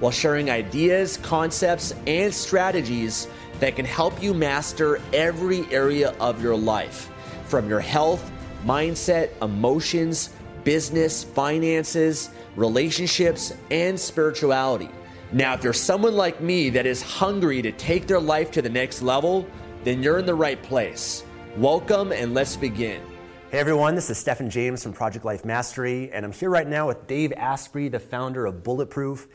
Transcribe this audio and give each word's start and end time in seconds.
while 0.00 0.12
sharing 0.12 0.50
ideas, 0.50 1.16
concepts, 1.18 1.94
and 2.06 2.32
strategies 2.32 3.28
that 3.60 3.76
can 3.76 3.84
help 3.84 4.22
you 4.22 4.32
master 4.32 5.00
every 5.12 5.64
area 5.72 6.10
of 6.20 6.42
your 6.42 6.56
life 6.56 7.10
from 7.46 7.68
your 7.68 7.80
health, 7.80 8.30
mindset, 8.64 9.30
emotions, 9.42 10.30
business, 10.64 11.24
finances, 11.24 12.30
relationships, 12.56 13.54
and 13.70 13.98
spirituality. 13.98 14.90
Now, 15.32 15.54
if 15.54 15.64
you're 15.64 15.72
someone 15.72 16.14
like 16.14 16.40
me 16.40 16.70
that 16.70 16.86
is 16.86 17.02
hungry 17.02 17.62
to 17.62 17.72
take 17.72 18.06
their 18.06 18.20
life 18.20 18.50
to 18.52 18.62
the 18.62 18.68
next 18.68 19.02
level, 19.02 19.46
then 19.84 20.02
you're 20.02 20.18
in 20.18 20.26
the 20.26 20.34
right 20.34 20.62
place. 20.62 21.24
Welcome 21.56 22.12
and 22.12 22.34
let's 22.34 22.56
begin. 22.56 23.02
Hey 23.50 23.58
everyone, 23.58 23.94
this 23.94 24.10
is 24.10 24.18
Stefan 24.18 24.50
James 24.50 24.82
from 24.82 24.92
Project 24.92 25.24
Life 25.24 25.44
Mastery, 25.44 26.12
and 26.12 26.24
I'm 26.24 26.32
here 26.32 26.50
right 26.50 26.68
now 26.68 26.88
with 26.88 27.06
Dave 27.06 27.32
Asprey, 27.32 27.88
the 27.88 27.98
founder 27.98 28.44
of 28.44 28.62
Bulletproof. 28.62 29.26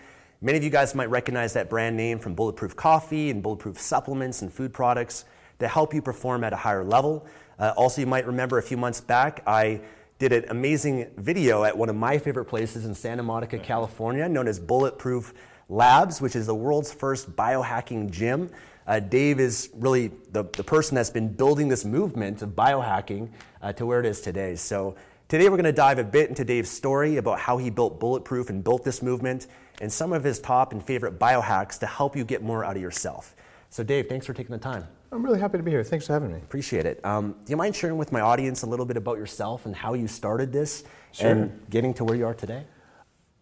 Many 0.45 0.57
of 0.57 0.63
you 0.65 0.69
guys 0.69 0.93
might 0.93 1.09
recognize 1.09 1.53
that 1.53 1.69
brand 1.69 1.95
name 1.95 2.19
from 2.19 2.35
Bulletproof 2.35 2.75
Coffee 2.75 3.29
and 3.29 3.41
Bulletproof 3.41 3.79
supplements 3.79 4.41
and 4.41 4.51
food 4.51 4.73
products 4.73 5.23
that 5.59 5.69
help 5.69 5.93
you 5.93 6.01
perform 6.01 6.43
at 6.43 6.51
a 6.51 6.57
higher 6.57 6.83
level. 6.83 7.25
Uh, 7.57 7.73
also, 7.77 8.01
you 8.01 8.07
might 8.07 8.27
remember 8.27 8.57
a 8.57 8.61
few 8.61 8.75
months 8.75 8.99
back, 8.99 9.41
I 9.47 9.79
did 10.19 10.33
an 10.33 10.43
amazing 10.49 11.09
video 11.15 11.63
at 11.63 11.77
one 11.77 11.87
of 11.87 11.95
my 11.95 12.17
favorite 12.17 12.43
places 12.43 12.83
in 12.83 12.93
Santa 12.93 13.23
Monica, 13.23 13.57
California, 13.57 14.27
known 14.27 14.49
as 14.49 14.59
Bulletproof 14.59 15.33
Labs, 15.69 16.19
which 16.19 16.35
is 16.35 16.45
the 16.45 16.55
world's 16.55 16.91
first 16.91 17.37
biohacking 17.37 18.11
gym. 18.11 18.49
Uh, 18.85 18.99
Dave 18.99 19.39
is 19.39 19.69
really 19.75 20.11
the, 20.33 20.43
the 20.57 20.63
person 20.65 20.93
that's 20.95 21.09
been 21.09 21.29
building 21.29 21.69
this 21.69 21.85
movement 21.85 22.41
of 22.41 22.49
biohacking 22.49 23.29
uh, 23.61 23.71
to 23.71 23.85
where 23.85 24.01
it 24.01 24.05
is 24.05 24.19
today. 24.19 24.55
So, 24.55 24.97
today 25.29 25.45
we're 25.45 25.55
going 25.55 25.63
to 25.63 25.71
dive 25.71 25.99
a 25.99 26.03
bit 26.03 26.27
into 26.27 26.43
Dave's 26.43 26.69
story 26.69 27.15
about 27.15 27.39
how 27.39 27.55
he 27.55 27.69
built 27.69 27.97
Bulletproof 28.01 28.49
and 28.49 28.61
built 28.61 28.83
this 28.83 29.01
movement, 29.01 29.47
and 29.83 29.91
some 29.91 30.13
of 30.13 30.23
his 30.23 30.39
top 30.39 30.71
and 30.71 30.81
favorite 30.81 31.19
biohacks 31.19 31.77
to 31.77 31.85
help 31.85 32.15
you 32.15 32.23
get 32.23 32.41
more 32.41 32.63
out 32.63 32.77
of 32.77 32.81
yourself. 32.81 33.35
So, 33.69 33.83
Dave, 33.83 34.07
thanks 34.07 34.25
for 34.25 34.33
taking 34.33 34.53
the 34.53 34.57
time. 34.57 34.87
I'm 35.11 35.21
really 35.25 35.41
happy 35.41 35.57
to 35.57 35.63
be 35.63 35.71
here. 35.71 35.83
Thanks 35.83 36.07
for 36.07 36.13
having 36.13 36.31
me. 36.31 36.37
Appreciate 36.37 36.85
it. 36.85 37.03
Um, 37.05 37.33
do 37.43 37.51
you 37.51 37.57
mind 37.57 37.75
sharing 37.75 37.97
with 37.97 38.13
my 38.13 38.21
audience 38.21 38.63
a 38.63 38.65
little 38.65 38.85
bit 38.85 38.95
about 38.95 39.17
yourself 39.17 39.65
and 39.65 39.75
how 39.75 39.93
you 39.93 40.07
started 40.07 40.53
this 40.53 40.85
Sure. 41.11 41.29
and 41.29 41.69
getting 41.69 41.93
to 41.95 42.05
where 42.05 42.15
you 42.15 42.25
are 42.25 42.33
today? 42.33 42.63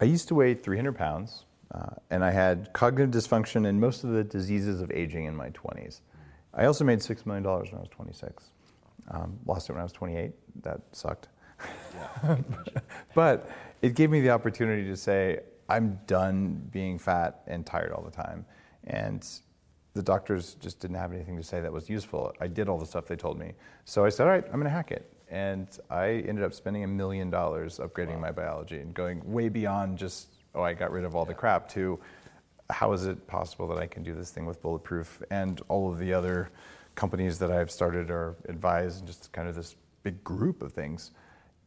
I 0.01 0.06
used 0.06 0.28
to 0.30 0.35
weigh 0.35 0.56
300 0.56 0.94
pounds, 0.94 1.46
uh, 1.75 1.91
and 2.09 2.25
I 2.25 2.31
had 2.31 2.74
cognitive 2.74 3.12
dysfunction 3.12 3.68
and 3.68 3.80
most 3.80 4.03
of 4.03 4.09
the 4.09 4.24
diseases 4.24 4.81
of 4.81 4.90
aging 4.90 5.25
in 5.25 5.35
my 5.35 5.51
20s. 5.51 6.01
I 6.56 6.66
also 6.66 6.84
made 6.84 7.00
$6 7.00 7.24
million 7.28 7.44
when 7.44 7.53
I 7.56 7.81
was 7.81 7.90
26. 7.91 8.46
Um, 9.12 9.38
lost 9.46 9.69
it 9.69 9.74
when 9.74 9.80
I 9.81 9.84
was 9.84 9.94
28. 9.94 10.31
That 10.63 10.81
sucked. 10.91 11.28
Yeah, 11.94 12.38
but 13.16 13.47
it 13.84 13.94
gave 13.94 14.09
me 14.09 14.22
the 14.22 14.31
opportunity 14.31 14.85
to 14.85 14.97
say, 14.97 15.41
I'm 15.71 15.99
done 16.05 16.67
being 16.69 16.99
fat 16.99 17.43
and 17.47 17.65
tired 17.65 17.93
all 17.93 18.03
the 18.03 18.11
time. 18.11 18.45
And 18.83 19.25
the 19.93 20.03
doctors 20.03 20.55
just 20.55 20.81
didn't 20.81 20.97
have 20.97 21.13
anything 21.13 21.37
to 21.37 21.43
say 21.43 21.61
that 21.61 21.71
was 21.71 21.89
useful. 21.89 22.33
I 22.41 22.47
did 22.47 22.67
all 22.67 22.77
the 22.77 22.85
stuff 22.85 23.05
they 23.05 23.15
told 23.15 23.39
me. 23.39 23.53
So 23.85 24.03
I 24.03 24.09
said, 24.09 24.23
all 24.23 24.29
right, 24.29 24.43
I'm 24.45 24.53
going 24.53 24.65
to 24.65 24.69
hack 24.69 24.91
it. 24.91 25.09
And 25.29 25.67
I 25.89 26.23
ended 26.27 26.43
up 26.43 26.53
spending 26.53 26.83
a 26.83 26.87
million 26.87 27.29
dollars 27.29 27.79
upgrading 27.79 28.19
my 28.19 28.31
biology 28.31 28.79
and 28.79 28.93
going 28.93 29.21
way 29.23 29.47
beyond 29.47 29.97
just, 29.97 30.27
oh, 30.55 30.61
I 30.61 30.73
got 30.73 30.91
rid 30.91 31.05
of 31.05 31.15
all 31.15 31.23
the 31.23 31.33
crap 31.33 31.69
to 31.69 31.97
how 32.69 32.91
is 32.91 33.05
it 33.05 33.25
possible 33.27 33.65
that 33.69 33.77
I 33.77 33.88
can 33.88 34.03
do 34.03 34.13
this 34.13 34.29
thing 34.29 34.45
with 34.45 34.61
Bulletproof 34.61 35.23
and 35.31 35.61
all 35.69 35.89
of 35.89 35.99
the 35.99 36.13
other 36.13 36.49
companies 36.95 37.39
that 37.39 37.49
I've 37.49 37.71
started 37.71 38.11
or 38.11 38.35
advised 38.49 38.99
and 38.99 39.07
just 39.07 39.31
kind 39.31 39.47
of 39.47 39.55
this 39.55 39.77
big 40.03 40.21
group 40.23 40.61
of 40.61 40.73
things 40.73 41.11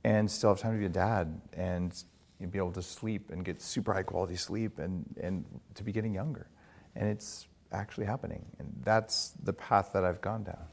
and 0.04 0.30
still 0.30 0.50
have 0.50 0.60
time 0.60 0.72
to 0.72 0.78
be 0.78 0.84
a 0.84 0.90
dad 0.90 1.40
and 1.54 2.04
you 2.44 2.48
know, 2.48 2.52
be 2.52 2.58
able 2.58 2.72
to 2.72 2.82
sleep 2.82 3.30
and 3.30 3.44
get 3.44 3.62
super 3.62 3.94
high 3.94 4.02
quality 4.02 4.36
sleep 4.36 4.78
and, 4.78 5.04
and 5.20 5.44
to 5.74 5.82
be 5.82 5.92
getting 5.92 6.14
younger. 6.14 6.46
And 6.94 7.08
it's 7.08 7.48
actually 7.72 8.06
happening. 8.06 8.44
And 8.58 8.72
that's 8.84 9.30
the 9.42 9.52
path 9.52 9.90
that 9.94 10.04
I've 10.04 10.20
gone 10.20 10.44
down. 10.44 10.66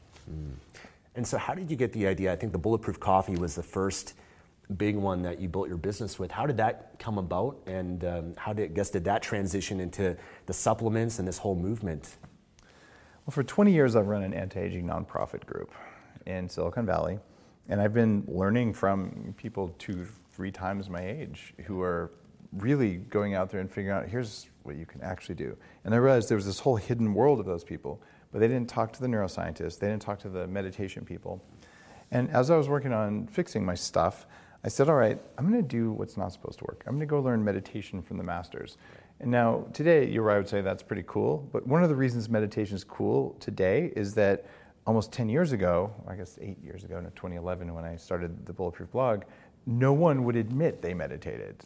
And 1.14 1.26
so, 1.26 1.38
how 1.38 1.54
did 1.54 1.70
you 1.70 1.76
get 1.76 1.92
the 1.92 2.06
idea? 2.06 2.32
I 2.32 2.36
think 2.36 2.52
the 2.52 2.58
Bulletproof 2.58 3.00
Coffee 3.00 3.36
was 3.36 3.54
the 3.54 3.62
first 3.62 4.14
big 4.76 4.96
one 4.96 5.22
that 5.22 5.40
you 5.40 5.48
built 5.48 5.68
your 5.68 5.76
business 5.76 6.18
with. 6.18 6.30
How 6.30 6.46
did 6.46 6.56
that 6.58 6.98
come 6.98 7.18
about, 7.18 7.58
and 7.66 8.04
um, 8.04 8.34
how 8.36 8.52
did 8.52 8.70
I 8.70 8.74
guess 8.74 8.90
did 8.90 9.04
that 9.04 9.22
transition 9.22 9.80
into 9.80 10.16
the 10.46 10.52
supplements 10.52 11.18
and 11.18 11.26
this 11.26 11.38
whole 11.38 11.56
movement? 11.56 12.16
Well, 13.26 13.32
for 13.32 13.42
20 13.42 13.72
years, 13.72 13.94
I've 13.94 14.06
run 14.06 14.22
an 14.22 14.32
anti 14.32 14.60
aging 14.60 14.86
nonprofit 14.86 15.44
group 15.44 15.72
in 16.26 16.48
Silicon 16.48 16.86
Valley. 16.86 17.18
And 17.68 17.80
I've 17.80 17.94
been 17.94 18.24
learning 18.26 18.74
from 18.74 19.34
people 19.36 19.74
two, 19.78 20.06
three 20.32 20.50
times 20.50 20.88
my 20.88 21.04
age 21.04 21.54
who 21.66 21.80
are 21.80 22.10
really 22.52 22.96
going 22.96 23.34
out 23.34 23.50
there 23.50 23.60
and 23.60 23.70
figuring 23.70 23.96
out 23.96 24.08
here's 24.08 24.46
what 24.62 24.76
you 24.76 24.86
can 24.86 25.00
actually 25.02 25.34
do. 25.34 25.56
And 25.84 25.94
I 25.94 25.98
realized 25.98 26.28
there 26.28 26.36
was 26.36 26.46
this 26.46 26.58
whole 26.58 26.76
hidden 26.76 27.14
world 27.14 27.40
of 27.40 27.46
those 27.46 27.64
people, 27.64 28.02
but 28.30 28.40
they 28.40 28.48
didn't 28.48 28.68
talk 28.68 28.92
to 28.92 29.00
the 29.00 29.06
neuroscientists, 29.06 29.78
they 29.78 29.88
didn't 29.88 30.02
talk 30.02 30.18
to 30.20 30.28
the 30.28 30.46
meditation 30.46 31.04
people. 31.04 31.42
And 32.10 32.30
as 32.30 32.50
I 32.50 32.56
was 32.56 32.68
working 32.68 32.92
on 32.92 33.26
fixing 33.26 33.64
my 33.64 33.74
stuff, 33.74 34.26
I 34.64 34.68
said, 34.68 34.88
all 34.88 34.94
right, 34.94 35.18
I'm 35.38 35.50
going 35.50 35.60
to 35.60 35.68
do 35.68 35.92
what's 35.92 36.16
not 36.16 36.32
supposed 36.32 36.58
to 36.60 36.64
work. 36.64 36.84
I'm 36.86 36.92
going 36.92 37.00
to 37.00 37.06
go 37.06 37.20
learn 37.20 37.42
meditation 37.42 38.00
from 38.00 38.16
the 38.16 38.22
masters. 38.22 38.76
And 39.18 39.30
now, 39.30 39.66
today, 39.72 40.08
you're 40.08 40.22
right, 40.22 40.36
I 40.36 40.38
would 40.38 40.48
say 40.48 40.60
that's 40.60 40.82
pretty 40.82 41.04
cool. 41.06 41.48
But 41.52 41.66
one 41.66 41.82
of 41.82 41.88
the 41.88 41.96
reasons 41.96 42.28
meditation 42.28 42.76
is 42.76 42.84
cool 42.84 43.36
today 43.40 43.92
is 43.96 44.14
that 44.14 44.46
almost 44.86 45.10
10 45.12 45.28
years 45.28 45.52
ago, 45.52 45.92
I 46.06 46.14
guess 46.14 46.38
eight 46.40 46.62
years 46.62 46.84
ago, 46.84 46.98
in 46.98 47.04
2011, 47.04 47.72
when 47.74 47.84
I 47.84 47.96
started 47.96 48.46
the 48.46 48.52
Bulletproof 48.52 48.90
blog, 48.92 49.22
no 49.66 49.92
one 49.92 50.24
would 50.24 50.36
admit 50.36 50.82
they 50.82 50.94
meditated. 50.94 51.56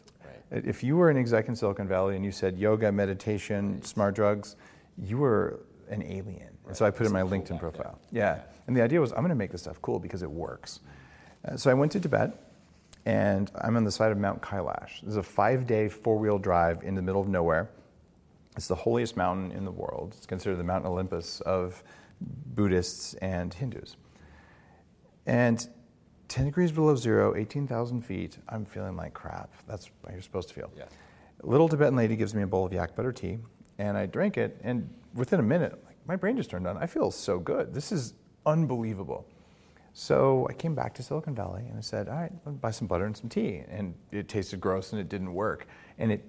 If 0.51 0.85
you 0.85 0.97
were 0.97 1.11
an 1.11 1.17
exec 1.17 1.49
in 1.49 1.57
Silicon 1.57 1.89
Valley 1.89 2.15
and 2.15 2.25
you 2.25 2.31
said 2.31 2.57
yoga, 2.57 2.93
meditation, 2.93 3.83
smart 3.83 4.15
drugs, 4.15 4.57
you 4.97 5.19
were 5.19 5.61
an 5.89 6.03
alien. 6.03 6.57
And 6.67 6.77
so 6.77 6.85
I 6.85 6.91
put 6.91 7.03
it 7.03 7.07
in 7.07 7.13
my 7.13 7.23
LinkedIn 7.23 7.59
profile. 7.59 7.99
Yeah. 8.13 8.41
And 8.67 8.77
the 8.77 8.83
idea 8.83 9.01
was 9.01 9.13
I'm 9.13 9.19
going 9.19 9.31
to 9.31 9.35
make 9.35 9.51
this 9.51 9.63
stuff 9.63 9.81
cool 9.83 9.99
because 9.99 10.23
it 10.23 10.31
works. 10.31 10.81
Uh, 11.45 11.57
so 11.57 11.71
I 11.71 11.75
went 11.75 11.93
to 11.93 12.01
Tibet 12.01 12.39
and 13.07 13.51
I'm 13.61 13.77
on 13.77 13.85
the 13.85 13.91
side 13.91 14.13
of 14.13 14.19
Mount 14.19 14.43
Kailash. 14.43 15.01
This 15.01 15.11
is 15.11 15.17
a 15.17 15.23
five 15.23 15.67
day 15.67 15.89
four 15.89 16.19
wheel 16.19 16.39
drive 16.39 16.83
in 16.83 16.95
the 16.95 17.03
middle 17.03 17.21
of 17.21 17.29
nowhere. 17.29 17.71
It's 18.57 18.69
the 18.69 18.75
holiest 18.75 19.17
mountain 19.17 19.53
in 19.53 19.65
the 19.65 19.71
world. 19.71 20.15
It's 20.17 20.27
considered 20.27 20.57
the 20.57 20.65
Mount 20.65 20.87
Olympus 20.87 21.41
of 21.43 21.83
Buddhists 22.21 23.15
and 23.15 23.53
Hindus. 23.53 23.97
And 25.27 25.69
10 26.29 26.47
degrees 26.47 26.73
below 26.73 26.97
zero, 26.97 27.37
18,000 27.37 28.03
feet, 28.03 28.39
I'm 28.49 28.65
feeling 28.65 28.97
like 28.97 29.15
crap. 29.15 29.53
That's 29.67 29.91
how 30.05 30.13
you're 30.13 30.23
supposed 30.23 30.49
to 30.49 30.55
feel. 30.55 30.71
Yeah. 30.77 30.85
Little 31.43 31.69
Tibetan 31.69 31.97
lady 31.97 32.17
gives 32.17 32.35
me 32.35 32.43
a 32.43 32.47
bowl 32.47 32.67
of 32.67 32.73
yak 32.73 32.97
butter 32.97 33.13
tea, 33.13 33.39
and 33.79 33.97
I 33.97 34.07
drink 34.07 34.37
it, 34.37 34.61
and 34.63 34.89
within 35.15 35.41
a 35.41 35.43
minute, 35.43 35.81
like, 35.87 35.97
my 36.07 36.17
brain 36.17 36.37
just 36.37 36.51
turned 36.51 36.67
on. 36.67 36.77
I 36.77 36.87
feel 36.87 37.11
so 37.11 37.39
good. 37.39 37.75
This 37.75 37.91
is 37.93 38.15
unbelievable. 38.45 39.27
So 39.93 40.47
I 40.51 40.53
came 40.53 40.75
back 40.75 40.95
to 40.97 41.03
Silicon 41.03 41.35
Valley 41.35 41.65
and 41.69 41.79
I 41.79 41.81
said, 41.81 42.09
all 42.09 42.17
right, 42.17 42.33
I'll 42.47 42.53
buy 42.53 42.71
some 42.71 42.87
butter 42.87 43.07
and 43.07 43.17
some 43.17 43.31
tea. 43.31 43.63
And 43.69 43.95
it 44.13 44.29
tasted 44.29 44.61
gross 44.61 44.93
and 44.93 45.01
it 45.01 45.09
didn't 45.09 45.33
work. 45.33 45.67
And 45.99 46.13
it 46.13 46.23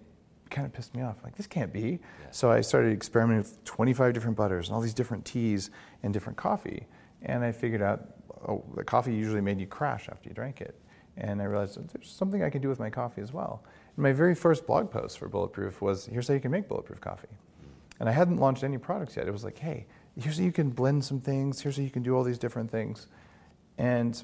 kind 0.49 0.65
of 0.65 0.71
pissed 0.71 0.95
me 0.95 1.03
off. 1.03 1.17
Like, 1.21 1.35
this 1.35 1.47
can't 1.47 1.73
be. 1.73 1.99
So 2.31 2.49
I 2.49 2.61
started 2.61 2.93
experimenting 2.93 3.39
with 3.43 3.61
25 3.65 4.13
different 4.13 4.37
butters 4.37 4.67
and 4.67 4.75
all 4.75 4.81
these 4.81 4.93
different 4.93 5.25
teas 5.25 5.69
and 6.01 6.13
different 6.13 6.37
coffee. 6.37 6.87
And 7.21 7.43
I 7.43 7.51
figured 7.51 7.81
out, 7.81 8.07
oh, 8.47 8.63
the 8.75 8.83
coffee 8.83 9.13
usually 9.13 9.41
made 9.41 9.59
you 9.59 9.67
crash 9.67 10.09
after 10.09 10.29
you 10.29 10.35
drank 10.35 10.61
it. 10.61 10.75
And 11.17 11.41
I 11.41 11.45
realized 11.45 11.79
there's 11.93 12.09
something 12.09 12.43
I 12.43 12.49
can 12.49 12.61
do 12.61 12.69
with 12.69 12.79
my 12.79 12.89
coffee 12.89 13.21
as 13.21 13.33
well. 13.33 13.63
And 13.95 14.03
my 14.03 14.13
very 14.13 14.35
first 14.35 14.67
blog 14.67 14.91
post 14.91 15.17
for 15.17 15.27
Bulletproof 15.27 15.81
was 15.81 16.05
here's 16.05 16.27
how 16.27 16.33
you 16.35 16.39
can 16.39 16.51
make 16.51 16.67
bulletproof 16.67 17.01
coffee. 17.01 17.27
And 17.99 18.07
I 18.07 18.11
hadn't 18.11 18.37
launched 18.37 18.63
any 18.63 18.77
products 18.77 19.15
yet. 19.17 19.27
It 19.27 19.31
was 19.31 19.43
like, 19.43 19.57
hey, 19.57 19.87
here's 20.15 20.37
how 20.37 20.43
you 20.43 20.51
can 20.51 20.69
blend 20.69 21.03
some 21.03 21.19
things, 21.19 21.61
here's 21.61 21.77
how 21.77 21.83
you 21.83 21.89
can 21.89 22.03
do 22.03 22.15
all 22.15 22.23
these 22.23 22.37
different 22.37 22.69
things. 22.69 23.07
And 23.77 24.23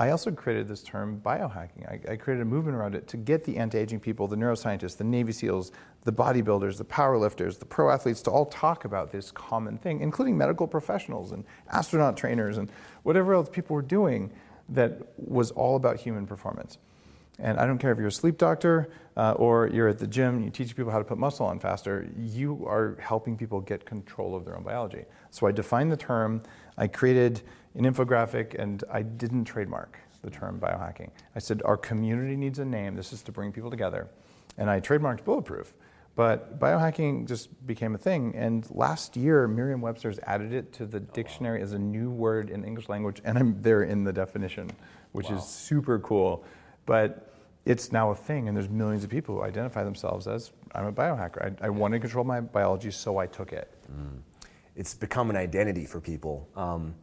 I 0.00 0.12
also 0.12 0.30
created 0.30 0.66
this 0.66 0.82
term 0.82 1.20
biohacking. 1.22 1.86
I, 1.86 2.12
I, 2.12 2.16
created 2.16 2.40
a 2.40 2.46
movement 2.46 2.74
around 2.74 2.94
it 2.94 3.06
to 3.08 3.18
get 3.18 3.44
the 3.44 3.58
anti 3.58 3.76
aging 3.76 4.00
people, 4.00 4.26
the 4.26 4.34
neuroscientists, 4.34 4.96
the 4.96 5.04
Navy 5.04 5.30
SEALs, 5.30 5.72
the 6.04 6.12
bodybuilders, 6.12 6.78
the 6.78 6.86
powerlifters, 6.86 7.58
the 7.58 7.66
pro 7.66 7.90
athletes 7.90 8.22
to 8.22 8.30
all 8.30 8.46
talk 8.46 8.86
about 8.86 9.12
this 9.12 9.30
common 9.30 9.76
thing, 9.76 10.00
including 10.00 10.38
medical 10.38 10.66
professionals 10.66 11.32
and 11.32 11.44
astronaut 11.70 12.16
trainers 12.16 12.56
and 12.56 12.72
whatever 13.02 13.34
else 13.34 13.50
people 13.52 13.76
were 13.76 13.82
doing 13.82 14.32
that 14.70 15.02
was 15.18 15.50
all 15.50 15.76
about 15.76 15.98
human 15.98 16.26
performance. 16.26 16.78
And 17.38 17.58
I 17.58 17.66
don't 17.66 17.76
care 17.76 17.92
if 17.92 17.98
you're 17.98 18.08
a 18.08 18.12
sleep 18.12 18.38
doctor 18.38 18.90
uh, 19.18 19.32
or 19.32 19.68
you're 19.68 19.88
at 19.88 19.98
the 19.98 20.06
gym, 20.06 20.36
and 20.36 20.44
you 20.44 20.50
teach 20.50 20.74
people 20.74 20.90
how 20.90 20.98
to 20.98 21.04
put 21.04 21.18
muscle 21.18 21.44
on 21.44 21.58
faster, 21.58 22.08
you 22.16 22.64
are 22.66 22.96
helping 23.00 23.36
people 23.36 23.60
get 23.60 23.84
control 23.84 24.34
of 24.34 24.46
their 24.46 24.56
own 24.56 24.62
biology. 24.62 25.04
So 25.30 25.46
I 25.46 25.52
defined 25.52 25.92
the 25.92 25.96
term, 25.96 26.42
I 26.78 26.86
created 26.86 27.42
an 27.74 27.84
infographic, 27.84 28.54
and 28.58 28.82
I 28.90 29.02
didn't 29.02 29.44
trademark 29.44 29.98
the 30.22 30.30
term 30.30 30.58
biohacking. 30.60 31.10
I 31.34 31.38
said, 31.38 31.62
Our 31.64 31.76
community 31.76 32.36
needs 32.36 32.58
a 32.58 32.64
name. 32.64 32.96
This 32.96 33.12
is 33.12 33.22
to 33.22 33.32
bring 33.32 33.52
people 33.52 33.70
together. 33.70 34.08
And 34.58 34.68
I 34.68 34.80
trademarked 34.80 35.24
Bulletproof. 35.24 35.74
But 36.16 36.58
biohacking 36.58 37.28
just 37.28 37.66
became 37.66 37.94
a 37.94 37.98
thing. 37.98 38.34
And 38.34 38.68
last 38.70 39.16
year, 39.16 39.46
Merriam 39.46 39.80
Webster's 39.80 40.18
added 40.24 40.52
it 40.52 40.72
to 40.74 40.86
the 40.86 41.00
dictionary 41.00 41.62
as 41.62 41.72
a 41.72 41.78
new 41.78 42.10
word 42.10 42.50
in 42.50 42.64
English 42.64 42.88
language, 42.88 43.22
and 43.24 43.38
I'm 43.38 43.62
there 43.62 43.84
in 43.84 44.04
the 44.04 44.12
definition, 44.12 44.70
which 45.12 45.30
wow. 45.30 45.36
is 45.36 45.44
super 45.44 45.98
cool. 46.00 46.44
But 46.84 47.32
it's 47.64 47.92
now 47.92 48.10
a 48.10 48.14
thing, 48.14 48.48
and 48.48 48.56
there's 48.56 48.68
millions 48.68 49.04
of 49.04 49.10
people 49.10 49.36
who 49.36 49.42
identify 49.42 49.84
themselves 49.84 50.26
as 50.26 50.52
I'm 50.74 50.86
a 50.86 50.92
biohacker. 50.92 51.56
I, 51.62 51.66
I 51.66 51.68
want 51.70 51.94
to 51.94 52.00
control 52.00 52.24
my 52.24 52.40
biology, 52.40 52.90
so 52.90 53.18
I 53.18 53.26
took 53.26 53.52
it. 53.52 53.70
Mm. 53.90 54.18
It's 54.76 54.94
become 54.94 55.30
an 55.30 55.36
identity 55.36 55.86
for 55.86 56.00
people. 56.00 56.48
Um, 56.56 56.94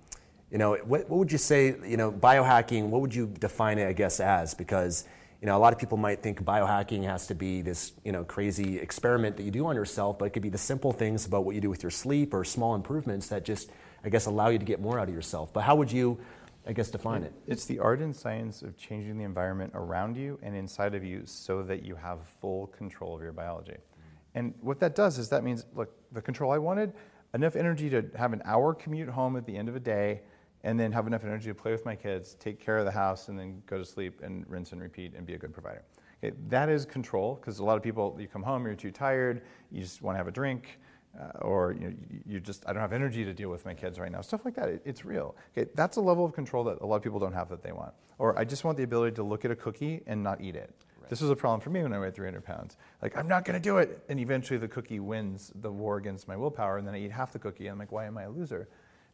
you 0.51 0.57
know, 0.57 0.75
what, 0.75 1.09
what 1.09 1.17
would 1.17 1.31
you 1.31 1.37
say, 1.37 1.75
you 1.85 1.97
know, 1.97 2.11
biohacking, 2.11 2.87
what 2.89 3.01
would 3.01 3.13
you 3.13 3.27
define 3.27 3.79
it, 3.79 3.87
I 3.87 3.93
guess, 3.93 4.19
as? 4.19 4.53
Because 4.53 5.05
you 5.41 5.45
know, 5.45 5.55
a 5.55 5.59
lot 5.59 5.71
of 5.71 5.77
people 5.77 5.97
might 5.97 6.23
think 6.23 6.43
biohacking 6.43 7.03
has 7.03 7.27
to 7.27 7.35
be 7.35 7.61
this, 7.61 7.91
you 8.03 8.11
know, 8.11 8.23
crazy 8.23 8.79
experiment 8.79 9.37
that 9.37 9.43
you 9.43 9.51
do 9.51 9.67
on 9.67 9.75
yourself, 9.75 10.17
but 10.17 10.25
it 10.25 10.29
could 10.31 10.41
be 10.41 10.49
the 10.49 10.57
simple 10.57 10.91
things 10.91 11.25
about 11.25 11.45
what 11.45 11.53
you 11.53 11.61
do 11.61 11.69
with 11.69 11.83
your 11.83 11.91
sleep 11.91 12.33
or 12.33 12.43
small 12.43 12.73
improvements 12.73 13.27
that 13.27 13.45
just, 13.45 13.69
I 14.03 14.09
guess, 14.09 14.25
allow 14.25 14.49
you 14.49 14.57
to 14.57 14.65
get 14.65 14.81
more 14.81 14.99
out 14.99 15.07
of 15.07 15.13
yourself. 15.13 15.53
But 15.53 15.61
how 15.61 15.75
would 15.75 15.91
you, 15.91 16.17
I 16.65 16.73
guess, 16.73 16.89
define 16.89 17.21
it? 17.21 17.33
It's 17.45 17.65
the 17.65 17.77
art 17.77 17.99
and 17.99 18.15
science 18.15 18.63
of 18.63 18.77
changing 18.77 19.19
the 19.19 19.25
environment 19.25 19.73
around 19.75 20.17
you 20.17 20.39
and 20.41 20.55
inside 20.55 20.95
of 20.95 21.03
you 21.03 21.21
so 21.25 21.61
that 21.63 21.83
you 21.83 21.95
have 21.95 22.19
full 22.41 22.67
control 22.67 23.15
of 23.15 23.21
your 23.21 23.31
biology. 23.31 23.73
Mm-hmm. 23.73 24.39
And 24.39 24.53
what 24.61 24.79
that 24.79 24.95
does 24.95 25.19
is 25.19 25.29
that 25.29 25.43
means, 25.43 25.65
look, 25.75 25.91
the 26.11 26.21
control 26.21 26.51
I 26.51 26.57
wanted, 26.57 26.93
enough 27.35 27.55
energy 27.55 27.91
to 27.91 28.05
have 28.15 28.33
an 28.33 28.41
hour 28.43 28.73
commute 28.73 29.09
home 29.09 29.37
at 29.37 29.45
the 29.45 29.55
end 29.55 29.69
of 29.69 29.75
a 29.75 29.79
day 29.79 30.21
and 30.63 30.79
then 30.79 30.91
have 30.91 31.07
enough 31.07 31.23
energy 31.23 31.49
to 31.49 31.55
play 31.55 31.71
with 31.71 31.85
my 31.85 31.95
kids, 31.95 32.35
take 32.39 32.59
care 32.59 32.77
of 32.77 32.85
the 32.85 32.91
house, 32.91 33.29
and 33.29 33.37
then 33.37 33.61
go 33.65 33.77
to 33.77 33.85
sleep 33.85 34.21
and 34.21 34.45
rinse 34.49 34.71
and 34.71 34.81
repeat 34.81 35.13
and 35.15 35.25
be 35.25 35.33
a 35.33 35.37
good 35.37 35.53
provider. 35.53 35.83
Okay, 36.23 36.35
that 36.49 36.67
is 36.69 36.85
control 36.85 37.35
because 37.35 37.59
a 37.59 37.63
lot 37.63 37.77
of 37.77 37.83
people, 37.83 38.17
you 38.19 38.27
come 38.27 38.41
home, 38.41 38.65
you're 38.65 38.75
too 38.75 38.91
tired, 38.91 39.43
you 39.71 39.81
just 39.81 40.01
want 40.01 40.15
to 40.15 40.17
have 40.17 40.27
a 40.27 40.31
drink, 40.31 40.79
uh, 41.19 41.39
or 41.41 41.73
you, 41.73 41.87
know, 41.87 41.93
you 42.25 42.39
just, 42.39 42.63
I 42.67 42.73
don't 42.73 42.81
have 42.81 42.93
energy 42.93 43.23
to 43.23 43.33
deal 43.33 43.49
with 43.49 43.65
my 43.65 43.73
kids 43.73 43.99
right 43.99 44.11
now. 44.11 44.21
Stuff 44.21 44.43
like 44.45 44.55
that, 44.55 44.69
it, 44.69 44.81
it's 44.83 45.05
real. 45.05 45.35
Okay, 45.55 45.69
that's 45.75 45.97
a 45.97 46.01
level 46.01 46.25
of 46.25 46.33
control 46.33 46.63
that 46.65 46.79
a 46.81 46.85
lot 46.85 46.95
of 46.95 47.03
people 47.03 47.19
don't 47.19 47.33
have 47.33 47.49
that 47.49 47.63
they 47.63 47.71
want. 47.71 47.93
Or 48.17 48.37
I 48.37 48.45
just 48.45 48.63
want 48.63 48.77
the 48.77 48.83
ability 48.83 49.15
to 49.15 49.23
look 49.23 49.45
at 49.45 49.51
a 49.51 49.55
cookie 49.55 50.01
and 50.07 50.23
not 50.23 50.41
eat 50.41 50.55
it. 50.55 50.73
Right. 50.99 51.09
This 51.09 51.21
was 51.21 51.29
a 51.29 51.35
problem 51.35 51.61
for 51.61 51.69
me 51.69 51.83
when 51.83 51.93
I 51.93 51.99
weighed 51.99 52.15
300 52.15 52.43
pounds. 52.43 52.77
Like, 53.01 53.15
I'm 53.15 53.27
not 53.27 53.45
going 53.45 53.53
to 53.53 53.63
do 53.63 53.77
it. 53.77 54.03
And 54.09 54.19
eventually 54.19 54.57
the 54.57 54.67
cookie 54.67 54.99
wins 54.99 55.51
the 55.55 55.71
war 55.71 55.97
against 55.97 56.27
my 56.27 56.35
willpower, 56.35 56.77
and 56.77 56.87
then 56.87 56.95
I 56.95 56.99
eat 56.99 57.11
half 57.11 57.31
the 57.31 57.39
cookie, 57.39 57.67
and 57.67 57.73
I'm 57.73 57.79
like, 57.79 57.91
why 57.91 58.05
am 58.05 58.17
I 58.17 58.23
a 58.23 58.29
loser? 58.29 58.67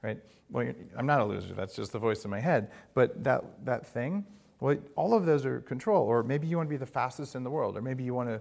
Right? 0.03 0.19
Well, 0.51 0.71
I'm 0.95 1.07
not 1.07 1.21
a 1.21 1.25
loser. 1.25 1.53
That's 1.55 1.75
just 1.75 1.91
the 1.91 2.00
voice 2.00 2.25
in 2.25 2.29
my 2.29 2.39
head. 2.39 2.69
But 2.94 3.23
that, 3.23 3.44
that 3.65 3.88
thing, 3.88 4.25
well, 4.59 4.77
all 4.95 5.15
of 5.15 5.25
those 5.25 5.45
are 5.45 5.61
control. 5.61 6.05
Or 6.05 6.21
maybe 6.21 6.45
you 6.45 6.57
want 6.57 6.67
to 6.67 6.73
be 6.73 6.77
the 6.77 6.85
fastest 6.85 7.35
in 7.35 7.44
the 7.44 7.50
world, 7.50 7.75
or 7.75 7.81
maybe 7.81 8.03
you 8.03 8.13
want 8.13 8.29
to 8.29 8.39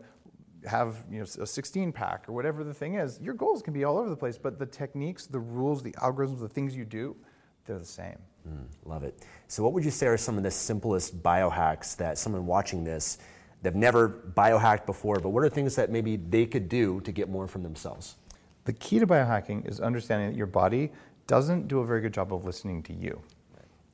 have 0.68 0.96
you 1.10 1.18
know, 1.18 1.26
a 1.40 1.46
16 1.46 1.92
pack, 1.92 2.28
or 2.28 2.32
whatever 2.32 2.62
the 2.62 2.74
thing 2.74 2.94
is. 2.94 3.18
Your 3.20 3.34
goals 3.34 3.62
can 3.62 3.72
be 3.72 3.84
all 3.84 3.98
over 3.98 4.10
the 4.10 4.16
place, 4.16 4.36
but 4.36 4.58
the 4.58 4.66
techniques, 4.66 5.26
the 5.26 5.38
rules, 5.38 5.82
the 5.82 5.92
algorithms, 5.92 6.40
the 6.40 6.48
things 6.48 6.76
you 6.76 6.84
do, 6.84 7.16
they're 7.64 7.78
the 7.78 7.84
same. 7.84 8.18
Mm, 8.48 8.66
love 8.84 9.04
it. 9.04 9.24
So, 9.46 9.62
what 9.62 9.72
would 9.72 9.84
you 9.84 9.90
say 9.90 10.06
are 10.08 10.16
some 10.16 10.36
of 10.36 10.42
the 10.42 10.50
simplest 10.50 11.22
biohacks 11.22 11.96
that 11.96 12.18
someone 12.18 12.46
watching 12.46 12.82
this, 12.82 13.18
they've 13.62 13.74
never 13.74 14.08
biohacked 14.08 14.84
before, 14.84 15.20
but 15.20 15.28
what 15.28 15.44
are 15.44 15.48
things 15.48 15.76
that 15.76 15.90
maybe 15.90 16.16
they 16.16 16.46
could 16.46 16.68
do 16.68 17.00
to 17.02 17.12
get 17.12 17.28
more 17.28 17.46
from 17.46 17.62
themselves? 17.62 18.16
The 18.64 18.72
key 18.72 18.98
to 18.98 19.06
biohacking 19.06 19.68
is 19.68 19.80
understanding 19.80 20.30
that 20.30 20.36
your 20.36 20.46
body 20.46 20.92
doesn't 21.32 21.66
do 21.66 21.78
a 21.78 21.86
very 21.86 22.02
good 22.02 22.12
job 22.12 22.30
of 22.30 22.44
listening 22.44 22.82
to 22.82 22.92
you. 22.92 23.18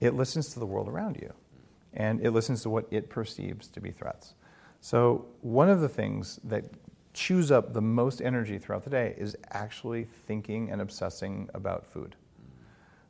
It 0.00 0.14
listens 0.14 0.48
to 0.54 0.58
the 0.58 0.66
world 0.66 0.88
around 0.88 1.18
you, 1.22 1.32
and 1.94 2.20
it 2.20 2.32
listens 2.32 2.62
to 2.62 2.68
what 2.68 2.88
it 2.90 3.08
perceives 3.08 3.68
to 3.68 3.80
be 3.80 3.92
threats. 3.92 4.34
So, 4.80 5.26
one 5.42 5.70
of 5.70 5.80
the 5.80 5.88
things 5.88 6.40
that 6.42 6.64
chews 7.14 7.52
up 7.52 7.74
the 7.74 7.80
most 7.80 8.20
energy 8.20 8.58
throughout 8.58 8.82
the 8.82 8.90
day 8.90 9.14
is 9.16 9.36
actually 9.52 10.02
thinking 10.26 10.72
and 10.72 10.80
obsessing 10.80 11.48
about 11.54 11.86
food. 11.86 12.16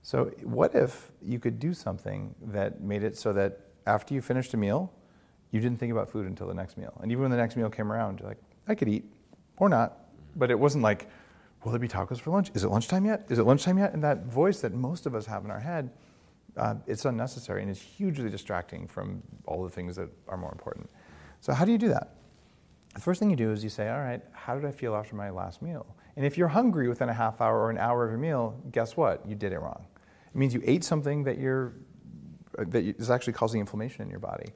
So, 0.03 0.27
what 0.43 0.75
if 0.75 1.11
you 1.23 1.39
could 1.39 1.59
do 1.59 1.73
something 1.73 2.35
that 2.49 2.83
made 2.83 3.05
it 3.05 3.17
so 3.17 3.33
that 3.33 3.61
after 3.87 4.13
you 4.13 4.21
finished 4.21 4.53
a 4.53 4.59
meal, 4.59 4.93
you 5.53 5.61
didn't 5.63 5.81
think 5.81 5.91
about 5.91 6.11
food 6.11 6.27
until 6.27 6.49
the 6.49 6.55
next 6.63 6.77
meal? 6.77 6.93
And 7.01 7.11
even 7.11 7.23
when 7.23 7.31
the 7.31 7.39
next 7.39 7.57
meal 7.57 7.71
came 7.71 7.91
around, 7.91 8.21
you're 8.21 8.29
like, 8.29 8.43
I 8.67 8.75
could 8.75 8.89
eat 8.89 9.11
or 9.57 9.71
not. 9.71 9.97
But 10.37 10.51
it 10.51 10.59
wasn't 10.59 10.85
like, 10.85 11.09
Will 11.65 11.73
there 11.73 11.81
be 11.81 11.89
tacos 11.89 12.21
for 12.21 12.31
lunch? 12.31 12.51
Is 12.55 12.65
it 12.65 12.69
lunchtime 12.69 13.05
yet? 13.05 13.27
Is 13.29 13.39
it 13.39 13.45
lunchtime 13.45 13.79
yet? 13.79 13.93
And 13.93 14.03
that 14.05 14.27
voice 14.27 14.61
that 14.61 14.73
most 14.73 15.07
of 15.07 15.15
us 15.15 15.27
have 15.27 15.45
in 15.45 15.51
our 15.51 15.61
head, 15.61 15.91
uh, 16.57 16.75
it's 16.87 17.05
unnecessary 17.05 17.63
and 17.63 17.71
it's 17.71 17.81
hugely 17.81 18.31
distracting 18.31 18.87
from 18.87 19.23
all 19.47 19.65
the 19.65 19.71
things 19.71 19.97
that 19.97 20.09
are 20.29 20.37
more 20.37 20.53
important. 20.53 20.89
So, 21.41 21.53
how 21.53 21.65
do 21.65 21.73
you 21.73 21.79
do 21.79 21.89
that? 21.89 22.15
The 22.95 23.01
first 23.01 23.21
thing 23.21 23.31
you 23.31 23.37
do 23.37 23.53
is 23.53 23.63
you 23.63 23.71
say, 23.71 23.89
All 23.89 24.01
right, 24.01 24.23
how 24.33 24.55
did 24.55 24.65
I 24.65 24.73
feel 24.73 24.95
after 24.95 25.15
my 25.15 25.31
last 25.31 25.63
meal? 25.63 25.87
And 26.17 26.27
if 26.27 26.37
you're 26.37 26.49
hungry 26.49 26.89
within 26.89 27.09
a 27.09 27.15
half 27.15 27.41
hour 27.41 27.61
or 27.61 27.71
an 27.71 27.79
hour 27.79 28.05
of 28.05 28.11
your 28.11 28.19
meal, 28.19 28.61
guess 28.73 28.97
what? 28.97 29.27
You 29.27 29.37
did 29.37 29.53
it 29.53 29.61
wrong. 29.61 29.87
It 30.27 30.37
means 30.37 30.53
you 30.53 30.63
ate 30.65 30.83
something 30.83 31.23
that, 31.25 31.39
you're, 31.39 31.75
uh, 32.59 32.65
that 32.69 32.83
is 32.83 33.11
actually 33.11 33.35
causing 33.35 33.61
inflammation 33.61 34.03
in 34.03 34.11
your 34.11 34.19
body. 34.19 34.51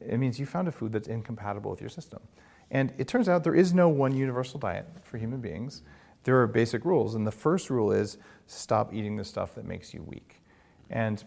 It 0.00 0.18
means 0.18 0.38
you 0.38 0.44
found 0.44 0.68
a 0.68 0.72
food 0.72 0.92
that's 0.92 1.08
incompatible 1.08 1.70
with 1.70 1.80
your 1.80 1.88
system. 1.88 2.20
And 2.70 2.92
it 2.98 3.08
turns 3.08 3.28
out 3.28 3.42
there 3.42 3.54
is 3.54 3.72
no 3.72 3.88
one 3.88 4.14
universal 4.14 4.60
diet 4.60 4.86
for 5.02 5.16
human 5.16 5.40
beings 5.40 5.82
there 6.24 6.40
are 6.40 6.46
basic 6.46 6.84
rules. 6.84 7.14
And 7.14 7.26
the 7.26 7.32
first 7.32 7.70
rule 7.70 7.92
is 7.92 8.18
stop 8.46 8.92
eating 8.92 9.16
the 9.16 9.24
stuff 9.24 9.54
that 9.54 9.64
makes 9.64 9.94
you 9.94 10.02
weak. 10.02 10.42
And 10.90 11.22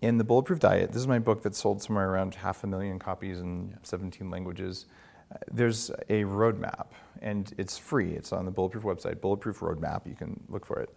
in 0.00 0.18
the 0.18 0.24
Bulletproof 0.24 0.60
Diet, 0.60 0.92
this 0.92 1.00
is 1.00 1.08
my 1.08 1.18
book 1.18 1.42
that 1.42 1.54
sold 1.54 1.82
somewhere 1.82 2.10
around 2.10 2.34
half 2.34 2.64
a 2.64 2.66
million 2.66 2.98
copies 2.98 3.40
in 3.40 3.76
17 3.82 4.30
languages. 4.30 4.86
Uh, 5.32 5.38
there's 5.50 5.90
a 6.08 6.24
roadmap, 6.24 6.88
and 7.22 7.54
it's 7.56 7.78
free. 7.78 8.12
It's 8.12 8.32
on 8.32 8.44
the 8.44 8.50
Bulletproof 8.50 8.84
website, 8.84 9.20
Bulletproof 9.20 9.60
Roadmap. 9.60 10.06
You 10.06 10.14
can 10.14 10.38
look 10.48 10.66
for 10.66 10.80
it. 10.80 10.94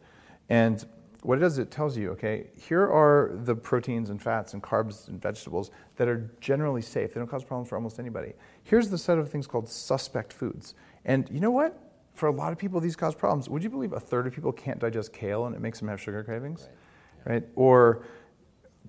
And 0.49 0.85
what 1.21 1.37
it 1.37 1.41
does, 1.41 1.57
it 1.57 1.71
tells 1.71 1.97
you, 1.97 2.11
okay, 2.11 2.47
here 2.55 2.83
are 2.83 3.31
the 3.43 3.55
proteins 3.55 4.09
and 4.09 4.21
fats 4.21 4.53
and 4.53 4.61
carbs 4.61 5.07
and 5.07 5.21
vegetables 5.21 5.71
that 5.95 6.07
are 6.07 6.29
generally 6.39 6.81
safe. 6.81 7.13
They 7.13 7.19
don't 7.19 7.27
cause 7.29 7.43
problems 7.43 7.69
for 7.69 7.75
almost 7.75 7.99
anybody. 7.99 8.33
Here's 8.63 8.89
the 8.89 8.97
set 8.97 9.17
of 9.17 9.29
things 9.29 9.47
called 9.47 9.67
suspect 9.67 10.31
foods. 10.31 10.75
And 11.05 11.29
you 11.31 11.39
know 11.39 11.51
what? 11.51 11.86
For 12.17 12.27
a 12.27 12.31
lot 12.31 12.51
of 12.51 12.57
people, 12.57 12.79
these 12.79 12.95
cause 12.95 13.13
problems. 13.13 13.47
Would 13.47 13.63
you 13.63 13.69
believe 13.69 13.93
a 13.93 13.99
third 13.99 14.25
of 14.25 14.33
people 14.33 14.51
can't 14.51 14.79
digest 14.79 15.13
kale 15.13 15.45
and 15.45 15.55
it 15.55 15.61
makes 15.61 15.79
them 15.79 15.87
have 15.87 16.01
sugar 16.01 16.23
cravings? 16.23 16.67
Right. 17.25 17.33
right? 17.33 17.43
Or 17.55 18.03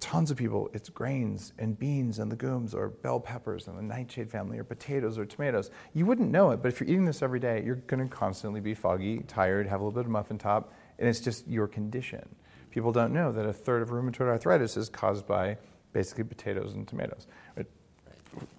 tons 0.01 0.31
of 0.31 0.39
people, 0.39 0.71
it's 0.73 0.89
grains 0.89 1.53
and 1.59 1.79
beans 1.79 2.21
and 2.21 2.31
legumes 2.31 2.75
or 2.75 2.89
bell 2.89 3.21
peppers 3.21 3.69
and 3.69 3.77
the 3.77 3.83
nightshade 3.83 4.31
family 4.31 4.59
or 4.59 4.65
potatoes 4.65 5.19
or 5.19 5.27
tomatoes. 5.27 5.71
You 5.93 6.07
wouldn't 6.07 6.31
know 6.31 6.53
it, 6.53 6.63
but 6.63 6.69
if 6.69 6.81
you're 6.81 6.89
eating 6.89 7.05
this 7.05 7.21
every 7.21 7.41
day, 7.41 7.63
you're 7.65 7.77
going 7.77 8.03
to 8.03 8.09
constantly 8.09 8.61
be 8.61 8.75
foggy, 8.75 9.19
tired, 9.21 9.67
have 9.67 9.81
a 9.81 9.85
little 9.85 10.01
bit 10.01 10.07
of 10.07 10.11
muffin 10.11 10.39
top, 10.39 10.73
and 10.99 11.07
it's 11.07 11.21
just 11.21 11.47
your 11.47 11.67
condition. 11.67 12.27
People 12.71 12.93
don't 12.93 13.13
know 13.13 13.31
that 13.33 13.45
a 13.45 13.53
third 13.53 13.83
of 13.83 13.91
rheumatoid 13.91 14.29
arthritis 14.29 14.77
is 14.77 14.89
caused 14.89 15.27
by 15.27 15.59
basically 15.93 16.25
potatoes 16.25 16.75
and 16.75 16.89
tomatoes. 16.89 17.27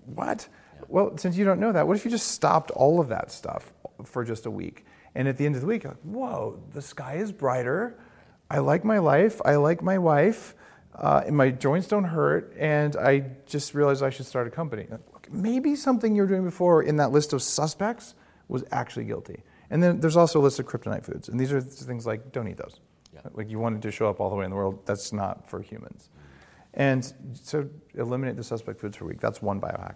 What? 0.06 0.48
Well, 0.88 1.18
since 1.18 1.38
you 1.38 1.46
don't 1.46 1.60
know 1.60 1.72
that, 1.72 1.88
what 1.88 1.98
if 1.98 2.06
you 2.06 2.12
just 2.12 2.32
stopped 2.32 2.72
all 2.72 3.00
of 3.00 3.10
that 3.10 3.32
stuff 3.32 3.74
for 4.06 4.24
just 4.24 4.46
a 4.46 4.52
week? 4.52 4.86
And 5.16 5.28
at 5.28 5.38
the 5.38 5.46
end 5.46 5.56
of 5.56 5.62
the 5.62 5.68
week, 5.68 5.86
like, 5.86 5.98
whoa, 6.04 6.62
the 6.74 6.82
sky 6.82 7.16
is 7.16 7.32
brighter. 7.32 8.00
I 8.50 8.60
like 8.60 8.84
my 8.84 9.00
life. 9.00 9.42
I 9.44 9.56
like 9.56 9.82
my 9.82 9.98
wife. 9.98 10.56
Uh, 10.96 11.24
and 11.26 11.36
my 11.36 11.50
joints 11.50 11.88
don't 11.88 12.04
hurt. 12.04 12.54
And 12.58 12.96
I 12.96 13.26
just 13.46 13.74
realized 13.74 14.04
I 14.04 14.10
should 14.10 14.26
start 14.26 14.48
a 14.48 14.52
company. 14.52 14.88
Maybe 15.32 15.76
something 15.76 16.16
you 16.16 16.24
were 16.24 16.28
doing 16.28 16.44
before 16.44 16.84
in 16.84 16.98
that 16.98 17.12
list 17.12 17.34
of 17.34 17.42
suspects 17.42 18.16
was 18.48 18.64
actually 18.72 19.06
guilty. 19.06 19.44
And 19.70 19.82
then 19.82 20.00
there's 20.00 20.18
also 20.18 20.40
a 20.40 20.44
list 20.44 20.60
of 20.60 20.66
kryptonite 20.66 21.06
foods. 21.06 21.30
And 21.30 21.40
these 21.40 21.54
are 21.54 21.62
things 21.62 22.06
like 22.06 22.32
don't 22.32 22.48
eat 22.48 22.58
those. 22.58 22.80
Yeah. 23.14 23.22
Like 23.34 23.50
you 23.50 23.60
wanted 23.60 23.82
to 23.84 23.92
show 23.92 24.10
up 24.10 24.20
all 24.20 24.30
the 24.30 24.36
way 24.36 24.46
in 24.46 24.52
the 24.52 24.56
world. 24.58 24.86
That's 24.86 25.14
not 25.14 25.48
for 25.48 25.62
humans. 25.62 26.10
And 26.74 27.14
so 27.34 27.68
eliminate 27.96 28.36
the 28.36 28.44
suspect 28.44 28.80
foods 28.80 28.98
for 28.98 29.06
a 29.06 29.08
week. 29.08 29.20
That's 29.20 29.42
one 29.42 29.60
biohack. 29.60 29.96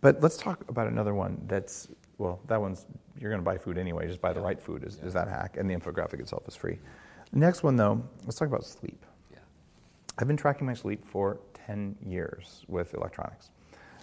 But 0.00 0.22
let's 0.22 0.36
talk 0.36 0.64
about 0.68 0.86
another 0.86 1.14
one 1.14 1.42
that's 1.46 1.88
well, 2.20 2.38
that 2.48 2.60
one's, 2.60 2.84
you're 3.18 3.30
going 3.30 3.40
to 3.40 3.44
buy 3.44 3.56
food 3.56 3.78
anyway, 3.78 4.06
just 4.06 4.20
buy 4.20 4.34
the 4.34 4.40
right 4.40 4.60
food, 4.60 4.84
is, 4.84 4.98
is 5.02 5.14
that 5.14 5.26
hack. 5.26 5.56
And 5.58 5.68
the 5.68 5.74
infographic 5.74 6.20
itself 6.20 6.46
is 6.46 6.54
free. 6.54 6.78
Next 7.32 7.62
one, 7.62 7.76
though, 7.76 8.04
let's 8.24 8.36
talk 8.36 8.46
about 8.46 8.64
sleep. 8.64 9.04
Yeah. 9.32 9.38
I've 10.18 10.28
been 10.28 10.36
tracking 10.36 10.66
my 10.66 10.74
sleep 10.74 11.04
for 11.06 11.40
10 11.66 11.96
years 12.04 12.62
with 12.68 12.92
electronics. 12.92 13.48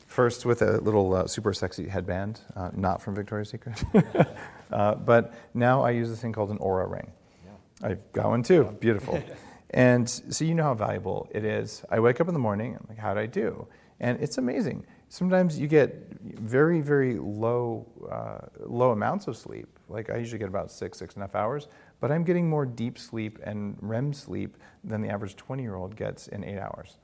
First, 0.07 0.45
with 0.45 0.63
a 0.63 0.81
little 0.81 1.13
uh, 1.13 1.27
super 1.27 1.53
sexy 1.53 1.87
headband, 1.87 2.41
uh, 2.55 2.71
not 2.73 3.03
from 3.03 3.13
Victoria's 3.13 3.49
Secret. 3.49 3.83
uh, 4.71 4.95
but 4.95 5.35
now 5.53 5.83
I 5.83 5.91
use 5.91 6.09
this 6.09 6.19
thing 6.19 6.33
called 6.33 6.49
an 6.49 6.57
Oura 6.57 6.89
ring. 6.89 7.11
Yeah. 7.45 7.89
I've 7.89 8.11
got 8.13 8.29
one 8.29 8.41
too. 8.41 8.75
Beautiful. 8.79 9.21
and 9.69 10.09
so 10.09 10.43
you 10.43 10.55
know 10.55 10.63
how 10.63 10.73
valuable 10.73 11.29
it 11.31 11.45
is. 11.45 11.83
I 11.91 11.99
wake 11.99 12.19
up 12.19 12.27
in 12.27 12.33
the 12.33 12.39
morning, 12.39 12.75
I'm 12.79 12.85
like, 12.89 12.97
how 12.97 13.13
did 13.13 13.21
I 13.21 13.27
do? 13.27 13.67
And 13.99 14.19
it's 14.21 14.39
amazing. 14.39 14.87
Sometimes 15.09 15.57
you 15.57 15.67
get 15.67 15.95
very, 16.21 16.81
very 16.81 17.15
low, 17.15 17.85
uh, 18.11 18.47
low 18.65 18.91
amounts 18.91 19.27
of 19.27 19.37
sleep. 19.37 19.67
Like 19.87 20.09
I 20.09 20.17
usually 20.17 20.39
get 20.39 20.49
about 20.49 20.69
six, 20.69 20.99
six 20.99 21.15
and 21.15 21.23
a 21.23 21.27
half 21.27 21.35
hours, 21.35 21.69
but 22.01 22.11
I'm 22.11 22.23
getting 22.23 22.49
more 22.49 22.65
deep 22.65 22.99
sleep 22.99 23.39
and 23.43 23.77
REM 23.81 24.11
sleep 24.11 24.57
than 24.83 25.01
the 25.01 25.09
average 25.09 25.35
20 25.37 25.63
year 25.63 25.75
old 25.75 25.95
gets 25.95 26.27
in 26.27 26.43
eight 26.43 26.59
hours. 26.59 26.97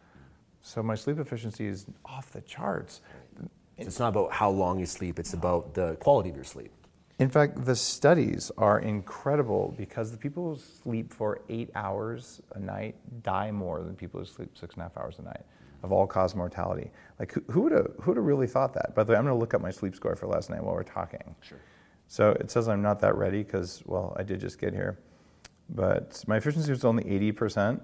So 0.61 0.83
my 0.83 0.95
sleep 0.95 1.19
efficiency 1.19 1.65
is 1.65 1.85
off 2.05 2.31
the 2.31 2.41
charts. 2.41 3.01
It's 3.77 3.99
not 3.99 4.09
about 4.09 4.33
how 4.33 4.49
long 4.49 4.79
you 4.79 4.85
sleep, 4.85 5.17
it's 5.17 5.33
about 5.33 5.73
the 5.73 5.95
quality 5.95 6.29
of 6.29 6.35
your 6.35 6.45
sleep. 6.45 6.71
In 7.19 7.29
fact, 7.29 7.63
the 7.63 7.75
studies 7.75 8.51
are 8.57 8.79
incredible 8.79 9.73
because 9.77 10.11
the 10.11 10.17
people 10.17 10.55
who 10.55 10.61
sleep 10.83 11.13
for 11.13 11.41
eight 11.47 11.69
hours 11.75 12.41
a 12.53 12.59
night 12.59 12.95
die 13.23 13.51
more 13.51 13.81
than 13.81 13.95
people 13.95 14.19
who 14.19 14.25
sleep 14.25 14.57
six 14.57 14.73
and 14.73 14.81
a 14.81 14.83
half 14.85 14.97
hours 14.97 15.19
a 15.19 15.21
night 15.21 15.43
of 15.83 15.91
all 15.91 16.07
cause 16.07 16.33
mortality. 16.33 16.89
Like, 17.19 17.33
who, 17.33 17.43
who 17.51 17.61
would 17.61 17.71
have 17.73 17.91
who 18.01 18.11
would 18.11 18.17
have 18.17 18.25
really 18.25 18.47
thought 18.47 18.73
that? 18.73 18.95
By 18.95 19.03
the 19.03 19.11
way, 19.11 19.17
I'm 19.17 19.25
going 19.25 19.35
to 19.35 19.39
look 19.39 19.53
up 19.53 19.61
my 19.61 19.71
sleep 19.71 19.95
score 19.95 20.15
for 20.15 20.27
last 20.27 20.49
night 20.49 20.63
while 20.63 20.73
we're 20.73 20.83
talking. 20.83 21.35
Sure. 21.41 21.59
So 22.07 22.31
it 22.31 22.49
says 22.49 22.67
I'm 22.67 22.81
not 22.81 22.99
that 23.01 23.15
ready 23.15 23.43
because, 23.43 23.83
well, 23.85 24.15
I 24.17 24.23
did 24.23 24.39
just 24.39 24.59
get 24.59 24.73
here. 24.73 24.97
But 25.69 26.23
my 26.27 26.37
efficiency 26.37 26.69
was 26.69 26.85
only 26.85 27.03
80%. 27.03 27.79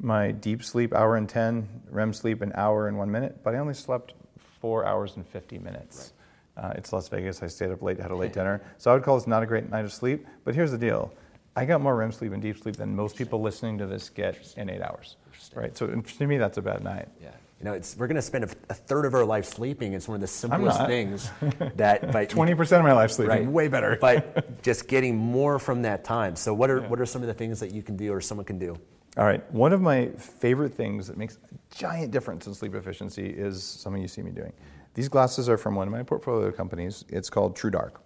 My 0.00 0.30
deep 0.30 0.62
sleep, 0.62 0.94
hour 0.94 1.16
and 1.16 1.28
10, 1.28 1.68
REM 1.90 2.12
sleep, 2.12 2.42
an 2.42 2.52
hour 2.54 2.88
and 2.88 2.98
one 2.98 3.10
minute. 3.10 3.42
But 3.42 3.54
I 3.54 3.58
only 3.58 3.74
slept 3.74 4.14
four 4.60 4.86
hours 4.86 5.16
and 5.16 5.26
50 5.26 5.58
minutes. 5.58 6.12
Uh, 6.56 6.72
it's 6.76 6.92
Las 6.92 7.08
Vegas. 7.08 7.42
I 7.42 7.48
stayed 7.48 7.70
up 7.70 7.82
late, 7.82 7.98
had 7.98 8.10
a 8.10 8.16
late 8.16 8.32
dinner. 8.40 8.62
So 8.78 8.90
I 8.90 8.94
would 8.94 9.02
call 9.02 9.18
this 9.18 9.26
not 9.26 9.42
a 9.42 9.46
great 9.46 9.68
night 9.70 9.84
of 9.84 9.92
sleep. 9.92 10.26
But 10.44 10.54
here's 10.54 10.70
the 10.70 10.78
deal 10.78 11.12
I 11.54 11.64
got 11.64 11.80
more 11.80 11.96
REM 11.96 12.12
sleep 12.12 12.32
and 12.32 12.42
deep 12.42 12.58
sleep 12.58 12.76
than 12.76 12.94
most 12.94 13.16
people 13.16 13.40
listening 13.40 13.78
to 13.78 13.86
this 13.86 14.08
get 14.10 14.54
in 14.56 14.68
eight 14.68 14.82
hours. 14.82 15.16
Right? 15.54 15.76
So 15.76 15.86
to 15.86 16.26
me, 16.26 16.38
that's 16.38 16.58
a 16.58 16.62
bad 16.62 16.82
night. 16.84 17.08
Yeah. 17.22 17.30
You 17.58 17.64
know, 17.64 17.72
it's, 17.72 17.96
we're 17.96 18.06
going 18.06 18.16
to 18.16 18.22
spend 18.22 18.44
a, 18.44 18.48
a 18.68 18.74
third 18.74 19.06
of 19.06 19.14
our 19.14 19.24
life 19.24 19.46
sleeping. 19.46 19.94
It's 19.94 20.06
one 20.06 20.16
of 20.16 20.20
the 20.20 20.26
simplest 20.26 20.78
not. 20.78 20.88
things 20.88 21.30
that. 21.76 22.02
But 22.12 22.28
20% 22.28 22.60
of 22.78 22.82
my 22.84 22.92
life 22.92 23.10
sleeping, 23.12 23.30
Right. 23.44 23.46
way 23.46 23.68
better. 23.68 23.96
but 24.00 24.62
just 24.62 24.86
getting 24.88 25.16
more 25.16 25.58
from 25.58 25.82
that 25.82 26.04
time. 26.04 26.36
So, 26.36 26.52
what 26.52 26.68
are 26.70 26.82
what 26.82 27.00
are 27.00 27.06
some 27.06 27.22
of 27.22 27.28
the 27.28 27.34
things 27.34 27.58
that 27.60 27.72
you 27.72 27.82
can 27.82 27.96
do 27.96 28.12
or 28.12 28.20
someone 28.20 28.44
can 28.44 28.58
do? 28.58 28.76
All 29.16 29.24
right. 29.24 29.42
One 29.52 29.72
of 29.72 29.80
my 29.80 30.08
favorite 30.18 30.74
things 30.74 31.06
that 31.06 31.16
makes 31.16 31.36
a 31.36 31.74
giant 31.74 32.10
difference 32.12 32.46
in 32.46 32.52
sleep 32.52 32.74
efficiency 32.74 33.26
is 33.26 33.62
something 33.64 34.02
you 34.02 34.08
see 34.08 34.20
me 34.22 34.30
doing. 34.32 34.52
These 34.92 35.08
glasses 35.08 35.48
are 35.48 35.56
from 35.56 35.74
one 35.74 35.88
of 35.88 35.92
my 35.92 36.02
portfolio 36.02 36.52
companies. 36.52 37.06
It's 37.08 37.30
called 37.30 37.56
True 37.56 37.70
Dark. 37.70 38.02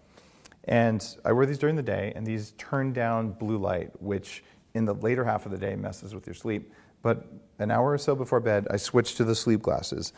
And 0.64 1.04
I 1.24 1.32
wear 1.32 1.46
these 1.46 1.58
during 1.58 1.74
the 1.74 1.82
day, 1.82 2.12
and 2.14 2.24
these 2.24 2.52
turn 2.58 2.92
down 2.92 3.32
blue 3.32 3.58
light, 3.58 3.90
which 4.00 4.44
in 4.74 4.84
the 4.84 4.94
later 4.94 5.24
half 5.24 5.46
of 5.46 5.50
the 5.52 5.58
day 5.58 5.74
messes 5.74 6.14
with 6.14 6.26
your 6.26 6.34
sleep. 6.34 6.72
But 7.02 7.26
an 7.58 7.70
hour 7.70 7.92
or 7.92 7.98
so 7.98 8.14
before 8.14 8.40
bed, 8.40 8.66
I 8.70 8.76
switch 8.76 9.14
to 9.16 9.24
the 9.24 9.34
sleep 9.34 9.62
glasses. 9.62 10.12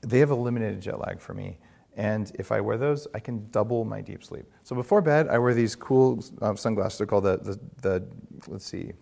They 0.00 0.18
have 0.20 0.30
eliminated 0.30 0.80
jet 0.80 0.98
lag 0.98 1.20
for 1.20 1.34
me. 1.34 1.58
And 1.96 2.30
if 2.38 2.52
I 2.52 2.60
wear 2.60 2.78
those, 2.78 3.08
I 3.12 3.18
can 3.18 3.48
double 3.50 3.84
my 3.84 4.00
deep 4.00 4.22
sleep. 4.22 4.46
So 4.62 4.76
before 4.76 5.02
bed, 5.02 5.26
I 5.28 5.38
wear 5.38 5.52
these 5.52 5.74
cool 5.74 6.24
uh, 6.40 6.54
sunglasses. 6.54 6.98
They're 6.98 7.06
called 7.08 7.24
the, 7.24 7.38
the, 7.38 7.58
the, 7.82 8.06
let's 8.46 8.64
see, 8.64 8.92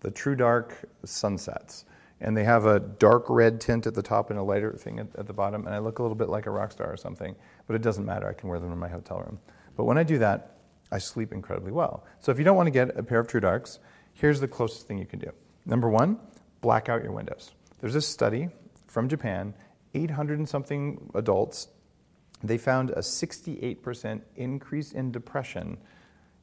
the 0.00 0.10
True 0.10 0.34
Dark 0.34 0.76
Sunsets. 1.04 1.84
And 2.20 2.36
they 2.36 2.44
have 2.44 2.66
a 2.66 2.80
dark 2.80 3.26
red 3.28 3.60
tint 3.60 3.86
at 3.86 3.94
the 3.94 4.02
top 4.02 4.30
and 4.30 4.38
a 4.38 4.42
lighter 4.42 4.72
thing 4.72 4.98
at, 4.98 5.06
at 5.16 5.26
the 5.26 5.32
bottom. 5.32 5.66
And 5.66 5.74
I 5.74 5.78
look 5.78 6.00
a 6.00 6.02
little 6.02 6.16
bit 6.16 6.28
like 6.28 6.46
a 6.46 6.50
rock 6.50 6.72
star 6.72 6.92
or 6.92 6.96
something. 6.96 7.36
But 7.66 7.76
it 7.76 7.82
doesn't 7.82 8.04
matter. 8.04 8.28
I 8.28 8.32
can 8.32 8.48
wear 8.48 8.58
them 8.58 8.72
in 8.72 8.78
my 8.78 8.88
hotel 8.88 9.18
room. 9.20 9.38
But 9.76 9.84
when 9.84 9.98
I 9.98 10.02
do 10.02 10.18
that, 10.18 10.56
I 10.90 10.98
sleep 10.98 11.32
incredibly 11.32 11.72
well. 11.72 12.04
So 12.20 12.32
if 12.32 12.38
you 12.38 12.44
don't 12.44 12.56
want 12.56 12.66
to 12.66 12.72
get 12.72 12.96
a 12.98 13.02
pair 13.02 13.20
of 13.20 13.28
True 13.28 13.40
Darks, 13.40 13.78
here's 14.12 14.40
the 14.40 14.48
closest 14.48 14.88
thing 14.88 14.98
you 14.98 15.06
can 15.06 15.18
do. 15.20 15.30
Number 15.66 15.88
one, 15.88 16.18
black 16.64 16.88
out 16.88 17.02
your 17.02 17.12
windows. 17.12 17.52
There's 17.80 17.92
this 17.92 18.08
study 18.08 18.48
from 18.86 19.06
Japan, 19.06 19.52
800 19.92 20.38
and 20.38 20.48
something 20.48 21.10
adults. 21.14 21.68
They 22.42 22.56
found 22.56 22.88
a 22.88 23.00
68% 23.00 24.22
increase 24.36 24.92
in 24.92 25.12
depression 25.12 25.76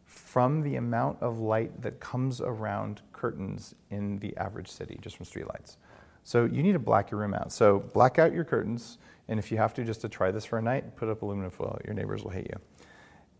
from 0.05 0.61
the 0.61 0.75
amount 0.75 1.23
of 1.23 1.39
light 1.39 1.81
that 1.81 1.99
comes 1.99 2.39
around 2.39 3.01
curtains 3.13 3.73
in 3.89 4.19
the 4.19 4.37
average 4.37 4.67
city, 4.67 4.99
just 5.01 5.17
from 5.17 5.25
streetlights. 5.25 5.77
So 6.23 6.45
you 6.45 6.61
need 6.61 6.73
to 6.73 6.79
black 6.79 7.09
your 7.09 7.19
room 7.19 7.33
out. 7.33 7.51
So 7.51 7.79
black 7.79 8.19
out 8.19 8.31
your 8.31 8.43
curtains, 8.43 8.99
and 9.27 9.39
if 9.39 9.51
you 9.51 9.57
have 9.57 9.73
to 9.73 9.83
just 9.83 10.01
to 10.01 10.09
try 10.09 10.29
this 10.29 10.45
for 10.45 10.59
a 10.59 10.61
night, 10.61 10.95
put 10.97 11.09
up 11.09 11.23
aluminum 11.23 11.49
foil. 11.49 11.79
Your 11.83 11.95
neighbors 11.95 12.23
will 12.23 12.29
hate 12.29 12.47
you. 12.47 12.59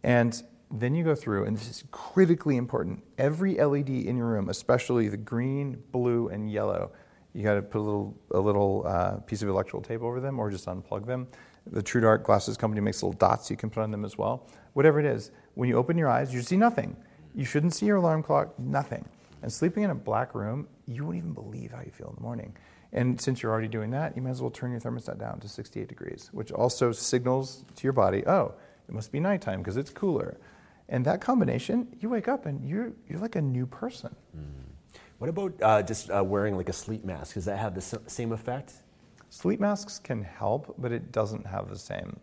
And 0.02 0.42
then 0.72 0.96
you 0.96 1.04
go 1.04 1.16
through, 1.16 1.46
and 1.46 1.58
this 1.58 1.70
is 1.70 1.84
critically 1.92 2.58
important. 2.58 3.04
Every 3.18 3.56
LED 3.56 3.90
in 3.90 4.18
your 4.18 4.28
room, 4.28 4.50
especially 4.50 5.08
the 5.10 5.18
green, 5.18 5.82
blue, 5.92 6.30
and 6.30 6.52
yellow, 6.52 6.92
you 7.34 7.44
got 7.44 7.56
to 7.56 7.62
put 7.62 7.80
a 7.80 7.82
little, 7.82 8.18
a 8.32 8.40
little 8.40 8.86
uh, 8.88 9.18
piece 9.18 9.42
of 9.42 9.50
electrical 9.50 9.82
tape 9.82 10.02
over 10.02 10.20
them 10.20 10.40
or 10.40 10.50
just 10.50 10.66
unplug 10.66 11.06
them. 11.06 11.28
The 11.68 11.82
True 11.82 12.02
Dark 12.02 12.24
Glasses 12.24 12.58
Company 12.58 12.82
makes 12.82 13.04
little 13.04 13.18
dots 13.18 13.50
you 13.50 13.58
can 13.58 13.70
put 13.70 13.84
on 13.84 13.92
them 13.92 14.04
as 14.04 14.18
well. 14.18 14.48
Whatever 14.74 15.00
it 15.00 15.06
is, 15.06 15.32
when 15.56 15.70
you 15.70 15.78
open 15.78 15.98
your 15.98 16.10
eyes, 16.10 16.34
you 16.34 16.42
see 16.42 16.58
nothing. 16.58 16.96
You 17.36 17.46
shouldn't 17.46 17.74
see 17.74 17.86
your 17.86 17.98
alarm 17.98 18.24
clock, 18.24 18.58
nothing. 18.60 19.08
And 19.42 19.52
sleeping 19.52 19.84
in 19.84 19.90
a 19.90 19.96
black 19.96 20.36
room, 20.36 20.68
you 20.88 21.06
won't 21.06 21.18
even 21.18 21.34
believe 21.34 21.72
how 21.72 21.82
you 21.82 21.92
feel 21.92 22.10
in 22.10 22.16
the 22.16 22.22
morning. 22.22 22.56
And 22.94 23.20
since 23.20 23.42
you're 23.42 23.52
already 23.52 23.68
doing 23.68 23.92
that, 23.92 24.16
you 24.16 24.22
might 24.22 24.32
as 24.32 24.42
well 24.42 24.52
turn 24.52 24.72
your 24.72 24.82
thermostat 24.82 25.18
down 25.18 25.40
to 25.40 25.48
68 25.48 25.88
degrees, 25.88 26.30
which 26.34 26.52
also 26.52 26.92
signals 26.92 27.64
to 27.76 27.84
your 27.84 27.94
body, 27.94 28.24
oh, 28.28 28.54
it 28.88 28.94
must 28.94 29.12
be 29.12 29.20
nighttime 29.20 29.60
because 29.60 29.78
it's 29.78 29.90
cooler. 29.90 30.38
And 30.92 31.06
that 31.06 31.22
combination, 31.22 31.88
you 32.02 32.10
wake 32.10 32.28
up 32.28 32.46
and 32.46 32.68
you're, 32.68 32.92
you're 33.08 33.20
like 33.20 33.38
a 33.38 33.42
new 33.42 33.66
person. 33.66 34.14
What 35.20 35.30
about 35.30 35.54
uh, 35.62 35.82
just 35.84 36.12
uh, 36.12 36.22
wearing 36.24 36.58
like 36.58 36.68
a 36.68 36.74
sleep 36.74 37.06
mask? 37.06 37.36
Does 37.36 37.46
that 37.46 37.58
have 37.58 37.74
the 37.74 38.00
same 38.08 38.34
effect? 38.34 38.74
Sleep 39.30 39.62
masks 39.62 40.00
can 40.00 40.22
help, 40.22 40.76
but 40.78 40.92
it 40.92 41.14
doesn't 41.14 41.46
have 41.46 41.70
the 41.70 41.78
same. 41.80 42.20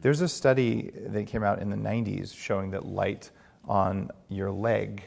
There's 0.00 0.22
a 0.22 0.28
study 0.28 0.90
that 0.94 1.26
came 1.26 1.42
out 1.42 1.60
in 1.60 1.68
the 1.68 1.76
90s 1.76 2.34
showing 2.34 2.70
that 2.70 2.86
light 2.86 3.30
on 3.66 4.10
your 4.30 4.50
leg, 4.50 5.02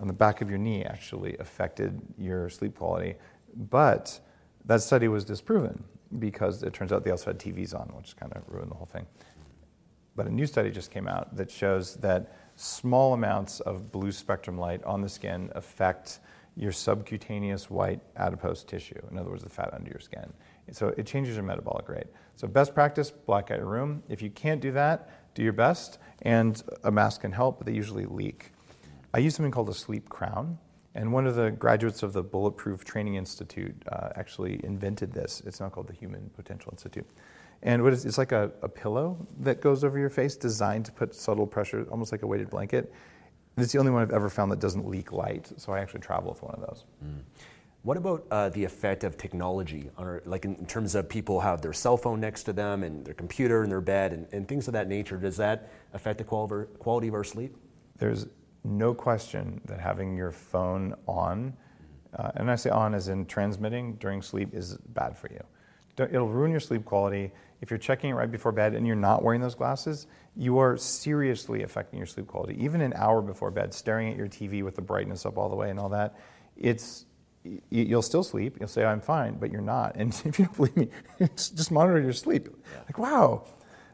on 0.00 0.08
the 0.08 0.12
back 0.12 0.40
of 0.40 0.50
your 0.50 0.58
knee, 0.58 0.82
actually 0.84 1.36
affected 1.38 2.00
your 2.18 2.48
sleep 2.48 2.76
quality. 2.76 3.14
But 3.54 4.18
that 4.64 4.80
study 4.80 5.06
was 5.06 5.24
disproven 5.24 5.84
because 6.18 6.64
it 6.64 6.72
turns 6.72 6.90
out 6.90 7.04
they 7.04 7.12
also 7.12 7.26
had 7.26 7.38
TVs 7.38 7.78
on, 7.78 7.88
which 7.96 8.16
kind 8.16 8.32
of 8.32 8.42
ruined 8.48 8.70
the 8.70 8.74
whole 8.74 8.86
thing. 8.86 9.06
But 10.16 10.26
a 10.26 10.30
new 10.30 10.46
study 10.46 10.70
just 10.70 10.90
came 10.90 11.06
out 11.06 11.36
that 11.36 11.48
shows 11.48 11.94
that 11.96 12.34
small 12.58 13.14
amounts 13.14 13.60
of 13.60 13.92
blue 13.92 14.10
spectrum 14.12 14.58
light 14.58 14.82
on 14.84 15.00
the 15.00 15.08
skin 15.08 15.50
affect 15.54 16.18
your 16.56 16.72
subcutaneous 16.72 17.70
white 17.70 18.00
adipose 18.16 18.64
tissue, 18.64 19.00
in 19.10 19.16
other 19.16 19.30
words, 19.30 19.44
the 19.44 19.48
fat 19.48 19.72
under 19.72 19.88
your 19.90 20.00
skin. 20.00 20.32
So 20.72 20.88
it 20.96 21.06
changes 21.06 21.36
your 21.36 21.44
metabolic 21.44 21.88
rate. 21.88 22.08
So, 22.36 22.46
best 22.46 22.74
practice 22.74 23.10
black 23.10 23.50
out 23.50 23.58
your 23.58 23.66
room. 23.66 24.02
If 24.08 24.20
you 24.20 24.30
can't 24.30 24.60
do 24.60 24.72
that, 24.72 25.34
do 25.34 25.42
your 25.42 25.52
best, 25.52 25.98
and 26.22 26.62
a 26.84 26.90
mask 26.90 27.22
can 27.22 27.32
help, 27.32 27.58
but 27.58 27.66
they 27.66 27.72
usually 27.72 28.04
leak. 28.04 28.50
I 29.14 29.18
use 29.18 29.36
something 29.36 29.52
called 29.52 29.68
a 29.70 29.74
sleep 29.74 30.08
crown. 30.08 30.58
And 30.94 31.12
one 31.12 31.26
of 31.26 31.36
the 31.36 31.52
graduates 31.52 32.02
of 32.02 32.12
the 32.12 32.24
Bulletproof 32.24 32.84
Training 32.84 33.14
Institute 33.14 33.74
uh, 33.92 34.08
actually 34.16 34.60
invented 34.64 35.12
this. 35.12 35.42
It's 35.46 35.60
now 35.60 35.68
called 35.68 35.86
the 35.86 35.94
Human 35.94 36.28
Potential 36.34 36.72
Institute. 36.72 37.06
And 37.62 37.82
what 37.82 37.92
is, 37.92 38.04
it's 38.04 38.18
like 38.18 38.32
a, 38.32 38.52
a 38.62 38.68
pillow 38.68 39.26
that 39.40 39.60
goes 39.60 39.82
over 39.82 39.98
your 39.98 40.10
face, 40.10 40.36
designed 40.36 40.84
to 40.86 40.92
put 40.92 41.14
subtle 41.14 41.46
pressure, 41.46 41.86
almost 41.90 42.12
like 42.12 42.22
a 42.22 42.26
weighted 42.26 42.50
blanket. 42.50 42.92
And 43.56 43.64
it's 43.64 43.72
the 43.72 43.80
only 43.80 43.90
one 43.90 44.02
I've 44.02 44.12
ever 44.12 44.30
found 44.30 44.52
that 44.52 44.60
doesn't 44.60 44.86
leak 44.86 45.10
light, 45.10 45.50
so 45.56 45.72
I 45.72 45.80
actually 45.80 46.00
travel 46.00 46.30
with 46.30 46.42
one 46.42 46.54
of 46.54 46.60
those. 46.60 46.84
What 47.82 47.96
about 47.96 48.26
uh, 48.30 48.48
the 48.50 48.64
effect 48.64 49.02
of 49.02 49.16
technology, 49.16 49.90
on 49.96 50.06
our, 50.06 50.22
like 50.24 50.44
in, 50.44 50.56
in 50.56 50.66
terms 50.66 50.94
of 50.94 51.08
people 51.08 51.40
have 51.40 51.62
their 51.62 51.72
cell 51.72 51.96
phone 51.96 52.20
next 52.20 52.42
to 52.44 52.52
them 52.52 52.82
and 52.82 53.04
their 53.04 53.14
computer 53.14 53.64
in 53.64 53.70
their 53.70 53.80
bed 53.80 54.12
and, 54.12 54.26
and 54.32 54.46
things 54.46 54.68
of 54.68 54.74
that 54.74 54.88
nature? 54.88 55.16
Does 55.16 55.36
that 55.38 55.70
affect 55.94 56.18
the 56.18 56.24
qual- 56.24 56.66
quality 56.78 57.08
of 57.08 57.14
our 57.14 57.24
sleep? 57.24 57.56
There's 57.96 58.26
no 58.64 58.94
question 58.94 59.60
that 59.64 59.80
having 59.80 60.16
your 60.16 60.32
phone 60.32 60.94
on, 61.06 61.56
uh, 62.16 62.32
and 62.34 62.50
I 62.50 62.56
say 62.56 62.70
on 62.70 62.94
as 62.94 63.08
in 63.08 63.26
transmitting 63.26 63.94
during 63.94 64.22
sleep, 64.22 64.54
is 64.54 64.76
bad 64.88 65.16
for 65.16 65.28
you. 65.32 65.42
It'll 65.96 66.28
ruin 66.28 66.50
your 66.50 66.60
sleep 66.60 66.84
quality. 66.84 67.32
If 67.60 67.70
you're 67.70 67.78
checking 67.78 68.10
it 68.10 68.14
right 68.14 68.30
before 68.30 68.52
bed 68.52 68.74
and 68.74 68.86
you're 68.86 68.96
not 68.96 69.22
wearing 69.22 69.40
those 69.40 69.54
glasses, 69.54 70.06
you 70.36 70.58
are 70.58 70.76
seriously 70.76 71.62
affecting 71.62 71.98
your 71.98 72.06
sleep 72.06 72.26
quality. 72.26 72.56
Even 72.62 72.80
an 72.80 72.92
hour 72.94 73.20
before 73.20 73.50
bed, 73.50 73.74
staring 73.74 74.10
at 74.10 74.16
your 74.16 74.28
TV 74.28 74.62
with 74.62 74.76
the 74.76 74.82
brightness 74.82 75.26
up 75.26 75.36
all 75.36 75.48
the 75.48 75.56
way 75.56 75.70
and 75.70 75.80
all 75.80 75.88
that, 75.88 76.16
it's 76.56 77.04
you'll 77.70 78.02
still 78.02 78.22
sleep. 78.22 78.56
You'll 78.60 78.68
say 78.68 78.84
I'm 78.84 79.00
fine, 79.00 79.38
but 79.38 79.50
you're 79.50 79.60
not. 79.60 79.96
And 79.96 80.12
if 80.24 80.38
you 80.38 80.44
don't 80.44 80.56
believe 80.56 80.76
me, 80.76 80.88
just 81.36 81.70
monitor 81.70 82.00
your 82.00 82.12
sleep. 82.12 82.48
Like 82.86 82.98
wow, 82.98 83.44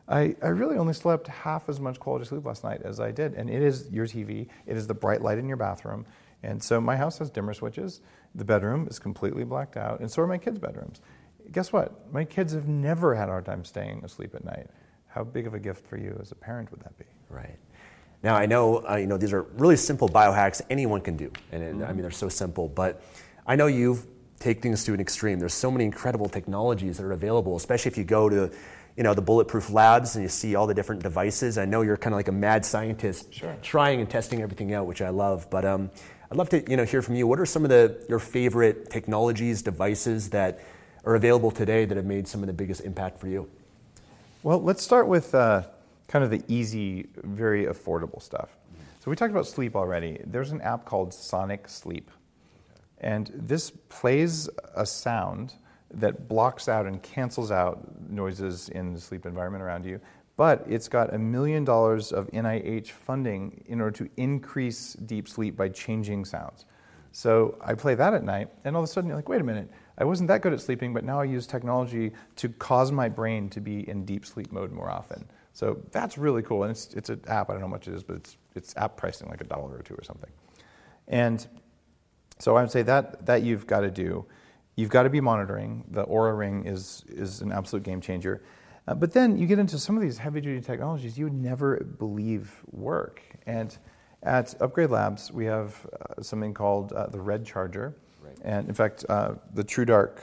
I, 0.09 0.37
I 0.43 0.49
really 0.49 0.77
only 0.77 0.95
slept 0.95 1.29
half 1.29 1.69
as 1.69 1.81
much 1.81 1.99
quality 1.99 2.27
sleep 2.27 2.45
last 2.45 2.65
night 2.65 2.83
as 2.85 3.01
I 3.01 3.11
did. 3.11 3.35
And 3.35 3.49
it 3.49 3.63
is 3.63 3.89
your 3.91 4.07
TV, 4.07 4.49
it 4.67 4.77
is 4.77 4.87
the 4.87 4.95
bright 4.95 5.23
light 5.23 5.39
in 5.39 5.49
your 5.49 5.57
bathroom. 5.57 6.05
And 6.43 6.63
so 6.63 6.79
my 6.79 6.97
house 6.97 7.19
has 7.19 7.31
dimmer 7.31 7.55
switches. 7.55 8.03
The 8.35 8.45
bedroom 8.45 8.87
is 8.91 8.99
completely 8.99 9.45
blacked 9.45 9.79
out, 9.79 10.01
and 10.01 10.11
so 10.11 10.23
are 10.23 10.27
my 10.27 10.37
kids' 10.37 10.59
bedrooms. 10.59 11.01
Guess 11.53 11.73
what? 11.73 12.13
My 12.13 12.25
kids 12.25 12.53
have 12.53 12.69
never 12.69 13.15
had 13.15 13.29
a 13.29 13.33
hard 13.33 13.45
time 13.45 13.65
staying 13.65 14.05
asleep 14.05 14.35
at 14.35 14.45
night. 14.45 14.69
How 15.09 15.25
big 15.25 15.47
of 15.47 15.55
a 15.55 15.59
gift 15.61 15.87
for 15.87 15.97
you 15.97 16.19
as 16.21 16.33
a 16.33 16.35
parent 16.35 16.71
would 16.71 16.81
that 16.81 16.99
be? 16.99 17.05
Right. 17.29 17.59
Now 18.23 18.35
I 18.35 18.47
know 18.47 18.85
uh, 18.89 18.97
you 18.97 19.07
know 19.07 19.19
these 19.19 19.33
are 19.33 19.43
really 19.43 19.77
simple 19.77 20.09
biohacks 20.09 20.63
anyone 20.71 21.01
can 21.01 21.17
do, 21.17 21.31
and, 21.53 21.63
and 21.63 21.85
I 21.85 21.93
mean 21.93 22.03
they're 22.03 22.11
so 22.11 22.29
simple. 22.29 22.69
But 22.69 23.03
I 23.47 23.55
know 23.55 23.67
you've 23.67 24.07
take 24.39 24.61
things 24.61 24.85
to 24.85 24.93
an 24.93 25.01
extreme. 25.01 25.39
There's 25.39 25.55
so 25.55 25.71
many 25.71 25.85
incredible 25.85 26.29
technologies 26.29 26.99
that 26.99 27.05
are 27.05 27.13
available, 27.13 27.57
especially 27.57 27.91
if 27.91 27.99
you 27.99 28.05
go 28.05 28.29
to 28.29 28.51
you 28.97 29.03
know 29.03 29.13
the 29.13 29.23
bulletproof 29.23 29.71
labs 29.71 30.17
and 30.17 30.23
you 30.23 30.29
see 30.29 30.55
all 30.55 30.67
the 30.67 30.75
different 30.75 31.03
devices. 31.03 31.59
I 31.59 31.65
know 31.65 31.83
you're 31.83 31.97
kind 31.97 32.15
of 32.15 32.19
like 32.19 32.29
a 32.29 32.33
mad 32.33 32.65
scientist, 32.65 33.33
sure. 33.33 33.57
trying 33.63 34.01
and 34.01 34.09
testing 34.09 34.43
everything 34.43 34.73
out, 34.73 34.87
which 34.87 35.03
I 35.03 35.11
love. 35.11 35.49
But 35.51 35.65
um, 35.65 35.91
I'd 36.31 36.37
love 36.37 36.49
to 36.51 36.69
you 36.71 36.77
know 36.77 36.85
hear 36.85 37.03
from 37.03 37.15
you. 37.15 37.27
What 37.27 37.41
are 37.41 37.47
some 37.47 37.65
of 37.65 37.71
the 37.71 38.05
your 38.09 38.19
favorite 38.19 38.91
technologies, 38.91 39.63
devices 39.63 40.31
that 40.31 40.61
are 41.05 41.15
available 41.15 41.51
today 41.51 41.85
that 41.85 41.97
have 41.97 42.07
made 42.07 42.27
some 42.27 42.43
of 42.43 42.47
the 42.47 42.53
biggest 42.53 42.81
impact 42.83 43.19
for 43.19 43.29
you? 43.29 43.49
Well, 44.43 44.63
let's 44.63 44.83
start 44.83 45.07
with 45.07 45.35
uh, 45.35 45.63
kind 46.09 46.25
of 46.25 46.31
the 46.31 46.43
easy, 46.49 47.07
very 47.23 47.67
affordable 47.67 48.23
stuff. 48.23 48.51
So 49.01 49.11
we 49.11 49.17
talked 49.17 49.31
about 49.31 49.47
sleep 49.47 49.77
already. 49.77 50.21
There's 50.25 50.51
an 50.51 50.61
app 50.63 50.85
called 50.85 51.13
Sonic 51.13 51.69
Sleep, 51.69 52.11
and 52.99 53.31
this 53.35 53.71
plays 53.89 54.49
a 54.75 54.87
sound 54.87 55.55
that 55.93 56.29
blocks 56.29 56.69
out 56.69 56.87
and 56.87 57.03
cancels 57.03 57.51
out 57.51 57.87
noises 58.11 58.69
in 58.71 58.95
the 58.95 59.01
sleep 59.01 59.27
environment 59.27 59.63
around 59.63 59.85
you. 59.85 60.01
But 60.37 60.65
it's 60.69 60.89
got 60.89 61.15
a 61.15 61.19
million 61.19 61.65
dollars 61.65 62.13
of 62.13 62.27
NIH 62.33 62.91
funding 62.91 63.63
in 63.67 63.81
order 63.81 64.05
to 64.05 64.11
increase 64.17 64.95
deep 64.95 65.29
sleep 65.29 65.57
by 65.57 65.69
changing 65.69 66.25
sounds. 66.25 66.65
So 67.13 67.57
I 67.61 67.75
play 67.75 67.95
that 67.95 68.15
at 68.15 68.25
night, 68.25 68.49
and 68.65 68.75
all 68.75 68.83
of 68.83 68.89
a 68.89 68.93
sudden 68.93 69.09
you're 69.09 69.17
like, 69.17 69.29
wait 69.29 69.41
a 69.41 69.45
minute, 69.45 69.71
I 69.97 70.05
wasn't 70.05 70.29
that 70.29 70.43
good 70.43 70.53
at 70.53 70.61
sleeping, 70.61 70.93
but 70.93 71.05
now 71.05 71.21
I 71.21 71.25
use 71.25 71.47
technology 71.47 72.13
to 72.37 72.49
cause 72.49 72.91
my 72.91 73.09
brain 73.09 73.49
to 73.51 73.61
be 73.61 73.89
in 73.89 74.05
deep 74.05 74.27
sleep 74.27 74.51
mode 74.51 74.73
more 74.73 74.91
often. 74.91 75.25
So 75.53 75.81
that's 75.93 76.19
really 76.19 76.43
cool. 76.43 76.65
And 76.65 76.73
it's, 76.73 76.93
it's 76.95 77.11
an 77.11 77.21
app, 77.29 77.49
I 77.49 77.53
don't 77.53 77.61
know 77.61 77.69
how 77.69 77.73
much 77.73 77.87
it 77.87 77.95
is, 77.95 78.03
but 78.03 78.17
it's, 78.17 78.37
it's 78.57 78.77
app 78.77 78.97
pricing 78.97 79.29
like 79.29 79.41
a 79.41 79.45
dollar 79.45 79.77
or 79.77 79.83
two 79.83 79.95
or 79.95 80.03
something. 80.03 80.31
And 81.07 81.47
so 82.41 82.57
I 82.57 82.63
would 82.63 82.73
say 82.73 82.83
that, 82.83 83.25
that 83.27 83.43
you've 83.43 83.67
got 83.67 83.81
to 83.81 83.91
do. 83.91 84.27
You've 84.75 84.91
got 84.91 85.05
to 85.05 85.11
be 85.11 85.21
monitoring. 85.21 85.85
The 85.91 86.05
Oura 86.07 86.37
Ring 86.37 86.67
is, 86.67 87.05
is 87.09 87.41
an 87.41 87.53
absolute 87.53 87.85
game 87.85 88.01
changer. 88.01 88.43
Uh, 88.89 88.95
but 88.95 89.13
then 89.13 89.39
you 89.39 89.47
get 89.47 89.61
into 89.61 89.79
some 89.79 89.97
of 89.97 90.03
these 90.03 90.19
heavy 90.19 90.41
duty 90.41 90.61
technologies 90.61 91.17
you 91.17 91.25
would 91.25 91.35
never 91.35 91.77
believe 91.99 92.53
work. 92.73 93.23
And 93.47 93.77
at 94.25 94.61
Upgrade 94.61 94.91
Labs, 94.91 95.31
we 95.31 95.45
have 95.45 95.87
uh, 95.87 96.21
something 96.23 96.53
called 96.53 96.93
uh, 96.93 97.07
the 97.07 97.21
Red 97.21 97.47
Charger. 97.47 97.97
Right. 98.25 98.37
And 98.43 98.69
in 98.69 98.75
fact, 98.75 99.05
uh, 99.09 99.35
the 99.53 99.65
TrueDark 99.65 100.19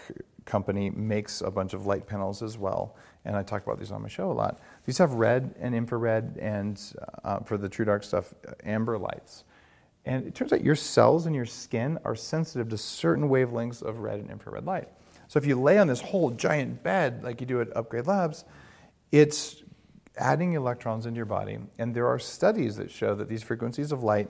company 0.45 0.89
makes 0.89 1.41
a 1.41 1.51
bunch 1.51 1.73
of 1.73 1.85
light 1.85 2.07
panels 2.07 2.41
as 2.41 2.57
well. 2.57 2.95
And 3.25 3.35
I 3.35 3.43
talk 3.43 3.63
about 3.63 3.77
these 3.77 3.91
on 3.91 4.01
my 4.01 4.07
show 4.07 4.31
a 4.31 4.33
lot. 4.33 4.59
These 4.85 4.97
have 4.97 5.13
red 5.13 5.53
and 5.59 5.75
infrared, 5.75 6.37
and 6.41 6.81
uh, 7.23 7.39
for 7.39 7.57
the 7.57 7.69
TrueDark 7.69 8.03
stuff, 8.03 8.33
amber 8.63 8.97
lights. 8.97 9.43
And 10.05 10.25
it 10.25 10.33
turns 10.33 10.51
out 10.51 10.63
your 10.63 10.75
cells 10.75 11.27
in 11.27 11.33
your 11.33 11.45
skin 11.45 11.99
are 12.03 12.15
sensitive 12.15 12.69
to 12.69 12.77
certain 12.77 13.29
wavelengths 13.29 13.83
of 13.83 13.99
red 13.99 14.19
and 14.19 14.31
infrared 14.31 14.65
light. 14.65 14.89
So 15.27 15.37
if 15.37 15.45
you 15.45 15.59
lay 15.59 15.77
on 15.77 15.87
this 15.87 16.01
whole 16.01 16.31
giant 16.31 16.81
bed 16.81 17.23
like 17.23 17.39
you 17.39 17.47
do 17.47 17.61
at 17.61 17.75
Upgrade 17.77 18.07
Labs, 18.07 18.43
it's 19.11 19.63
adding 20.17 20.53
electrons 20.53 21.05
into 21.05 21.17
your 21.17 21.25
body. 21.25 21.59
And 21.77 21.93
there 21.93 22.07
are 22.07 22.19
studies 22.19 22.75
that 22.77 22.89
show 22.89 23.13
that 23.15 23.29
these 23.29 23.43
frequencies 23.43 23.91
of 23.91 24.03
light 24.03 24.29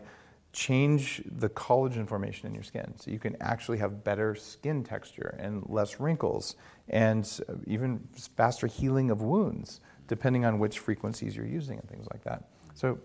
change 0.54 1.22
the 1.26 1.50
collagen 1.50 2.08
formation 2.08 2.48
in 2.48 2.54
your 2.54 2.64
skin. 2.64 2.94
So 2.98 3.10
you 3.12 3.20
can 3.20 3.38
actually 3.42 3.78
have 3.78 4.04
better 4.04 4.36
skin 4.36 4.84
texture 4.84 5.38
and 5.40 5.64
less 5.70 6.00
wrinkles 6.00 6.56
and 6.90 7.28
uh, 7.48 7.54
even 7.68 8.06
faster 8.36 8.68
healing 8.68 9.12
of 9.12 9.22
wounds, 9.22 9.80
depending 10.08 10.44
on 10.44 10.60
which 10.60 10.80
frequencies 10.80 11.36
you're 11.36 11.46
using 11.46 11.80
and 11.80 11.90
things 11.90 12.06
like 12.12 12.24
that. 12.24 12.50
So 12.74 13.00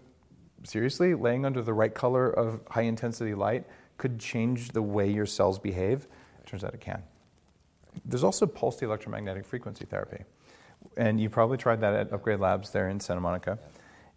seriously, 0.64 1.14
laying 1.14 1.44
under 1.44 1.62
the 1.62 1.72
right 1.72 1.94
color 1.94 2.30
of 2.30 2.61
high 2.68 2.82
intensity 2.82 3.35
light 3.35 3.64
could 3.96 4.18
change 4.18 4.70
the 4.70 4.82
way 4.82 5.09
your 5.09 5.26
cells 5.26 5.59
behave? 5.59 6.09
It 6.40 6.46
turns 6.46 6.64
out 6.64 6.74
it 6.74 6.80
can. 6.80 7.02
There's 8.04 8.24
also 8.24 8.46
pulsed 8.46 8.82
electromagnetic 8.82 9.46
frequency 9.46 9.85
therapy. 9.85 10.24
And 10.96 11.20
you 11.20 11.30
probably 11.30 11.56
tried 11.56 11.80
that 11.80 11.94
at 11.94 12.12
Upgrade 12.12 12.40
Labs 12.40 12.70
there 12.70 12.88
in 12.88 13.00
Santa 13.00 13.20
Monica. 13.20 13.59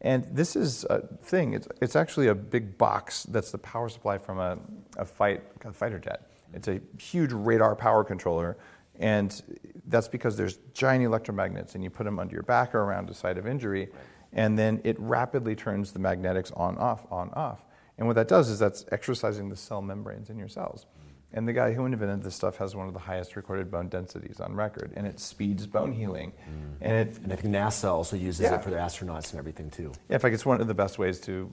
And 0.01 0.25
this 0.31 0.55
is 0.55 0.85
a 0.85 1.05
thing, 1.23 1.53
it's, 1.53 1.67
it's 1.81 1.95
actually 1.95 2.27
a 2.27 2.35
big 2.35 2.77
box 2.77 3.23
that's 3.23 3.51
the 3.51 3.57
power 3.57 3.89
supply 3.89 4.17
from 4.17 4.39
a, 4.39 4.57
a, 4.97 5.05
fight, 5.05 5.43
a 5.65 5.73
fighter 5.73 5.99
jet. 5.99 6.29
It's 6.53 6.67
a 6.67 6.79
huge 6.97 7.33
radar 7.33 7.75
power 7.75 8.03
controller. 8.03 8.57
And 8.97 9.41
that's 9.87 10.07
because 10.07 10.35
there's 10.35 10.57
giant 10.73 11.05
electromagnets, 11.05 11.75
and 11.75 11.83
you 11.83 11.89
put 11.89 12.03
them 12.03 12.19
under 12.19 12.33
your 12.33 12.43
back 12.43 12.75
or 12.75 12.81
around 12.81 13.09
a 13.09 13.13
site 13.13 13.37
of 13.37 13.47
injury. 13.47 13.81
Right 13.81 13.93
and 14.33 14.57
then 14.57 14.81
it 14.83 14.99
rapidly 14.99 15.55
turns 15.55 15.91
the 15.91 15.99
magnetics 15.99 16.51
on 16.51 16.77
off 16.77 17.05
on 17.11 17.29
off 17.31 17.63
and 17.97 18.07
what 18.07 18.15
that 18.15 18.27
does 18.27 18.49
is 18.49 18.59
that's 18.59 18.85
exercising 18.91 19.49
the 19.49 19.55
cell 19.55 19.81
membranes 19.81 20.29
in 20.29 20.37
your 20.37 20.47
cells 20.47 20.85
and 21.33 21.47
the 21.47 21.53
guy 21.53 21.73
who 21.73 21.85
invented 21.85 22.23
this 22.23 22.35
stuff 22.35 22.57
has 22.57 22.75
one 22.75 22.87
of 22.87 22.93
the 22.93 22.99
highest 22.99 23.35
recorded 23.35 23.69
bone 23.69 23.87
densities 23.87 24.39
on 24.39 24.55
record 24.55 24.91
and 24.95 25.05
it 25.05 25.19
speeds 25.19 25.67
bone 25.67 25.91
healing 25.91 26.31
mm. 26.31 26.75
and 26.81 27.09
it 27.09 27.17
and 27.23 27.31
i 27.31 27.35
think 27.35 27.53
nasa 27.53 27.89
also 27.89 28.15
uses 28.15 28.41
yeah. 28.41 28.55
it 28.55 28.63
for 28.63 28.69
their 28.69 28.79
astronauts 28.79 29.31
and 29.31 29.39
everything 29.39 29.69
too 29.69 29.91
yeah 30.09 30.15
in 30.15 30.19
fact 30.19 30.33
it's 30.33 30.45
one 30.45 30.59
of 30.59 30.67
the 30.67 30.73
best 30.73 30.97
ways 30.97 31.19
to 31.19 31.51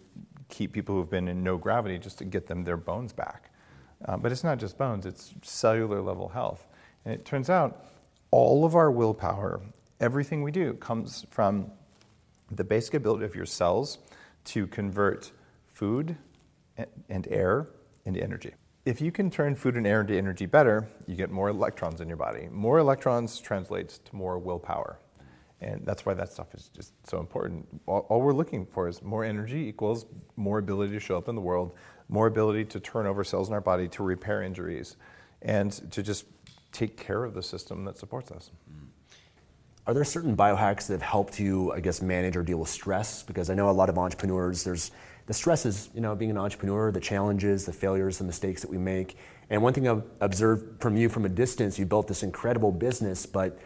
keep 0.48 0.72
people 0.72 0.94
who've 0.94 1.10
been 1.10 1.28
in 1.28 1.42
no 1.42 1.56
gravity 1.56 1.98
just 1.98 2.18
to 2.18 2.24
get 2.24 2.46
them 2.46 2.64
their 2.64 2.76
bones 2.76 3.12
back 3.12 3.50
uh, 4.06 4.16
but 4.16 4.32
it's 4.32 4.44
not 4.44 4.58
just 4.58 4.78
bones 4.78 5.06
it's 5.06 5.34
cellular 5.42 6.00
level 6.00 6.28
health 6.28 6.66
and 7.04 7.12
it 7.14 7.24
turns 7.24 7.50
out 7.50 7.84
all 8.30 8.64
of 8.64 8.74
our 8.74 8.90
willpower 8.90 9.60
everything 10.00 10.42
we 10.42 10.50
do 10.50 10.74
comes 10.74 11.26
from 11.30 11.70
the 12.50 12.64
basic 12.64 12.94
ability 12.94 13.24
of 13.24 13.34
your 13.34 13.46
cells 13.46 13.98
to 14.44 14.66
convert 14.68 15.32
food 15.66 16.16
and 17.08 17.26
air 17.28 17.68
into 18.04 18.22
energy. 18.22 18.54
If 18.86 19.00
you 19.00 19.10
can 19.10 19.32
turn 19.32 19.56
food 19.56 19.76
and 19.76 19.84
air 19.84 20.02
into 20.02 20.16
energy 20.16 20.46
better, 20.46 20.86
you 21.08 21.16
get 21.16 21.28
more 21.28 21.48
electrons 21.48 22.00
in 22.00 22.06
your 22.06 22.16
body. 22.16 22.48
More 22.52 22.78
electrons 22.78 23.40
translates 23.40 23.98
to 23.98 24.14
more 24.14 24.38
willpower. 24.38 25.00
And 25.60 25.84
that's 25.84 26.06
why 26.06 26.14
that 26.14 26.32
stuff 26.32 26.54
is 26.54 26.68
just 26.68 26.92
so 27.04 27.18
important. 27.18 27.66
All, 27.86 28.06
all, 28.08 28.20
we're 28.20 28.32
looking 28.32 28.64
for 28.64 28.86
is 28.86 29.02
more 29.02 29.24
energy 29.24 29.58
equals 29.58 30.06
more 30.36 30.58
ability 30.58 30.92
to 30.92 31.00
show 31.00 31.18
up 31.18 31.28
in 31.28 31.34
the 31.34 31.40
world, 31.40 31.72
more 32.08 32.28
ability 32.28 32.64
to 32.66 32.78
turn 32.78 33.06
over 33.06 33.24
cells 33.24 33.48
in 33.48 33.54
our 33.54 33.60
body 33.60 33.88
to 33.88 34.04
repair 34.04 34.42
injuries, 34.42 34.96
and 35.42 35.72
to 35.90 36.00
just 36.00 36.26
take 36.70 36.96
care 36.96 37.24
of 37.24 37.34
the 37.34 37.42
system 37.42 37.84
that 37.86 37.98
supports 37.98 38.30
us. 38.30 38.52
Are 39.88 39.94
there 39.94 40.04
certain 40.04 40.36
biohacks 40.36 40.86
that 40.86 40.92
have 40.92 41.02
helped 41.02 41.40
you, 41.40 41.72
I 41.72 41.80
guess, 41.80 42.02
manage 42.02 42.36
or 42.36 42.44
deal 42.44 42.58
with 42.58 42.68
stress? 42.68 43.24
Because 43.24 43.50
I 43.50 43.54
know 43.54 43.68
a 43.68 43.72
lot 43.72 43.88
of 43.88 43.98
entrepreneurs, 43.98 44.62
there's 44.62 44.92
the 45.26 45.34
stresses, 45.34 45.90
you 45.94 46.00
know, 46.00 46.14
being 46.14 46.30
an 46.30 46.38
entrepreneur, 46.38 46.90
the 46.92 47.00
challenges, 47.00 47.64
the 47.66 47.72
failures, 47.72 48.18
the 48.18 48.24
mistakes 48.24 48.62
that 48.62 48.70
we 48.70 48.78
make. 48.78 49.18
And 49.50 49.62
one 49.62 49.72
thing 49.72 49.88
I've 49.88 50.04
observed 50.20 50.80
from 50.80 50.96
you 50.96 51.08
from 51.08 51.24
a 51.24 51.28
distance, 51.28 51.78
you 51.78 51.86
built 51.86 52.08
this 52.08 52.22
incredible 52.22 52.72
business, 52.72 53.26
but 53.26 53.58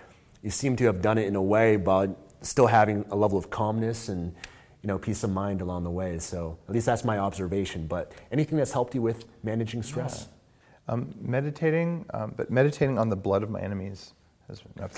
you 0.42 0.50
seem 0.50 0.76
to 0.76 0.84
have 0.86 1.02
done 1.02 1.18
it 1.18 1.26
in 1.26 1.36
a 1.36 1.42
way, 1.42 1.76
but 1.76 2.10
still 2.40 2.66
having 2.66 3.04
a 3.10 3.16
level 3.16 3.38
of 3.38 3.50
calmness 3.50 4.08
and 4.08 4.34
you 4.82 4.86
know 4.86 4.98
peace 4.98 5.22
of 5.24 5.30
mind 5.30 5.60
along 5.60 5.84
the 5.84 5.90
way. 5.90 6.18
So 6.18 6.58
at 6.68 6.74
least 6.74 6.86
that's 6.86 7.04
my 7.04 7.18
observation. 7.18 7.86
But 7.86 8.12
anything 8.32 8.56
that's 8.56 8.72
helped 8.72 8.94
you 8.94 9.02
with 9.02 9.26
managing 9.42 9.82
stress? 9.82 10.26
Yeah. 10.88 10.94
Um, 10.94 11.14
meditating, 11.20 12.06
um, 12.14 12.34
but 12.36 12.50
meditating 12.50 12.98
on 12.98 13.10
the 13.10 13.16
blood 13.16 13.42
of 13.42 13.50
my 13.50 13.60
enemies 13.60 14.14
has 14.48 14.62
been. 14.62 14.90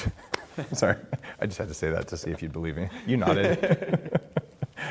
Sorry, 0.75 0.97
I 1.41 1.47
just 1.47 1.59
had 1.59 1.69
to 1.69 1.75
say 1.75 1.91
that 1.91 2.09
to 2.09 2.17
see 2.17 2.31
if 2.31 2.41
you'd 2.41 2.53
believe 2.53 2.77
me. 2.77 2.89
You 3.07 3.17
nodded. 3.17 4.21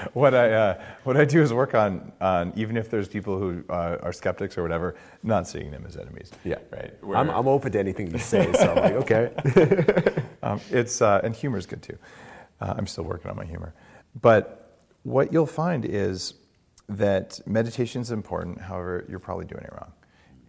what 0.13 0.33
I 0.33 0.51
uh, 0.51 0.83
what 1.03 1.17
I 1.17 1.25
do 1.25 1.41
is 1.41 1.53
work 1.53 1.75
on 1.75 2.11
on 2.21 2.53
even 2.55 2.77
if 2.77 2.89
there's 2.89 3.07
people 3.07 3.37
who 3.37 3.63
uh, 3.69 3.97
are 4.01 4.13
skeptics 4.13 4.57
or 4.57 4.63
whatever, 4.63 4.95
not 5.23 5.47
seeing 5.47 5.71
them 5.71 5.85
as 5.87 5.97
enemies. 5.97 6.31
Yeah, 6.43 6.59
right. 6.71 6.93
I'm, 7.15 7.29
I'm 7.29 7.47
open 7.47 7.71
to 7.71 7.79
anything 7.79 8.11
you 8.11 8.19
say, 8.19 8.51
so 8.53 8.71
I'm 8.71 8.75
like, 8.75 8.93
okay. 8.93 10.23
um, 10.43 10.59
it's 10.69 11.01
uh, 11.01 11.21
and 11.23 11.35
humor's 11.35 11.65
good 11.65 11.81
too. 11.81 11.97
Uh, 12.59 12.73
I'm 12.77 12.87
still 12.87 13.03
working 13.03 13.29
on 13.29 13.37
my 13.37 13.45
humor, 13.45 13.73
but 14.21 14.79
what 15.03 15.33
you'll 15.33 15.47
find 15.47 15.85
is 15.85 16.35
that 16.89 17.39
meditation 17.45 18.01
is 18.01 18.11
important. 18.11 18.61
However, 18.61 19.05
you're 19.09 19.19
probably 19.19 19.45
doing 19.45 19.63
it 19.63 19.71
wrong. 19.73 19.93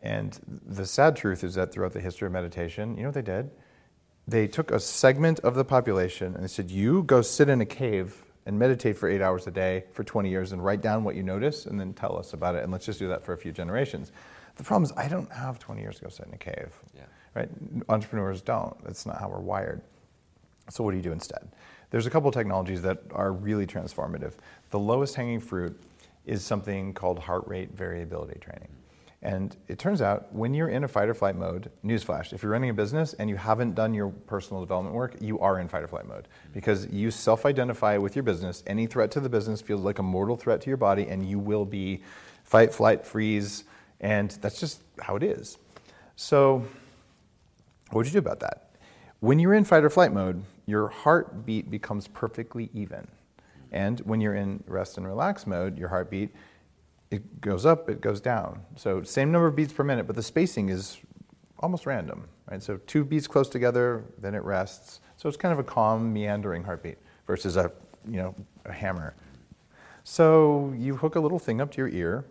And 0.03 0.39
the 0.67 0.85
sad 0.85 1.15
truth 1.15 1.45
is 1.45 1.55
that 1.55 1.73
throughout 1.73 1.93
the 1.93 2.01
history 2.01 2.27
of 2.27 2.33
meditation, 2.33 2.97
you 2.97 3.03
know 3.03 3.09
what 3.09 3.15
they 3.15 3.23
did? 3.23 3.51
they 4.27 4.47
took 4.47 4.71
a 4.71 4.79
segment 4.79 5.41
of 5.41 5.55
the 5.55 5.65
population 5.65 6.35
and 6.35 6.45
they 6.45 6.49
said, 6.49 6.71
You 6.71 7.03
go 7.03 7.23
sit 7.23 7.49
in 7.49 7.61
a 7.61 7.67
cave 7.67 8.25
and 8.47 8.59
meditate 8.59 8.97
for 8.97 9.09
eight 9.09 9.23
hours 9.23 9.47
a 9.47 9.51
day 9.51 9.85
for 9.93 10.05
20 10.05 10.29
years 10.29 10.53
and 10.53 10.65
write 10.65 10.81
down 10.81 11.05
what 11.05 11.15
you 11.15 11.23
notice 11.23 11.67
and 11.67 11.79
then 11.79 11.93
tell 11.93 12.19
us 12.19 12.33
about 12.33 12.55
it. 12.55 12.63
And 12.65 12.73
let's 12.73 12.85
just 12.87 12.99
do 12.99 13.09
that 13.09 13.25
for 13.25 13.33
a 13.33 13.39
few 13.39 13.53
generations. 13.53 14.13
The 14.57 14.65
problem 14.65 14.85
is, 14.85 14.93
I 14.97 15.09
don't 15.09 15.33
have 15.33 15.59
20 15.59 15.81
years 15.81 15.97
to 15.97 16.03
go 16.05 16.09
sit 16.09 16.27
in 16.27 16.35
a 16.35 16.39
cave. 16.39 16.73
Yeah. 16.95 17.03
Right? 17.35 17.49
Entrepreneurs 17.89 18.43
don't. 18.43 18.77
That's 18.85 19.07
not 19.07 19.19
how 19.19 19.29
we're 19.29 19.41
wired. 19.41 19.81
So, 20.69 20.85
what 20.85 20.91
do 20.91 20.97
you 20.97 21.03
do 21.03 21.13
instead? 21.13 21.49
there's 21.93 22.07
a 22.07 22.11
couple 22.11 22.29
of 22.29 22.35
technologies 22.35 22.83
that 22.83 22.99
are 23.13 23.33
really 23.33 23.67
transformative. 23.67 24.33
The 24.71 24.79
lowest 24.79 25.15
hanging 25.15 25.41
fruit 25.41 25.79
is 26.25 26.43
something 26.43 26.95
called 26.95 27.19
heart 27.19 27.47
rate 27.47 27.71
variability 27.77 28.41
training. 28.41 28.71
And 29.23 29.57
it 29.69 29.79
turns 29.79 30.03
out 30.03 30.33
when 30.35 30.53
you're 30.53 30.69
in 30.69 30.83
a 30.83 30.89
fight 30.89 31.09
or 31.09 31.15
flight 31.15 31.37
mode, 31.37 31.71
newsflash, 31.85 32.33
if 32.33 32.43
you're 32.43 32.51
running 32.51 32.71
a 32.71 32.75
business 32.75 33.13
and 33.15 33.31
you 33.31 33.37
haven't 33.37 33.77
done 33.77 33.95
your 33.95 34.09
personal 34.09 34.61
development 34.61 34.97
work, 34.97 35.15
you 35.21 35.39
are 35.39 35.61
in 35.61 35.69
fight 35.69 35.85
or 35.85 35.87
flight 35.89 36.09
mode 36.09 36.25
mm-hmm. 36.25 36.53
because 36.53 36.89
you 36.89 37.13
self 37.13 37.47
identify 37.47 37.97
with 37.97 38.17
your 38.17 38.25
business. 38.25 38.65
Any 38.67 38.87
threat 38.87 39.13
to 39.13 39.21
the 39.21 39.29
business 39.29 39.61
feels 39.61 39.83
like 39.83 40.01
a 40.01 40.03
mortal 40.03 40.37
threat 40.37 40.61
to 40.63 40.71
your 40.71 40.77
body, 40.77 41.07
and 41.07 41.25
you 41.25 41.39
will 41.39 41.65
be 41.65 42.03
fight, 42.43 42.75
flight, 42.75 43.07
freeze, 43.07 43.63
and 44.01 44.33
that's 44.41 44.59
just 44.59 44.83
how 45.01 45.15
it 45.15 45.23
is. 45.23 45.57
So, 46.17 46.65
what 47.91 47.99
would 47.99 48.07
you 48.07 48.13
do 48.13 48.19
about 48.19 48.41
that? 48.41 48.75
When 49.21 49.39
you're 49.39 49.55
in 49.55 49.65
fight 49.65 49.85
or 49.85 49.91
flight 49.91 50.13
mode, 50.13 50.43
your 50.67 50.89
heartbeat 50.89 51.71
becomes 51.71 52.09
perfectly 52.09 52.71
even. 52.75 52.99
Mm-hmm. 52.99 53.53
And 53.71 54.01
when 54.01 54.21
you're 54.21 54.35
in 54.35 54.65
rest 54.67 54.97
and 54.97 55.07
relax 55.07 55.47
mode, 55.47 55.79
your 55.79 55.91
heartbeat 55.91 56.35
it 57.13 57.41
goes 57.41 57.67
up, 57.67 57.91
it 57.91 58.01
goes 58.01 58.21
down. 58.21 58.63
So 58.77 59.03
same 59.03 59.31
number 59.31 59.47
of 59.47 59.55
beats 59.55 59.73
per 59.73 59.85
minute, 59.85 60.07
but 60.07 60.17
the 60.17 60.23
spacing 60.23 60.71
is 60.71 60.99
almost 61.61 61.85
random, 61.85 62.27
right? 62.51 62.63
So 62.63 62.79
two 62.87 63.05
beats 63.05 63.27
close 63.27 63.49
together, 63.49 64.05
then 64.19 64.35
it 64.35 64.43
rests. 64.43 65.01
So 65.19 65.29
it's 65.29 65.37
kind 65.37 65.53
of 65.53 65.59
a 65.59 65.65
calm, 65.65 66.13
meandering 66.13 66.65
heartbeat 66.65 66.99
versus 67.27 67.57
a, 67.57 67.71
you 68.09 68.17
know, 68.17 68.35
a 68.65 68.73
hammer. 68.73 69.15
So 70.05 70.73
you 70.77 70.97
hook 70.97 71.15
a 71.17 71.21
little 71.21 71.39
thing 71.39 71.61
up 71.61 71.71
to 71.73 71.79
your 71.79 71.89
ear 71.89 72.25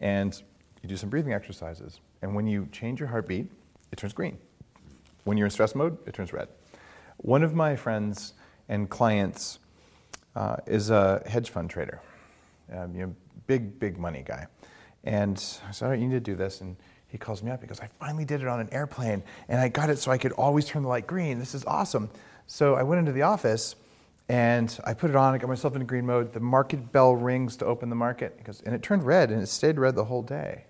and 0.00 0.42
you 0.82 0.88
do 0.88 0.96
some 0.96 1.08
breathing 1.08 1.32
exercises. 1.32 2.00
And 2.20 2.34
when 2.34 2.46
you 2.46 2.68
change 2.72 3.00
your 3.00 3.08
heartbeat, 3.08 3.50
it 3.92 3.96
turns 3.96 4.12
green. 4.12 4.36
When 5.22 5.38
you're 5.38 5.46
in 5.46 5.50
stress 5.50 5.74
mode, 5.74 5.96
it 6.06 6.12
turns 6.12 6.32
red. 6.32 6.48
One 7.18 7.42
of 7.42 7.54
my 7.54 7.76
friends 7.76 8.34
and 8.68 8.90
clients 8.90 9.60
uh, 10.34 10.56
is 10.66 10.90
a 10.90 11.22
hedge 11.24 11.50
fund 11.50 11.70
trader. 11.70 12.00
Um, 12.72 12.94
you 12.94 13.06
know, 13.06 13.14
big, 13.46 13.78
big 13.78 13.98
money 13.98 14.22
guy. 14.26 14.46
And 15.04 15.36
I 15.68 15.70
said, 15.70 15.86
all 15.86 15.90
right, 15.90 16.00
you 16.00 16.08
need 16.08 16.14
to 16.14 16.20
do 16.20 16.34
this. 16.34 16.60
And 16.60 16.76
he 17.06 17.18
calls 17.18 17.42
me 17.42 17.50
up. 17.50 17.60
He 17.60 17.68
goes, 17.68 17.80
I 17.80 17.86
finally 17.86 18.24
did 18.24 18.40
it 18.42 18.48
on 18.48 18.58
an 18.58 18.68
airplane, 18.72 19.22
and 19.48 19.60
I 19.60 19.68
got 19.68 19.88
it 19.88 19.98
so 19.98 20.10
I 20.10 20.18
could 20.18 20.32
always 20.32 20.64
turn 20.64 20.82
the 20.82 20.88
light 20.88 21.06
green. 21.06 21.38
This 21.38 21.54
is 21.54 21.64
awesome. 21.64 22.10
So 22.46 22.74
I 22.74 22.82
went 22.82 22.98
into 22.98 23.12
the 23.12 23.22
office, 23.22 23.76
and 24.28 24.76
I 24.84 24.94
put 24.94 25.10
it 25.10 25.16
on. 25.16 25.32
I 25.32 25.38
got 25.38 25.48
myself 25.48 25.74
into 25.74 25.86
green 25.86 26.06
mode. 26.06 26.32
The 26.32 26.40
market 26.40 26.90
bell 26.90 27.14
rings 27.14 27.56
to 27.58 27.66
open 27.66 27.88
the 27.88 27.94
market. 27.94 28.34
He 28.38 28.42
goes, 28.42 28.62
and 28.62 28.74
it 28.74 28.82
turned 28.82 29.04
red, 29.04 29.30
and 29.30 29.40
it 29.40 29.46
stayed 29.46 29.78
red 29.78 29.94
the 29.94 30.04
whole 30.04 30.22
day. 30.22 30.64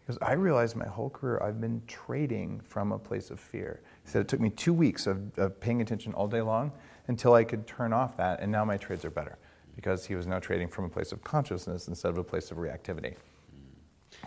Because 0.00 0.16
I 0.22 0.34
realized 0.34 0.76
my 0.76 0.86
whole 0.86 1.10
career 1.10 1.42
I've 1.42 1.60
been 1.60 1.82
trading 1.86 2.60
from 2.60 2.92
a 2.92 2.98
place 2.98 3.30
of 3.30 3.40
fear. 3.40 3.80
He 4.04 4.10
said 4.10 4.20
it 4.20 4.28
took 4.28 4.40
me 4.40 4.50
two 4.50 4.72
weeks 4.72 5.06
of, 5.06 5.36
of 5.38 5.58
paying 5.60 5.80
attention 5.80 6.12
all 6.14 6.28
day 6.28 6.40
long 6.40 6.72
until 7.08 7.34
I 7.34 7.42
could 7.42 7.66
turn 7.66 7.92
off 7.92 8.16
that, 8.18 8.40
and 8.40 8.52
now 8.52 8.64
my 8.64 8.76
trades 8.76 9.04
are 9.04 9.10
better 9.10 9.38
because 9.76 10.06
he 10.06 10.14
was 10.14 10.26
now 10.26 10.38
trading 10.38 10.68
from 10.68 10.84
a 10.84 10.88
place 10.88 11.12
of 11.12 11.22
consciousness 11.22 11.88
instead 11.88 12.10
of 12.10 12.18
a 12.18 12.24
place 12.24 12.50
of 12.50 12.58
reactivity. 12.58 13.14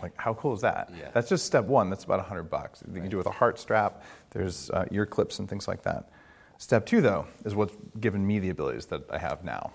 Like, 0.02 0.12
how 0.16 0.34
cool 0.34 0.54
is 0.54 0.60
that? 0.62 0.90
Yeah. 0.98 1.10
That's 1.12 1.28
just 1.28 1.46
step 1.46 1.64
one. 1.66 1.90
That's 1.90 2.04
about 2.04 2.18
100 2.18 2.44
bucks. 2.44 2.82
You 2.86 3.00
can 3.00 3.08
do 3.08 3.16
it 3.16 3.18
with 3.18 3.26
a 3.26 3.30
heart 3.30 3.58
strap, 3.58 4.02
there's 4.30 4.70
uh, 4.70 4.86
ear 4.90 5.06
clips 5.06 5.38
and 5.38 5.48
things 5.48 5.68
like 5.68 5.82
that. 5.82 6.10
Step 6.58 6.86
two, 6.86 7.00
though, 7.00 7.26
is 7.44 7.54
what's 7.54 7.76
given 8.00 8.26
me 8.26 8.38
the 8.38 8.50
abilities 8.50 8.86
that 8.86 9.02
I 9.10 9.18
have 9.18 9.44
now. 9.44 9.72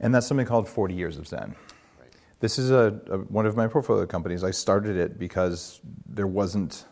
And 0.00 0.14
that's 0.14 0.26
something 0.26 0.46
called 0.46 0.68
40 0.68 0.94
Years 0.94 1.18
of 1.18 1.26
Zen. 1.26 1.54
Right. 2.00 2.08
This 2.40 2.58
is 2.58 2.70
a, 2.70 2.98
a, 3.10 3.18
one 3.18 3.46
of 3.46 3.56
my 3.56 3.66
portfolio 3.66 4.06
companies. 4.06 4.44
I 4.44 4.50
started 4.50 4.96
it 4.96 5.18
because 5.18 5.80
there 6.06 6.26
wasn't, 6.26 6.84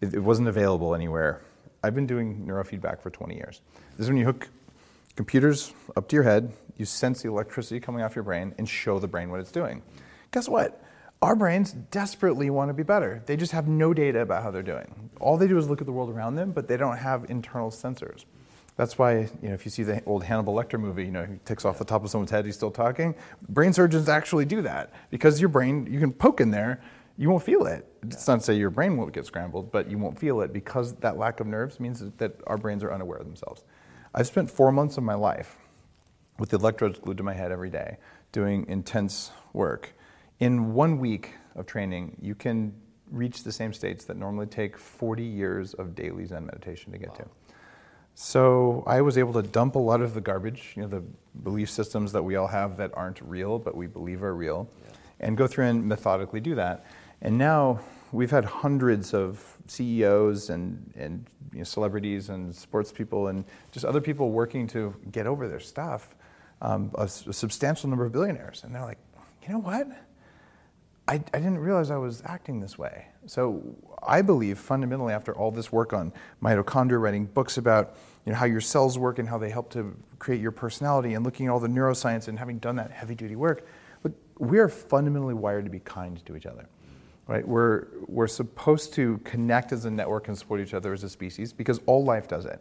it, 0.00 0.14
it 0.14 0.20
wasn't 0.20 0.48
available 0.48 0.94
anywhere. 0.94 1.42
I've 1.82 1.94
been 1.94 2.06
doing 2.06 2.46
neurofeedback 2.46 3.00
for 3.00 3.10
20 3.10 3.34
years. 3.34 3.60
This 3.96 4.04
is 4.04 4.08
when 4.08 4.16
you 4.16 4.24
hook 4.24 4.48
computers 5.16 5.74
up 5.96 6.08
to 6.08 6.16
your 6.16 6.22
head, 6.22 6.52
you 6.76 6.84
sense 6.84 7.22
the 7.22 7.28
electricity 7.28 7.80
coming 7.80 8.02
off 8.02 8.14
your 8.14 8.24
brain, 8.24 8.54
and 8.58 8.68
show 8.68 8.98
the 8.98 9.08
brain 9.08 9.30
what 9.30 9.40
it's 9.40 9.52
doing. 9.52 9.82
Guess 10.30 10.48
what? 10.48 10.82
Our 11.20 11.36
brains 11.36 11.72
desperately 11.72 12.50
want 12.50 12.70
to 12.70 12.74
be 12.74 12.82
better. 12.82 13.22
They 13.26 13.36
just 13.36 13.52
have 13.52 13.68
no 13.68 13.94
data 13.94 14.20
about 14.20 14.42
how 14.42 14.50
they're 14.50 14.62
doing. 14.62 15.10
All 15.20 15.36
they 15.36 15.46
do 15.46 15.56
is 15.56 15.68
look 15.68 15.80
at 15.80 15.86
the 15.86 15.92
world 15.92 16.10
around 16.10 16.34
them, 16.34 16.50
but 16.50 16.66
they 16.66 16.76
don't 16.76 16.96
have 16.96 17.30
internal 17.30 17.70
sensors. 17.70 18.24
That's 18.76 18.98
why, 18.98 19.28
you 19.42 19.48
know, 19.48 19.54
if 19.54 19.64
you 19.64 19.70
see 19.70 19.82
the 19.82 20.02
old 20.04 20.24
Hannibal 20.24 20.54
Lecter 20.54 20.80
movie, 20.80 21.04
you 21.04 21.10
know, 21.10 21.24
he 21.24 21.36
takes 21.44 21.64
off 21.64 21.78
the 21.78 21.84
top 21.84 22.02
of 22.04 22.10
someone's 22.10 22.30
head, 22.30 22.46
he's 22.46 22.56
still 22.56 22.70
talking. 22.70 23.14
Brain 23.48 23.72
surgeons 23.72 24.08
actually 24.08 24.46
do 24.46 24.62
that 24.62 24.92
because 25.10 25.40
your 25.40 25.50
brain, 25.50 25.86
you 25.88 26.00
can 26.00 26.12
poke 26.12 26.40
in 26.40 26.50
there, 26.50 26.82
you 27.18 27.28
won't 27.28 27.42
feel 27.42 27.66
it. 27.66 27.86
It's 28.02 28.26
not 28.26 28.40
to 28.40 28.44
say 28.44 28.54
your 28.54 28.70
brain 28.70 28.96
won't 28.96 29.12
get 29.12 29.26
scrambled, 29.26 29.70
but 29.70 29.90
you 29.90 29.98
won't 29.98 30.18
feel 30.18 30.40
it 30.40 30.52
because 30.52 30.94
that 30.96 31.18
lack 31.18 31.40
of 31.40 31.46
nerves 31.46 31.78
means 31.78 32.02
that 32.16 32.40
our 32.46 32.56
brains 32.56 32.82
are 32.82 32.92
unaware 32.92 33.18
of 33.18 33.26
themselves. 33.26 33.62
I've 34.14 34.26
spent 34.26 34.50
four 34.50 34.72
months 34.72 34.96
of 34.96 35.04
my 35.04 35.14
life 35.14 35.58
with 36.38 36.50
the 36.50 36.56
electrodes 36.56 36.98
glued 36.98 37.16
to 37.18 37.22
my 37.22 37.34
head 37.34 37.52
every 37.52 37.70
day 37.70 37.98
doing 38.32 38.66
intense 38.68 39.30
work. 39.52 39.92
In 40.40 40.72
one 40.74 40.98
week 40.98 41.34
of 41.54 41.66
training, 41.66 42.16
you 42.20 42.34
can 42.34 42.74
reach 43.10 43.44
the 43.44 43.52
same 43.52 43.72
states 43.72 44.04
that 44.06 44.16
normally 44.16 44.46
take 44.46 44.78
40 44.78 45.22
years 45.22 45.74
of 45.74 45.94
daily 45.94 46.24
Zen 46.24 46.46
meditation 46.46 46.90
to 46.92 46.98
get 46.98 47.10
wow. 47.10 47.16
to. 47.16 47.24
So 48.14 48.82
I 48.86 49.00
was 49.00 49.16
able 49.16 49.32
to 49.34 49.42
dump 49.42 49.74
a 49.74 49.78
lot 49.78 50.00
of 50.00 50.14
the 50.14 50.20
garbage, 50.20 50.72
you 50.76 50.82
know, 50.82 50.88
the 50.88 51.02
belief 51.42 51.70
systems 51.70 52.12
that 52.12 52.22
we 52.22 52.36
all 52.36 52.46
have 52.46 52.76
that 52.76 52.90
aren't 52.94 53.20
real, 53.22 53.58
but 53.58 53.74
we 53.74 53.86
believe 53.86 54.22
are 54.22 54.34
real, 54.34 54.68
yeah. 54.84 54.96
and 55.20 55.36
go 55.36 55.46
through 55.46 55.66
and 55.66 55.86
methodically 55.86 56.40
do 56.40 56.54
that. 56.54 56.84
And 57.22 57.38
now 57.38 57.80
we've 58.10 58.30
had 58.30 58.44
hundreds 58.44 59.14
of 59.14 59.58
CEOs 59.66 60.50
and, 60.50 60.92
and 60.96 61.26
you 61.52 61.58
know, 61.58 61.64
celebrities 61.64 62.28
and 62.28 62.54
sports 62.54 62.92
people 62.92 63.28
and 63.28 63.44
just 63.70 63.86
other 63.86 64.00
people 64.00 64.30
working 64.30 64.66
to 64.68 64.94
get 65.10 65.26
over 65.26 65.48
their 65.48 65.60
stuff, 65.60 66.14
um, 66.62 66.90
substantial 67.06 67.90
number 67.90 68.06
of 68.06 68.12
billionaires. 68.12 68.64
And 68.64 68.74
they're 68.74 68.84
like, 68.84 68.98
you 69.42 69.52
know 69.52 69.58
what? 69.58 69.88
I, 71.08 71.14
I 71.14 71.18
didn't 71.18 71.58
realize 71.58 71.90
I 71.90 71.96
was 71.96 72.22
acting 72.24 72.60
this 72.60 72.78
way. 72.78 73.06
So 73.26 73.62
I 74.02 74.22
believe 74.22 74.58
fundamentally 74.58 75.12
after 75.12 75.34
all 75.34 75.50
this 75.50 75.70
work 75.70 75.92
on 75.92 76.12
mitochondria, 76.42 77.00
writing 77.00 77.26
books 77.26 77.58
about 77.58 77.96
you 78.24 78.32
know, 78.32 78.38
how 78.38 78.46
your 78.46 78.60
cells 78.60 78.98
work 78.98 79.18
and 79.18 79.28
how 79.28 79.36
they 79.36 79.50
help 79.50 79.70
to 79.72 79.94
create 80.20 80.40
your 80.40 80.52
personality 80.52 81.14
and 81.14 81.24
looking 81.24 81.46
at 81.46 81.52
all 81.52 81.60
the 81.60 81.68
neuroscience 81.68 82.28
and 82.28 82.38
having 82.38 82.58
done 82.58 82.76
that 82.76 82.92
heavy 82.92 83.16
duty 83.16 83.34
work, 83.34 83.66
look, 84.04 84.12
we 84.38 84.58
are 84.58 84.68
fundamentally 84.68 85.34
wired 85.34 85.64
to 85.64 85.70
be 85.70 85.80
kind 85.80 86.24
to 86.24 86.36
each 86.36 86.46
other 86.46 86.68
right? 87.28 87.46
We're, 87.46 87.86
we're 88.08 88.26
supposed 88.26 88.92
to 88.94 89.18
connect 89.24 89.72
as 89.72 89.84
a 89.84 89.90
network 89.90 90.28
and 90.28 90.36
support 90.36 90.60
each 90.60 90.74
other 90.74 90.92
as 90.92 91.04
a 91.04 91.08
species 91.08 91.52
because 91.52 91.80
all 91.86 92.04
life 92.04 92.28
does 92.28 92.44
it. 92.44 92.60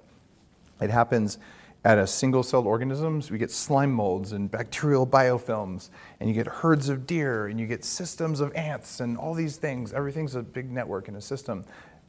It 0.79 0.89
happens 0.89 1.39
at 1.83 1.97
a 1.97 2.05
single 2.05 2.43
celled 2.43 2.65
organisms. 2.67 3.31
We 3.31 3.37
get 3.37 3.51
slime 3.51 3.91
molds 3.91 4.33
and 4.33 4.49
bacterial 4.49 5.07
biofilms, 5.07 5.89
and 6.19 6.29
you 6.29 6.35
get 6.35 6.47
herds 6.47 6.89
of 6.89 7.07
deer, 7.07 7.47
and 7.47 7.59
you 7.59 7.67
get 7.67 7.83
systems 7.83 8.39
of 8.39 8.53
ants, 8.55 8.99
and 8.99 9.17
all 9.17 9.33
these 9.33 9.57
things. 9.57 9.93
Everything's 9.93 10.35
a 10.35 10.43
big 10.43 10.71
network 10.71 11.07
in 11.07 11.15
a 11.15 11.21
system. 11.21 11.65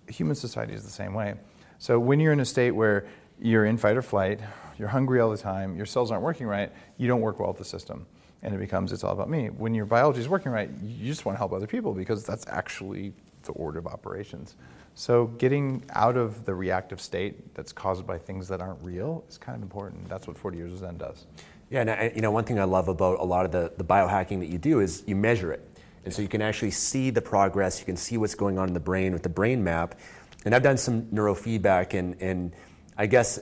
Human 0.08 0.34
society 0.34 0.74
is 0.74 0.84
the 0.84 0.90
same 0.90 1.14
way. 1.14 1.34
So 1.78 1.98
when 1.98 2.20
you're 2.20 2.32
in 2.32 2.40
a 2.40 2.44
state 2.44 2.72
where 2.72 3.06
you're 3.40 3.64
in 3.64 3.76
fight 3.76 3.96
or 3.96 4.02
flight, 4.02 4.40
you're 4.78 4.88
hungry 4.88 5.20
all 5.20 5.30
the 5.30 5.38
time, 5.38 5.76
your 5.76 5.86
cells 5.86 6.10
aren't 6.10 6.22
working 6.22 6.46
right, 6.46 6.70
you 6.96 7.08
don't 7.08 7.20
work 7.20 7.40
well 7.40 7.48
with 7.48 7.58
the 7.58 7.64
system 7.64 8.06
and 8.42 8.54
it 8.54 8.58
becomes 8.58 8.92
it's 8.92 9.04
all 9.04 9.12
about 9.12 9.30
me. 9.30 9.46
When 9.48 9.74
your 9.74 9.86
biology 9.86 10.20
is 10.20 10.28
working 10.28 10.52
right, 10.52 10.68
you 10.82 11.06
just 11.06 11.24
want 11.24 11.36
to 11.36 11.38
help 11.38 11.52
other 11.52 11.66
people 11.66 11.94
because 11.94 12.24
that's 12.24 12.46
actually 12.48 13.12
the 13.48 13.52
order 13.52 13.78
of 13.78 13.86
operations. 13.86 14.56
So 14.94 15.26
getting 15.26 15.84
out 15.90 16.16
of 16.16 16.44
the 16.44 16.54
reactive 16.54 17.00
state 17.00 17.54
that's 17.54 17.72
caused 17.72 18.06
by 18.06 18.18
things 18.18 18.48
that 18.48 18.60
aren't 18.60 18.82
real 18.82 19.24
is 19.28 19.38
kind 19.38 19.56
of 19.56 19.62
important. 19.62 20.08
That's 20.08 20.26
what 20.26 20.36
40 20.36 20.58
years 20.58 20.72
of 20.72 20.78
Zen 20.78 20.98
does. 20.98 21.26
Yeah, 21.70 21.80
and 21.80 21.90
I, 21.90 22.12
you 22.14 22.20
know 22.20 22.30
one 22.30 22.44
thing 22.44 22.60
I 22.60 22.64
love 22.64 22.88
about 22.88 23.18
a 23.18 23.24
lot 23.24 23.46
of 23.46 23.52
the, 23.52 23.72
the 23.76 23.84
biohacking 23.84 24.40
that 24.40 24.48
you 24.48 24.58
do 24.58 24.80
is 24.80 25.02
you 25.06 25.16
measure 25.16 25.52
it. 25.52 25.66
And 26.04 26.12
so 26.12 26.20
you 26.20 26.28
can 26.28 26.42
actually 26.42 26.72
see 26.72 27.10
the 27.10 27.22
progress, 27.22 27.78
you 27.78 27.86
can 27.86 27.96
see 27.96 28.16
what's 28.16 28.34
going 28.34 28.58
on 28.58 28.68
in 28.68 28.74
the 28.74 28.80
brain 28.80 29.12
with 29.12 29.22
the 29.22 29.28
brain 29.28 29.64
map. 29.64 29.98
And 30.44 30.54
I've 30.54 30.62
done 30.62 30.76
some 30.76 31.02
neurofeedback 31.06 31.98
and, 31.98 32.20
and 32.20 32.52
I 32.98 33.06
guess 33.06 33.38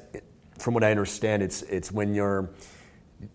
from 0.58 0.74
what 0.74 0.84
I 0.84 0.90
understand, 0.90 1.42
it's, 1.42 1.62
it's 1.62 1.90
when 1.90 2.14
you're 2.14 2.50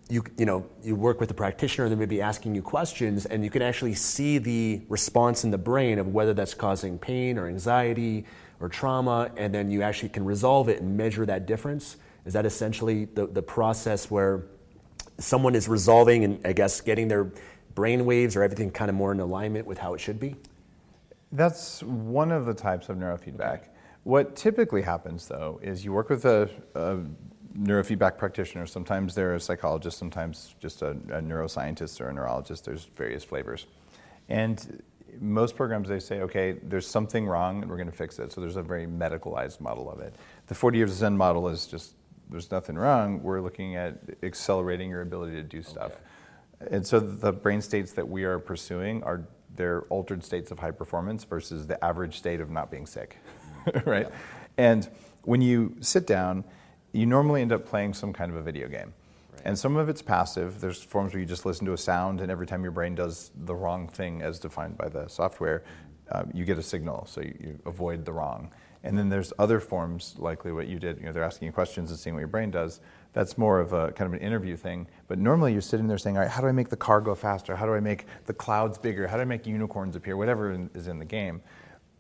you, 0.10 0.24
you 0.38 0.46
know, 0.46 0.66
you 0.84 0.96
work 0.96 1.20
with 1.20 1.30
a 1.32 1.34
practitioner, 1.34 1.90
they 1.90 1.96
may 1.96 2.06
be 2.06 2.22
asking 2.22 2.56
you 2.56 2.62
questions, 2.62 3.26
and 3.26 3.44
you 3.44 3.50
can 3.50 3.62
actually 3.62 3.94
see 3.94 4.38
the 4.38 4.82
response 4.90 5.44
in 5.44 5.52
the 5.52 5.58
brain 5.58 6.00
of 6.00 6.08
whether 6.08 6.34
that's 6.34 6.54
causing 6.54 6.98
pain 6.98 7.38
or 7.38 7.48
anxiety 7.48 8.26
or 8.60 8.70
trauma, 8.70 9.32
and 9.38 9.54
then 9.54 9.70
you 9.70 9.82
actually 9.82 10.10
can 10.10 10.26
resolve 10.26 10.70
it 10.70 10.82
and 10.82 10.98
measure 10.98 11.26
that 11.26 11.46
difference. 11.46 11.98
Is 12.26 12.34
that 12.34 12.46
essentially 12.46 13.06
the, 13.06 13.28
the 13.28 13.42
process 13.42 14.10
where 14.10 14.46
someone 15.18 15.56
is 15.56 15.68
resolving 15.68 16.24
and 16.24 16.46
I 16.46 16.54
guess 16.54 16.82
getting 16.82 17.08
their 17.08 17.32
brain 17.76 18.06
waves 18.06 18.36
or 18.36 18.44
everything 18.44 18.72
kind 18.72 18.90
of 18.90 18.96
more 18.96 19.12
in 19.12 19.20
alignment 19.20 19.68
with 19.68 19.78
how 19.78 19.94
it 19.94 20.00
should 20.00 20.20
be? 20.20 20.36
That's 21.32 21.84
one 21.84 22.32
of 22.32 22.46
the 22.46 22.54
types 22.54 22.90
of 22.90 22.98
neurofeedback. 22.98 23.68
What 24.04 24.36
typically 24.36 24.82
happens, 24.82 25.28
though, 25.28 25.60
is 25.62 25.84
you 25.84 25.92
work 25.92 26.10
with 26.10 26.26
a, 26.26 26.50
a 26.76 27.00
neurofeedback 27.58 28.18
practitioners. 28.18 28.72
Sometimes 28.72 29.16
they're 29.16 29.36
a 29.36 29.40
psychologist, 29.40 29.98
sometimes 29.98 30.56
just 30.60 30.82
a, 30.82 30.90
a, 30.90 31.22
neuroscientist 31.22 32.02
or 32.02 32.10
a 32.10 32.14
neurologist. 32.14 32.66
There's 32.66 32.86
various 32.86 33.24
flavors. 33.24 33.68
And 34.30 34.84
most 35.20 35.56
programs, 35.56 35.88
they 35.88 36.00
say, 36.00 36.22
okay, 36.22 36.58
there's 36.64 36.88
something 36.88 37.26
wrong 37.26 37.62
and 37.62 37.70
we're 37.70 37.78
going 37.78 37.90
to 37.90 37.96
fix 37.96 38.20
it. 38.20 38.34
So 38.34 38.42
there's 38.42 38.58
a 38.58 38.64
very 38.64 38.86
medicalized 38.86 39.62
model 39.62 39.90
of 39.90 40.00
it. 40.00 40.16
The 40.48 40.56
40 40.56 40.78
years 40.78 40.92
of 40.92 40.98
Zen 40.98 41.18
model 41.18 41.48
is 41.48 41.66
just 41.66 41.96
there's 42.30 42.52
nothing 42.52 42.76
wrong. 42.76 43.22
We're 43.22 43.42
looking 43.42 43.76
at 43.76 44.00
accelerating 44.24 44.90
your 44.90 45.02
ability 45.02 45.34
to 45.34 45.44
do 45.44 45.62
stuff. 45.62 45.94
And 46.72 46.86
so 46.86 47.00
the 47.00 47.32
brain 47.32 47.62
states 47.62 47.92
that 47.94 48.08
we 48.08 48.24
are 48.24 48.40
pursuing 48.40 49.04
are 49.04 49.28
they're 49.56 49.82
altered 49.84 50.24
states 50.24 50.52
of 50.52 50.60
high 50.60 50.72
performance 50.72 51.24
versus 51.24 51.68
the 51.68 51.84
average 51.84 52.18
state 52.18 52.42
of 52.42 52.50
not 52.50 52.72
being 52.72 52.86
sick, 52.86 53.18
right? 53.86 54.10
And 54.58 54.90
when 55.24 55.42
you 55.42 55.76
sit 55.80 56.08
down, 56.08 56.44
you 56.96 57.06
normally 57.06 57.42
end 57.42 57.52
up 57.52 57.66
playing 57.66 57.94
some 57.94 58.14
kind 58.14 58.32
of 58.32 58.38
a 58.38 58.42
video 58.42 58.68
game. 58.68 58.94
And 59.44 59.60
some 59.60 59.76
of 59.76 59.90
it's 59.90 60.02
passive. 60.02 60.62
There's 60.62 60.82
forms 60.82 61.14
where 61.14 61.20
you 61.20 61.26
just 61.26 61.46
listen 61.46 61.66
to 61.66 61.74
a 61.74 61.78
sound, 61.78 62.22
and 62.22 62.32
every 62.32 62.48
time 62.48 62.64
your 62.64 62.72
brain 62.72 62.96
does 62.96 63.32
the 63.36 63.54
wrong 63.54 63.88
thing 63.88 64.22
as 64.22 64.40
defined 64.40 64.78
by 64.78 64.88
the 64.88 65.08
software, 65.08 65.64
uh, 66.12 66.24
you 66.34 66.46
get 66.46 66.58
a 66.58 66.64
signal, 66.64 67.06
so 67.06 67.22
you, 67.22 67.36
you 67.40 67.60
avoid 67.66 68.06
the 68.06 68.14
wrong. 68.14 68.52
And 68.84 68.98
then 68.98 69.10
there's 69.10 69.34
other 69.38 69.60
forms, 69.60 70.16
likely 70.18 70.52
what 70.52 70.68
you 70.68 70.80
did. 70.80 71.00
You 71.00 71.08
know, 71.08 71.12
they're 71.12 71.24
asking 71.24 71.48
you 71.48 71.52
questions 71.52 71.90
and 71.90 72.00
seeing 72.00 72.14
what 72.14 72.20
your 72.20 72.28
brain 72.28 72.50
does. 72.50 72.80
That's 73.14 73.38
more 73.38 73.60
of 73.60 73.74
a 73.74 73.92
kind 73.92 74.08
of 74.08 74.14
an 74.14 74.26
interview 74.26 74.56
thing. 74.56 74.88
But 75.08 75.20
normally 75.20 75.54
you're 75.54 75.62
sitting 75.62 75.88
there 75.88 75.98
saying, 75.98 76.18
all 76.18 76.24
right, 76.24 76.32
how 76.32 76.42
do 76.42 76.48
I 76.48 76.52
make 76.52 76.70
the 76.70 76.78
car 76.78 77.02
go 77.02 77.16
faster? 77.16 77.56
How 77.56 77.66
do 77.66 77.74
I 77.74 77.80
make 77.80 78.06
the 78.28 78.34
clouds 78.34 78.78
bigger? 78.78 79.08
How 79.08 79.16
do 79.16 79.22
I 79.22 79.26
make 79.26 79.48
unicorns 79.48 79.96
appear? 79.96 80.16
Whatever 80.16 80.70
is 80.76 80.88
in 80.88 81.00
the 81.00 81.06
game. 81.06 81.42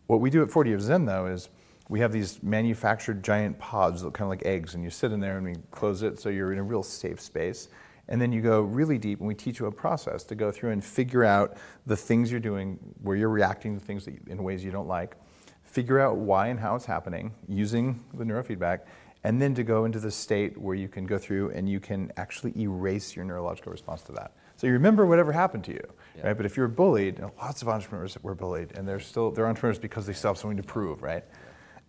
What 0.08 0.22
we 0.22 0.30
do 0.30 0.44
at 0.44 0.52
40 0.52 0.74
of 0.74 0.82
Zen, 0.82 1.06
though, 1.06 1.26
is 1.26 1.50
we 1.88 2.00
have 2.00 2.12
these 2.12 2.41
manufactured 2.41 3.24
giant 3.24 3.60
pods 3.60 4.02
that 4.02 4.08
look 4.08 4.15
kind 4.15 4.26
of 4.26 4.30
like 4.30 4.45
eggs, 4.45 4.74
and 4.74 4.84
you 4.84 4.89
sit 4.89 5.12
in 5.12 5.19
there 5.19 5.38
and 5.38 5.45
we 5.45 5.56
close 5.71 6.02
it 6.02 6.19
so 6.19 6.30
you're 6.30 6.52
in 6.52 6.60
a 6.60 6.63
real 6.63 6.84
safe 6.84 7.21
space. 7.21 7.69
And 8.08 8.21
then 8.21 8.32
you 8.32 8.41
go 8.41 8.62
really 8.62 8.98
deep, 8.98 9.19
and 9.19 9.28
we 9.28 9.34
teach 9.34 9.60
you 9.60 9.65
a 9.65 9.71
process 9.71 10.24
to 10.26 10.36
go 10.36 10.52
through 10.52 10.71
and 10.71 10.84
figure 10.84 11.24
out 11.24 11.58
the 11.88 11.98
things 11.98 12.30
you're 12.30 12.39
doing, 12.39 12.80
where 13.02 13.15
you're 13.15 13.30
reacting 13.30 13.80
to 13.80 13.84
things 13.84 14.06
you, 14.06 14.19
in 14.28 14.43
ways 14.43 14.63
you 14.63 14.71
don't 14.71 14.88
like, 14.88 15.15
figure 15.63 16.00
out 16.00 16.17
why 16.17 16.48
and 16.48 16.60
how 16.60 16.76
it's 16.76 16.86
happening 16.86 17.34
using 17.48 18.04
the 18.13 18.24
neurofeedback, 18.24 18.82
and 19.24 19.41
then 19.41 19.56
to 19.56 19.63
go 19.63 19.86
into 19.86 20.00
the 20.00 20.12
state 20.12 20.56
where 20.56 20.76
you 20.76 20.88
can 20.88 21.08
go 21.08 21.17
through 21.17 21.50
and 21.50 21.67
you 21.67 21.80
can 21.80 22.12
actually 22.15 22.54
erase 22.60 23.15
your 23.15 23.26
neurological 23.26 23.71
response 23.71 24.04
to 24.04 24.12
that. 24.12 24.34
So 24.56 24.67
you 24.67 24.74
remember 24.74 25.08
whatever 25.08 25.32
happened 25.32 25.63
to 25.65 25.74
you, 25.74 25.88
yeah. 26.15 26.28
right? 26.28 26.38
But 26.38 26.45
if 26.45 26.56
you're 26.56 26.67
bullied, 26.67 27.19
lots 27.41 27.63
of 27.63 27.67
entrepreneurs 27.67 28.17
were 28.21 28.36
bullied, 28.36 28.78
and 28.78 28.88
they're 28.88 29.00
still 29.00 29.32
they're 29.32 29.48
entrepreneurs 29.48 29.80
because 29.80 30.06
they 30.06 30.13
still 30.13 30.30
have 30.30 30.38
something 30.38 30.58
to 30.58 30.63
prove, 30.63 31.02
right? 31.02 31.24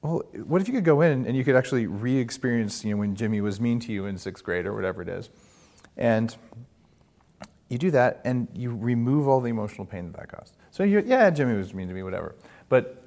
Well, 0.02 0.22
what 0.44 0.60
if 0.60 0.68
you 0.68 0.74
could 0.74 0.84
go 0.84 1.00
in 1.00 1.26
and 1.26 1.36
you 1.36 1.44
could 1.44 1.56
actually 1.56 1.86
re-experience, 1.86 2.84
you 2.84 2.92
know, 2.92 2.98
when 2.98 3.14
Jimmy 3.16 3.40
was 3.40 3.60
mean 3.60 3.80
to 3.80 3.92
you 3.92 4.06
in 4.06 4.18
sixth 4.18 4.44
grade 4.44 4.66
or 4.66 4.74
whatever 4.74 5.02
it 5.02 5.08
is, 5.08 5.30
and 5.96 6.36
you 7.68 7.78
do 7.78 7.90
that 7.90 8.20
and 8.24 8.46
you 8.54 8.70
remove 8.70 9.26
all 9.26 9.40
the 9.40 9.50
emotional 9.50 9.84
pain 9.84 10.12
that 10.12 10.16
that 10.18 10.28
caused. 10.28 10.56
So 10.70 10.84
you, 10.84 11.02
yeah, 11.04 11.30
Jimmy 11.30 11.56
was 11.56 11.74
mean 11.74 11.88
to 11.88 11.94
me, 11.94 12.02
whatever, 12.02 12.34
but 12.68 13.02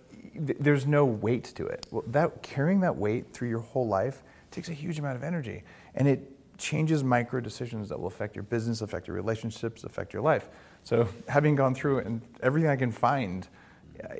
th- 0.45 0.57
there's 0.59 0.85
no 0.85 1.05
weight 1.05 1.45
to 1.55 1.65
it. 1.65 1.87
Well, 1.91 2.03
that 2.07 2.41
carrying 2.41 2.81
that 2.81 2.95
weight 2.95 3.31
through 3.31 3.49
your 3.49 3.59
whole 3.59 3.87
life 3.87 4.23
takes 4.51 4.69
a 4.69 4.73
huge 4.73 4.99
amount 4.99 5.15
of 5.15 5.23
energy, 5.23 5.63
and 5.95 6.07
it 6.07 6.31
changes 6.57 7.03
micro 7.03 7.39
decisions 7.39 7.87
that 7.87 7.97
will 7.97 8.07
affect 8.07 8.35
your 8.35 8.43
business, 8.43 8.81
affect 8.81 9.07
your 9.07 9.15
relationships, 9.15 9.85
affect 9.85 10.11
your 10.11 10.21
life. 10.21 10.49
So 10.83 11.07
having 11.27 11.55
gone 11.55 11.73
through 11.73 11.99
and 11.99 12.21
everything 12.41 12.69
I 12.69 12.75
can 12.75 12.91
find 12.91 13.47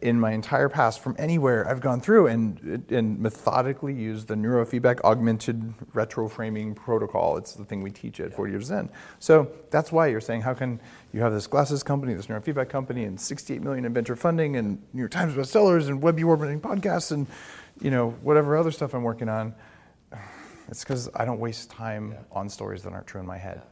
in 0.02 0.20
my 0.20 0.32
entire 0.32 0.70
past 0.70 1.02
from 1.02 1.16
anywhere 1.18 1.68
I've 1.68 1.82
gone 1.82 2.02
through 2.02 2.28
and, 2.28 2.86
and 2.90 3.20
methodically 3.20 3.94
used 3.94 4.28
the 4.28 4.36
neurofeedback 4.36 5.02
augmented 5.02 5.74
retroframing 5.94 6.76
protocol. 6.76 7.38
It's 7.38 7.54
the 7.54 7.66
thing 7.66 7.82
we 7.82 7.92
teach 7.92 8.20
at 8.20 8.34
40 8.34 8.52
Years 8.52 8.72
in. 8.72 8.90
So 9.20 9.52
that's 9.70 9.92
why 9.92 10.08
you're 10.08 10.22
saying, 10.22 10.42
how 10.42 10.54
can 10.54 10.80
you 11.14 11.22
have 11.22 11.34
this 11.34 11.48
glasses 11.48 11.84
company, 11.84 12.14
this 12.14 12.28
neurofeedback 12.28 12.70
company, 12.70 13.04
and 13.06 13.20
68 13.20 13.62
million 13.62 13.86
in 13.86 13.94
venture 13.94 14.16
funding, 14.16 14.56
and 14.56 14.82
New 14.94 15.00
York 15.00 15.12
Times 15.12 15.34
bestsellers, 15.34 15.88
and 15.88 16.02
Webby 16.02 16.24
orbiting 16.24 16.60
podcasts, 16.60 17.12
and 17.12 17.28
you 17.82 17.92
know 17.92 18.12
whatever 18.22 18.58
other 18.58 18.72
stuff 18.72 18.94
I'm 18.94 19.04
working 19.04 19.30
on. 19.30 19.54
It's 20.72 20.84
because 20.84 21.10
I 21.16 21.26
don't 21.26 21.40
waste 21.40 21.72
time 21.72 22.12
yeah. 22.12 22.20
on 22.32 22.48
stories 22.48 22.84
that 22.84 22.94
aren't 22.94 23.08
true 23.08 23.20
in 23.20 23.26
my 23.26 23.40
head. 23.40 23.64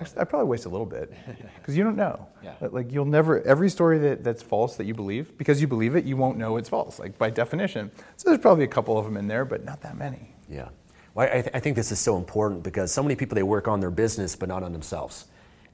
I, 0.00 0.22
I 0.22 0.24
probably 0.24 0.48
waste 0.48 0.66
a 0.66 0.68
little 0.68 0.86
bit 0.86 1.12
because 1.56 1.76
you 1.76 1.84
don't 1.84 1.96
know. 1.96 2.28
Yeah. 2.42 2.54
Like 2.60 2.92
you'll 2.92 3.04
never 3.04 3.42
every 3.42 3.70
story 3.70 3.98
that, 3.98 4.24
that's 4.24 4.42
false 4.42 4.76
that 4.76 4.84
you 4.84 4.94
believe 4.94 5.36
because 5.38 5.60
you 5.60 5.66
believe 5.66 5.96
it, 5.96 6.04
you 6.04 6.16
won't 6.16 6.38
know 6.38 6.56
it's 6.56 6.68
false. 6.68 6.98
Like 6.98 7.18
by 7.18 7.30
definition. 7.30 7.90
So 8.16 8.28
there's 8.28 8.40
probably 8.40 8.64
a 8.64 8.68
couple 8.68 8.98
of 8.98 9.04
them 9.04 9.16
in 9.16 9.28
there, 9.28 9.44
but 9.44 9.64
not 9.64 9.80
that 9.82 9.96
many. 9.96 10.34
Yeah. 10.48 10.68
Well, 11.14 11.28
I, 11.28 11.42
th- 11.42 11.50
I 11.54 11.60
think 11.60 11.76
this 11.76 11.92
is 11.92 11.98
so 11.98 12.16
important 12.16 12.62
because 12.62 12.90
so 12.92 13.02
many 13.02 13.16
people 13.16 13.34
they 13.34 13.42
work 13.42 13.68
on 13.68 13.80
their 13.80 13.90
business 13.90 14.34
but 14.36 14.48
not 14.48 14.62
on 14.62 14.72
themselves, 14.72 15.26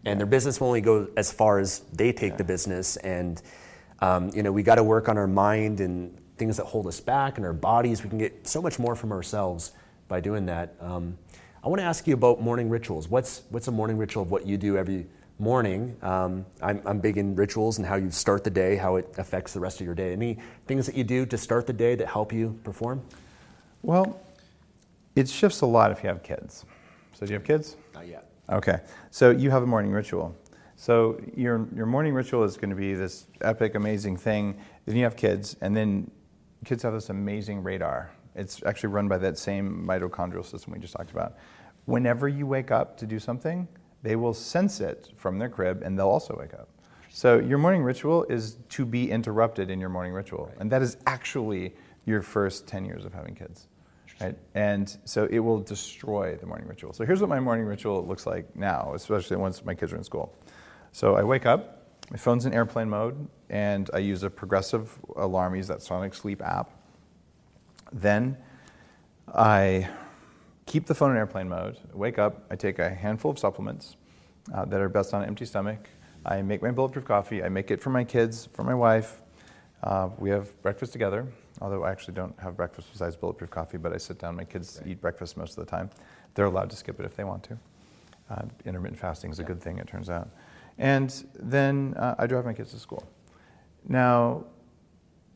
and 0.04 0.18
their 0.18 0.26
business 0.26 0.60
will 0.60 0.68
only 0.68 0.80
go 0.80 1.08
as 1.16 1.32
far 1.32 1.58
as 1.58 1.80
they 1.92 2.12
take 2.12 2.32
yeah. 2.32 2.36
the 2.38 2.44
business. 2.44 2.96
And 2.96 3.40
um, 4.00 4.30
you 4.34 4.42
know 4.42 4.52
we 4.52 4.62
got 4.62 4.76
to 4.76 4.82
work 4.82 5.08
on 5.08 5.16
our 5.16 5.28
mind 5.28 5.80
and 5.80 6.16
things 6.38 6.56
that 6.56 6.66
hold 6.66 6.86
us 6.86 7.00
back 7.00 7.36
and 7.36 7.46
our 7.46 7.52
bodies. 7.52 8.02
We 8.02 8.08
can 8.08 8.18
get 8.18 8.46
so 8.46 8.62
much 8.62 8.78
more 8.78 8.94
from 8.94 9.12
ourselves 9.12 9.72
by 10.08 10.20
doing 10.20 10.46
that. 10.46 10.74
Um, 10.80 11.18
I 11.68 11.70
want 11.70 11.80
to 11.80 11.84
ask 11.84 12.06
you 12.06 12.14
about 12.14 12.40
morning 12.40 12.70
rituals. 12.70 13.10
What's, 13.10 13.42
what's 13.50 13.68
a 13.68 13.70
morning 13.70 13.98
ritual 13.98 14.22
of 14.22 14.30
what 14.30 14.46
you 14.46 14.56
do 14.56 14.78
every 14.78 15.06
morning? 15.38 15.94
Um, 16.00 16.46
I'm, 16.62 16.80
I'm 16.86 16.98
big 16.98 17.18
in 17.18 17.36
rituals 17.36 17.76
and 17.76 17.86
how 17.86 17.96
you 17.96 18.10
start 18.10 18.42
the 18.42 18.48
day, 18.48 18.74
how 18.76 18.96
it 18.96 19.14
affects 19.18 19.52
the 19.52 19.60
rest 19.60 19.78
of 19.78 19.84
your 19.84 19.94
day. 19.94 20.14
Any 20.14 20.38
things 20.66 20.86
that 20.86 20.94
you 20.94 21.04
do 21.04 21.26
to 21.26 21.36
start 21.36 21.66
the 21.66 21.74
day 21.74 21.94
that 21.94 22.08
help 22.08 22.32
you 22.32 22.58
perform? 22.64 23.02
Well, 23.82 24.18
it 25.14 25.28
shifts 25.28 25.60
a 25.60 25.66
lot 25.66 25.90
if 25.90 26.02
you 26.02 26.08
have 26.08 26.22
kids. 26.22 26.64
So, 27.12 27.26
do 27.26 27.32
you 27.34 27.38
have 27.38 27.46
kids? 27.46 27.76
Not 27.92 28.06
yet. 28.06 28.30
Okay. 28.48 28.80
So, 29.10 29.28
you 29.28 29.50
have 29.50 29.62
a 29.62 29.66
morning 29.66 29.92
ritual. 29.92 30.34
So, 30.76 31.20
your, 31.36 31.68
your 31.74 31.84
morning 31.84 32.14
ritual 32.14 32.44
is 32.44 32.56
going 32.56 32.70
to 32.70 32.76
be 32.76 32.94
this 32.94 33.26
epic, 33.42 33.74
amazing 33.74 34.16
thing. 34.16 34.58
Then 34.86 34.96
you 34.96 35.04
have 35.04 35.16
kids, 35.16 35.54
and 35.60 35.76
then 35.76 36.10
kids 36.64 36.82
have 36.82 36.94
this 36.94 37.10
amazing 37.10 37.62
radar 37.62 38.10
it's 38.38 38.62
actually 38.64 38.90
run 38.90 39.08
by 39.08 39.18
that 39.18 39.36
same 39.36 39.84
mitochondrial 39.86 40.46
system 40.46 40.72
we 40.72 40.78
just 40.78 40.94
talked 40.94 41.10
about. 41.10 41.36
Whenever 41.88 42.28
you 42.28 42.46
wake 42.46 42.70
up 42.70 42.98
to 42.98 43.06
do 43.06 43.18
something, 43.18 43.66
they 44.02 44.14
will 44.14 44.34
sense 44.34 44.78
it 44.82 45.10
from 45.16 45.38
their 45.38 45.48
crib 45.48 45.80
and 45.82 45.98
they'll 45.98 46.10
also 46.10 46.36
wake 46.38 46.52
up. 46.52 46.68
So 47.08 47.38
your 47.38 47.56
morning 47.56 47.82
ritual 47.82 48.24
is 48.24 48.58
to 48.68 48.84
be 48.84 49.10
interrupted 49.10 49.70
in 49.70 49.80
your 49.80 49.88
morning 49.88 50.12
ritual. 50.12 50.48
Right. 50.48 50.56
And 50.60 50.70
that 50.70 50.82
is 50.82 50.98
actually 51.06 51.74
your 52.04 52.20
first 52.20 52.66
10 52.66 52.84
years 52.84 53.06
of 53.06 53.14
having 53.14 53.34
kids. 53.34 53.68
Right? 54.20 54.36
And 54.54 54.98
so 55.06 55.28
it 55.30 55.38
will 55.38 55.60
destroy 55.60 56.36
the 56.36 56.44
morning 56.44 56.68
ritual. 56.68 56.92
So 56.92 57.06
here's 57.06 57.22
what 57.22 57.30
my 57.30 57.40
morning 57.40 57.64
ritual 57.64 58.06
looks 58.06 58.26
like 58.26 58.54
now, 58.54 58.92
especially 58.94 59.38
once 59.38 59.64
my 59.64 59.74
kids 59.74 59.94
are 59.94 59.96
in 59.96 60.04
school. 60.04 60.36
So 60.92 61.16
I 61.16 61.22
wake 61.22 61.46
up, 61.46 61.86
my 62.10 62.18
phone's 62.18 62.44
in 62.44 62.52
airplane 62.52 62.90
mode, 62.90 63.26
and 63.48 63.88
I 63.94 63.98
use 64.00 64.24
a 64.24 64.30
progressive 64.30 64.94
alarm, 65.16 65.54
use 65.54 65.68
that 65.68 65.80
Sonic 65.80 66.12
Sleep 66.12 66.42
app. 66.42 66.70
Then 67.92 68.36
I 69.34 69.88
keep 70.68 70.84
the 70.84 70.94
phone 70.94 71.10
in 71.10 71.16
airplane 71.16 71.48
mode, 71.48 71.78
wake 71.94 72.18
up, 72.18 72.44
I 72.50 72.56
take 72.56 72.78
a 72.78 72.90
handful 72.90 73.30
of 73.30 73.38
supplements 73.38 73.96
uh, 74.54 74.66
that 74.66 74.80
are 74.80 74.88
best 74.90 75.14
on 75.14 75.22
an 75.22 75.28
empty 75.28 75.46
stomach. 75.46 75.88
I 76.26 76.42
make 76.42 76.62
my 76.62 76.70
bulletproof 76.70 77.06
coffee. 77.06 77.42
I 77.42 77.48
make 77.48 77.70
it 77.70 77.80
for 77.80 77.88
my 77.88 78.04
kids, 78.04 78.50
for 78.52 78.64
my 78.64 78.74
wife. 78.74 79.22
Uh, 79.82 80.10
we 80.18 80.28
have 80.28 80.60
breakfast 80.60 80.92
together, 80.92 81.26
although 81.62 81.84
I 81.84 81.90
actually 81.90 82.14
don't 82.14 82.38
have 82.38 82.54
breakfast 82.54 82.88
besides 82.92 83.16
bulletproof 83.16 83.50
coffee, 83.50 83.78
but 83.78 83.94
I 83.94 83.96
sit 83.96 84.18
down. 84.18 84.36
My 84.36 84.44
kids 84.44 84.78
right. 84.80 84.90
eat 84.90 85.00
breakfast 85.00 85.38
most 85.38 85.56
of 85.56 85.64
the 85.64 85.70
time. 85.70 85.88
They're 86.34 86.44
allowed 86.44 86.68
to 86.70 86.76
skip 86.76 87.00
it 87.00 87.06
if 87.06 87.16
they 87.16 87.24
want 87.24 87.44
to. 87.44 87.58
Uh, 88.30 88.42
intermittent 88.66 89.00
fasting 89.00 89.30
is 89.30 89.38
a 89.38 89.42
yeah. 89.42 89.48
good 89.48 89.62
thing, 89.62 89.78
it 89.78 89.86
turns 89.86 90.10
out. 90.10 90.28
And 90.76 91.24
then 91.34 91.94
uh, 91.96 92.14
I 92.18 92.26
drive 92.26 92.44
my 92.44 92.52
kids 92.52 92.72
to 92.72 92.78
school. 92.78 93.08
Now, 93.88 94.44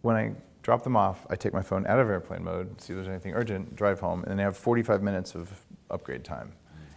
when 0.03 0.17
I 0.17 0.35
drop 0.63 0.85
them 0.85 0.97
off. 0.97 1.27
I 1.29 1.37
take 1.37 1.53
my 1.53 1.63
phone 1.63 1.87
out 1.87 1.99
of 1.99 2.09
airplane 2.09 2.45
mode, 2.45 2.81
see 2.81 2.93
if 2.93 2.97
there's 2.97 3.09
anything 3.09 3.35
urgent, 3.35 3.75
drive 3.77 4.01
home, 4.01 4.23
and 4.23 4.33
then 4.33 4.41
I 4.41 4.45
have 4.45 4.57
45 4.57 5.03
minutes 5.03 5.35
of 5.35 5.51
upgrade 5.91 6.25
time. 6.25 6.53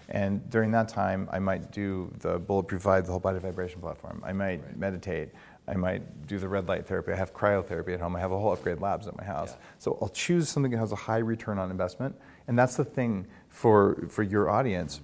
And 0.09 0.47
during 0.51 0.71
that 0.71 0.87
time, 0.87 1.27
I 1.31 1.39
might 1.39 1.71
do 1.71 2.13
the 2.19 2.37
Bulletproof 2.37 2.83
Vibe, 2.83 3.05
the 3.05 3.11
whole 3.11 3.19
body 3.19 3.39
vibration 3.39 3.81
platform. 3.81 4.21
I 4.23 4.33
might 4.33 4.61
right. 4.61 4.77
meditate. 4.77 5.29
I 5.67 5.73
might 5.73 6.27
do 6.27 6.37
the 6.37 6.47
red 6.47 6.67
light 6.67 6.85
therapy. 6.85 7.11
I 7.11 7.15
have 7.15 7.33
cryotherapy 7.33 7.95
at 7.95 7.99
home. 7.99 8.15
I 8.15 8.19
have 8.19 8.31
a 8.31 8.37
whole 8.37 8.53
upgrade 8.53 8.81
labs 8.81 9.07
at 9.07 9.17
my 9.17 9.23
house. 9.23 9.53
Yeah. 9.53 9.65
So 9.79 9.97
I'll 9.99 10.09
choose 10.09 10.47
something 10.47 10.71
that 10.71 10.77
has 10.77 10.91
a 10.91 10.95
high 10.95 11.17
return 11.17 11.57
on 11.57 11.71
investment. 11.71 12.15
And 12.47 12.57
that's 12.57 12.75
the 12.75 12.85
thing 12.85 13.25
for, 13.49 14.07
for 14.09 14.21
your 14.21 14.47
audience. 14.47 15.01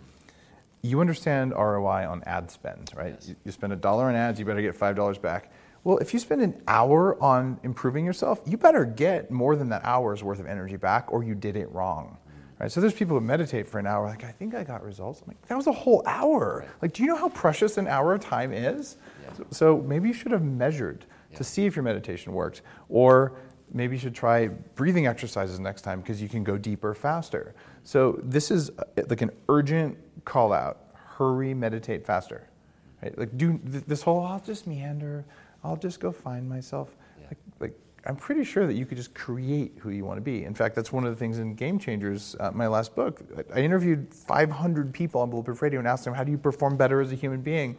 You 0.84 1.02
understand 1.02 1.54
ROI 1.54 2.08
on 2.08 2.22
ad 2.28 2.52
spend, 2.52 2.92
right? 2.96 3.16
Yes. 3.16 3.30
You, 3.30 3.36
you 3.46 3.52
spend 3.52 3.74
a 3.74 3.76
dollar 3.76 4.06
on 4.06 4.16
ads, 4.16 4.40
you 4.40 4.46
better 4.46 4.62
get 4.62 4.78
$5 4.78 5.20
back 5.20 5.52
well, 5.84 5.98
if 5.98 6.14
you 6.14 6.20
spend 6.20 6.42
an 6.42 6.62
hour 6.68 7.22
on 7.22 7.60
improving 7.64 8.06
yourself, 8.06 8.42
you 8.46 8.58
better 8.58 8.86
get 8.86 9.32
more 9.32 9.56
than 9.56 9.70
that 9.70 9.84
hour's 9.84 10.24
worth 10.24 10.40
of 10.40 10.46
energy 10.46 10.76
back 10.76 11.12
or 11.12 11.24
you 11.24 11.34
did 11.34 11.56
it 11.56 11.72
wrong. 11.72 12.18
Right? 12.60 12.72
So 12.72 12.80
there's 12.80 12.94
people 12.94 13.18
who 13.18 13.26
meditate 13.26 13.68
for 13.68 13.80
an 13.80 13.88
hour, 13.88 14.06
like, 14.06 14.24
I 14.24 14.32
think 14.32 14.54
I 14.54 14.64
got 14.64 14.84
results. 14.84 15.22
I'm 15.22 15.30
like, 15.30 15.42
that 15.48 15.56
was 15.56 15.66
a 15.66 15.72
whole 15.72 16.04
hour. 16.06 16.68
Like, 16.84 16.94
do 16.94 17.02
you 17.02 17.10
know 17.10 17.16
how 17.16 17.30
precious 17.30 17.78
an 17.78 17.88
hour 17.88 18.14
of 18.14 18.22
time 18.22 18.54
is? 18.54 18.98
Yeah. 19.24 19.34
So, 19.34 19.46
so, 19.50 19.78
maybe 19.82 20.08
you 20.10 20.14
should 20.14 20.32
have 20.32 20.44
measured 20.44 21.06
yeah. 21.32 21.38
to 21.40 21.44
see 21.44 21.66
if 21.66 21.76
your 21.76 21.82
meditation 21.82 22.34
worked. 22.34 22.62
Or 22.88 23.34
maybe 23.74 23.96
you 23.96 24.00
should 24.00 24.16
try 24.16 24.48
breathing 24.48 25.08
exercises 25.08 25.60
next 25.60 25.82
time 25.82 26.02
because 26.02 26.22
you 26.22 26.30
can 26.30 26.44
go 26.44 26.58
deeper 26.58 26.94
faster. 26.94 27.56
So 27.84 28.20
this 28.24 28.52
is 28.52 28.70
uh, 28.72 28.84
like 29.08 29.22
an 29.22 29.32
urgent 29.50 29.98
call 30.26 30.54
out. 30.54 30.94
Hurry, 30.94 31.54
meditate 31.54 32.06
faster. 32.06 32.48
Right? 33.02 33.18
Like 33.18 33.38
do 33.38 33.60
this 33.64 34.02
whole 34.02 34.24
I'll 34.24 34.40
just 34.40 34.68
meander. 34.68 35.26
I'll 35.64 35.78
just 35.78 36.00
go 36.00 36.12
find 36.12 36.48
myself. 36.48 36.96
Yeah. 37.20 37.28
Like, 37.30 37.38
like, 37.60 37.80
I'm 38.06 38.16
pretty 38.16 38.44
sure 38.44 38.66
that 38.66 38.74
you 38.74 38.86
could 38.86 38.98
just 38.98 39.14
create 39.14 39.78
who 39.80 39.92
you 39.92 40.06
want 40.06 40.18
to 40.18 40.22
be. 40.22 40.44
In 40.44 40.54
fact, 40.54 40.76
that's 40.76 40.92
one 40.92 41.06
of 41.06 41.12
the 41.12 41.16
things 41.16 41.40
in 41.40 41.54
Game 41.54 41.78
Changers, 41.78 42.36
uh, 42.40 42.52
my 42.54 42.68
last 42.68 42.96
book. 42.96 43.22
I 43.54 43.60
interviewed 43.60 44.14
500 44.14 44.94
people 44.94 45.22
on 45.22 45.30
Bulletproof 45.30 45.62
Radio 45.62 45.80
and 45.80 45.88
asked 45.88 46.06
them, 46.06 46.14
how 46.14 46.24
do 46.24 46.32
you 46.32 46.38
perform 46.38 46.78
better 46.78 47.00
as 47.00 47.12
a 47.12 47.16
human 47.16 47.42
being? 47.42 47.78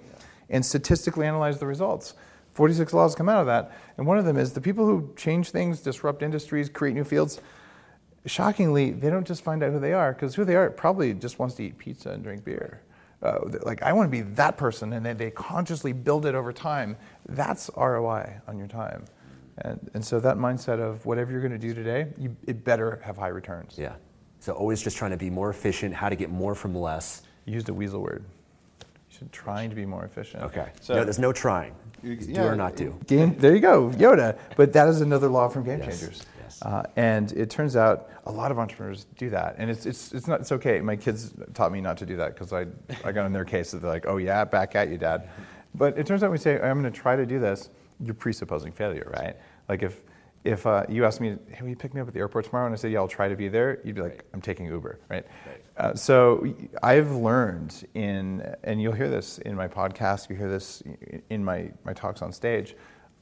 And 0.49 0.65
statistically 0.65 1.27
analyze 1.27 1.59
the 1.59 1.67
results. 1.67 2.15
46 2.55 2.93
laws 2.93 3.15
come 3.15 3.29
out 3.29 3.41
of 3.41 3.47
that. 3.47 3.77
And 3.97 4.07
one 4.07 4.19
of 4.19 4.25
them 4.25 4.37
is 4.37 4.53
the 4.53 4.61
people 4.61 4.87
who 4.87 5.13
change 5.17 5.51
things, 5.51 5.81
disrupt 5.81 6.23
industries, 6.23 6.69
create 6.69 6.95
new 6.95 7.05
fields, 7.05 7.41
shockingly, 8.27 8.91
they 8.91 9.11
don't 9.11 9.27
just 9.27 9.43
find 9.43 9.63
out 9.63 9.73
who 9.73 9.81
they 9.81 9.93
are, 9.93 10.13
because 10.13 10.35
who 10.35 10.45
they 10.45 10.55
are 10.55 10.71
probably 10.71 11.15
just 11.15 11.39
wants 11.39 11.55
to 11.57 11.65
eat 11.65 11.79
pizza 11.79 12.11
and 12.11 12.23
drink 12.23 12.45
beer. 12.45 12.83
Uh, 13.23 13.39
like, 13.63 13.83
I 13.83 13.93
want 13.93 14.09
to 14.09 14.11
be 14.11 14.23
that 14.35 14.57
person, 14.57 14.93
and 14.95 15.07
then 15.07 15.17
they 15.17 15.31
consciously 15.31 15.93
build 15.93 16.27
it 16.27 16.35
over 16.35 16.53
time. 16.53 16.97
That's 17.29 17.71
ROI 17.77 18.41
on 18.49 18.59
your 18.59 18.67
time. 18.67 19.05
And, 19.59 19.91
and 19.95 20.05
so 20.05 20.19
that 20.21 20.37
mindset 20.37 20.81
of 20.81 21.05
whatever 21.07 21.31
you're 21.31 21.41
going 21.41 21.53
to 21.53 21.59
do 21.59 21.75
today, 21.75 22.09
you, 22.19 22.37
it 22.47 22.65
better 22.65 23.01
have 23.05 23.17
high 23.17 23.29
returns. 23.29 23.77
Yeah. 23.79 23.95
So 24.41 24.53
always 24.55 24.83
just 24.83 24.97
trying 24.97 25.13
to 25.13 25.17
be 25.17 25.31
more 25.31 25.51
efficient, 25.51 25.95
how 25.95 26.09
to 26.09 26.17
get 26.17 26.31
more 26.31 26.55
from 26.55 26.75
less. 26.75 27.23
You 27.45 27.55
used 27.55 27.69
a 27.69 27.75
weasel 27.75 28.03
word. 28.03 28.25
You 28.81 29.19
should 29.19 29.33
trying 29.33 29.71
to 29.71 29.77
be 29.77 29.87
more 29.87 30.05
efficient. 30.05 30.43
Okay. 30.45 30.73
So 30.81 30.95
no, 30.95 31.05
there's 31.05 31.19
no 31.19 31.33
trying. 31.33 31.75
You, 32.03 32.19
yeah, 32.21 32.43
do 32.43 32.49
or 32.49 32.57
not 32.57 32.75
do. 32.75 32.99
Game, 33.07 33.37
there 33.39 33.55
you 33.55 33.61
go, 33.61 33.91
Yoda. 33.91 34.37
But 34.57 34.73
that 34.73 34.89
is 34.89 35.01
another 35.01 35.29
law 35.29 35.49
from 35.49 35.63
Game 35.63 35.79
yes. 35.79 36.01
Changers. 36.01 36.27
Uh, 36.61 36.83
and 36.97 37.33
it 37.33 37.49
turns 37.51 37.77
out 37.77 38.11
a 38.27 38.33
lot 38.33 38.51
of 38.51 38.59
entrepreneurs 38.59 39.07
do 39.17 39.31
that, 39.31 39.57
and 39.59 39.71
it's 39.71 39.87
it's 39.87 40.13
it's 40.13 40.27
not 40.27 40.41
it's 40.41 40.53
okay. 40.53 40.81
My 40.81 40.97
kids 40.97 41.33
taught 41.55 41.73
me 41.73 41.81
not 41.81 41.97
to 41.99 42.07
do 42.07 42.17
that 42.17 42.35
because 42.35 42.53
I 42.53 42.67
I 43.05 43.13
got 43.13 43.27
in 43.27 43.33
their 43.33 43.45
case. 43.45 43.71
They're 43.71 43.81
like, 43.81 44.07
oh 44.07 44.19
yeah, 44.19 44.45
back 44.45 44.77
at 44.77 44.89
you, 44.89 44.99
dad. 44.99 45.29
But 45.75 45.99
it 45.99 46.07
turns 46.07 46.23
out 46.23 46.27
when 46.27 46.33
we 46.33 46.39
say 46.39 46.61
I'm 46.61 46.81
going 46.81 46.93
to 46.93 47.01
try 47.01 47.17
to 47.17 47.25
do 47.25 47.39
this. 47.39 47.71
You're 48.01 48.15
presupposing 48.15 48.73
failure, 48.73 49.11
right? 49.17 49.37
Like 49.69 49.83
if 49.83 50.03
if 50.45 50.67
uh, 50.67 50.85
you 50.89 51.05
asked 51.05 51.21
me, 51.21 51.37
hey, 51.49 51.63
will 51.63 51.69
you 51.69 51.77
pick 51.77 51.95
me 51.95 52.01
up 52.01 52.09
at 52.09 52.15
the 52.15 52.21
airport 52.21 52.47
tomorrow? 52.47 52.67
And 52.67 52.75
I 52.75 52.77
said, 52.77 52.91
yeah, 52.91 52.99
I'll 52.99 53.09
try 53.09 53.29
to 53.29 53.37
be 53.37 53.49
there. 53.49 53.79
You'd 53.85 53.95
be 53.95 54.03
like, 54.03 54.13
right. 54.13 54.23
I'm 54.35 54.41
taking 54.41 54.67
Uber, 54.67 54.99
right? 55.09 55.25
right. 55.47 55.63
Uh, 55.77 55.95
so 55.95 56.45
I've 56.83 57.13
learned 57.13 57.87
in, 57.95 58.55
and 58.65 58.83
you'll 58.83 58.93
hear 58.93 59.09
this 59.09 59.39
in 59.39 59.55
my 59.55 59.69
podcast, 59.69 60.29
you 60.29 60.37
hear 60.37 60.51
this 60.51 60.83
in 61.31 61.45
my, 61.45 61.71
my 61.85 61.93
talks 61.93 62.23
on 62.23 62.33
stage. 62.33 62.75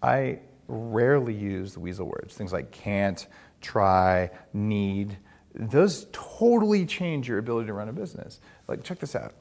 I 0.02 0.38
rarely 0.70 1.34
use 1.34 1.74
the 1.74 1.80
weasel 1.80 2.06
words, 2.06 2.34
things 2.34 2.52
like 2.52 2.70
can't, 2.70 3.26
try, 3.60 4.30
need. 4.52 5.18
Those 5.54 6.06
totally 6.12 6.86
change 6.86 7.28
your 7.28 7.38
ability 7.38 7.66
to 7.66 7.72
run 7.72 7.88
a 7.88 7.92
business. 7.92 8.40
Like, 8.68 8.84
check 8.84 8.98
this 9.00 9.16
out. 9.16 9.34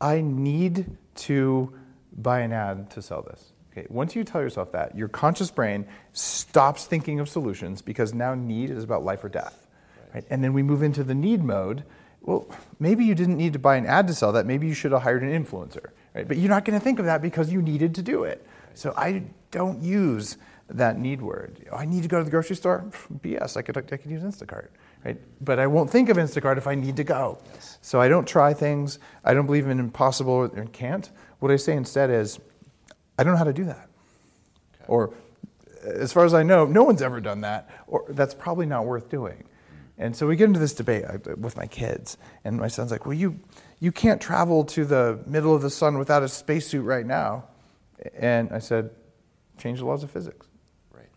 I 0.00 0.20
need 0.20 0.96
to 1.16 1.72
buy 2.16 2.40
an 2.40 2.52
ad 2.52 2.90
to 2.90 3.02
sell 3.02 3.22
this. 3.22 3.52
Okay, 3.72 3.86
once 3.90 4.14
you 4.14 4.24
tell 4.24 4.40
yourself 4.40 4.72
that, 4.72 4.96
your 4.96 5.08
conscious 5.08 5.50
brain 5.50 5.86
stops 6.12 6.86
thinking 6.86 7.20
of 7.20 7.28
solutions 7.28 7.82
because 7.82 8.14
now 8.14 8.34
need 8.34 8.70
is 8.70 8.84
about 8.84 9.04
life 9.04 9.24
or 9.24 9.28
death. 9.28 9.66
Right? 10.14 10.24
And 10.30 10.42
then 10.42 10.52
we 10.52 10.62
move 10.62 10.82
into 10.82 11.04
the 11.04 11.14
need 11.14 11.42
mode. 11.42 11.84
Well, 12.22 12.48
maybe 12.78 13.04
you 13.04 13.14
didn't 13.14 13.36
need 13.36 13.52
to 13.54 13.58
buy 13.58 13.76
an 13.76 13.86
ad 13.86 14.06
to 14.08 14.14
sell 14.14 14.32
that. 14.32 14.46
Maybe 14.46 14.66
you 14.66 14.74
should 14.74 14.92
have 14.92 15.02
hired 15.02 15.22
an 15.22 15.44
influencer. 15.44 15.90
Right? 16.14 16.26
But 16.26 16.38
you're 16.38 16.48
not 16.48 16.64
going 16.64 16.78
to 16.78 16.84
think 16.84 16.98
of 16.98 17.04
that 17.04 17.22
because 17.22 17.52
you 17.52 17.62
needed 17.62 17.94
to 17.96 18.02
do 18.02 18.24
it. 18.24 18.46
So 18.74 18.92
I 18.96 19.24
don't 19.50 19.82
use 19.82 20.36
that 20.70 20.98
need 20.98 21.22
word. 21.22 21.66
I 21.72 21.84
need 21.84 22.02
to 22.02 22.08
go 22.08 22.18
to 22.18 22.24
the 22.24 22.30
grocery 22.30 22.56
store. 22.56 22.84
BS. 23.12 23.56
I 23.56 23.62
could 23.62 23.76
I 23.76 23.82
could 23.82 24.10
use 24.10 24.22
Instacart, 24.22 24.68
right? 25.04 25.18
But 25.40 25.58
I 25.58 25.66
won't 25.66 25.90
think 25.90 26.08
of 26.08 26.16
Instacart 26.16 26.58
if 26.58 26.66
I 26.66 26.74
need 26.74 26.96
to 26.96 27.04
go. 27.04 27.38
Yes. 27.54 27.78
So 27.82 28.00
I 28.00 28.08
don't 28.08 28.26
try 28.26 28.52
things. 28.52 28.98
I 29.24 29.34
don't 29.34 29.46
believe 29.46 29.66
in 29.66 29.78
impossible 29.80 30.32
or 30.32 30.48
can't. 30.66 31.10
What 31.38 31.50
I 31.50 31.56
say 31.56 31.74
instead 31.74 32.10
is, 32.10 32.38
I 33.18 33.24
don't 33.24 33.32
know 33.32 33.38
how 33.38 33.44
to 33.44 33.52
do 33.52 33.64
that. 33.64 33.88
Okay. 34.74 34.84
Or, 34.88 35.14
as 35.84 36.12
far 36.12 36.24
as 36.24 36.34
I 36.34 36.42
know, 36.42 36.66
no 36.66 36.82
one's 36.82 37.02
ever 37.02 37.20
done 37.20 37.42
that. 37.42 37.70
Or 37.86 38.04
that's 38.08 38.34
probably 38.34 38.66
not 38.66 38.84
worth 38.84 39.08
doing. 39.08 39.44
And 39.96 40.14
so 40.14 40.26
we 40.26 40.36
get 40.36 40.44
into 40.44 40.60
this 40.60 40.74
debate 40.74 41.04
uh, 41.04 41.18
with 41.36 41.56
my 41.56 41.66
kids, 41.66 42.18
and 42.44 42.56
my 42.58 42.68
son's 42.68 42.92
like, 42.92 43.04
"Well, 43.04 43.14
you 43.14 43.40
you 43.80 43.90
can't 43.90 44.20
travel 44.20 44.64
to 44.66 44.84
the 44.84 45.18
middle 45.26 45.54
of 45.54 45.62
the 45.62 45.70
sun 45.70 45.98
without 45.98 46.22
a 46.22 46.28
spacesuit 46.28 46.84
right 46.84 47.04
now." 47.04 47.44
And 48.14 48.52
I 48.52 48.60
said, 48.60 48.90
"Change 49.56 49.80
the 49.80 49.86
laws 49.86 50.04
of 50.04 50.10
physics." 50.10 50.47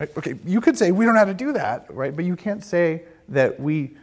Right? 0.01 0.17
Okay, 0.17 0.33
you 0.45 0.61
could 0.61 0.79
say 0.79 0.89
we 0.91 1.05
don't 1.05 1.13
know 1.13 1.19
how 1.19 1.25
to 1.25 1.33
do 1.35 1.53
that, 1.53 1.85
right? 1.93 2.15
But 2.15 2.25
you 2.25 2.35
can't 2.35 2.63
say 2.63 3.03
that 3.29 3.59
we 3.59 3.95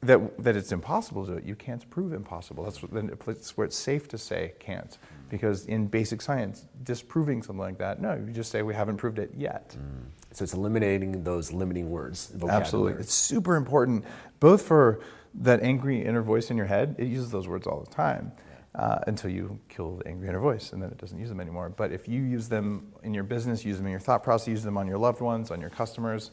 that 0.00 0.42
that 0.42 0.56
it's 0.56 0.72
impossible 0.72 1.26
to 1.26 1.32
do 1.32 1.36
it. 1.36 1.44
You 1.44 1.54
can't 1.54 1.88
prove 1.90 2.14
impossible. 2.14 2.64
That's 2.64 2.82
what, 2.82 2.92
that's 3.26 3.54
where 3.54 3.66
it's 3.66 3.76
safe 3.76 4.08
to 4.08 4.16
say 4.16 4.54
can't, 4.58 4.96
because 5.28 5.66
in 5.66 5.86
basic 5.86 6.22
science, 6.22 6.64
disproving 6.82 7.42
something 7.42 7.60
like 7.60 7.76
that, 7.76 8.00
no, 8.00 8.14
you 8.14 8.32
just 8.32 8.50
say 8.50 8.62
we 8.62 8.74
haven't 8.74 8.96
proved 8.96 9.18
it 9.18 9.30
yet. 9.36 9.76
Mm. 9.78 10.06
So 10.32 10.44
it's 10.44 10.54
eliminating 10.54 11.22
those 11.24 11.52
limiting 11.52 11.90
words. 11.90 12.32
Absolutely, 12.48 12.94
it's 12.94 13.12
super 13.12 13.56
important, 13.56 14.06
both 14.40 14.62
for 14.62 15.00
that 15.34 15.62
angry 15.62 16.02
inner 16.02 16.22
voice 16.22 16.50
in 16.50 16.56
your 16.56 16.66
head. 16.66 16.94
It 16.96 17.06
uses 17.06 17.30
those 17.30 17.46
words 17.46 17.66
all 17.66 17.80
the 17.80 17.94
time 17.94 18.32
uh, 18.74 18.98
until 19.06 19.30
you 19.30 19.58
kill 19.68 19.96
the 19.96 20.08
angry 20.08 20.28
inner 20.28 20.40
voice, 20.40 20.72
and 20.72 20.82
then 20.82 20.90
it 20.90 20.98
doesn't 20.98 21.18
use 21.18 21.28
them 21.28 21.40
anymore. 21.40 21.68
But 21.68 21.92
if 21.92 22.06
you 22.06 22.22
use 22.22 22.48
them 22.48 22.92
in 23.02 23.14
your 23.14 23.24
business, 23.24 23.64
use 23.64 23.76
them 23.78 23.86
in 23.86 23.90
your 23.90 24.00
thought 24.00 24.22
process, 24.22 24.48
use 24.48 24.62
them 24.62 24.76
on 24.76 24.86
your 24.86 24.98
loved 24.98 25.20
ones, 25.20 25.50
on 25.50 25.60
your 25.60 25.70
customers, 25.70 26.30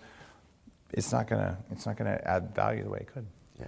it's 0.96 1.12
not 1.12 1.28
gonna 1.28 1.58
it's 1.72 1.86
not 1.86 1.98
gonna 1.98 2.20
add 2.26 2.56
value 2.56 2.84
the 2.84 2.90
way 2.90 3.00
it 3.00 3.14
could. 3.14 3.26
Yeah. 3.60 3.68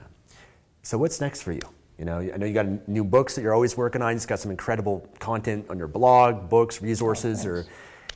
So 0.84 0.98
what's 0.98 1.20
next 1.20 1.42
for 1.42 1.52
you? 1.52 1.62
You 1.98 2.06
know, 2.06 2.20
I 2.20 2.38
know 2.38 2.46
you 2.46 2.54
got 2.54 2.88
new 2.88 3.04
books 3.04 3.36
that 3.36 3.42
you're 3.42 3.54
always 3.54 3.76
working 3.76 4.02
on. 4.02 4.14
You've 4.14 4.28
got 4.28 4.40
some 4.40 4.52
incredible 4.52 5.08
content 5.20 5.66
on 5.70 5.78
your 5.78 5.88
blog, 5.88 6.48
books, 6.50 6.82
resources, 6.82 7.46
oh, 7.46 7.50
or 7.50 7.66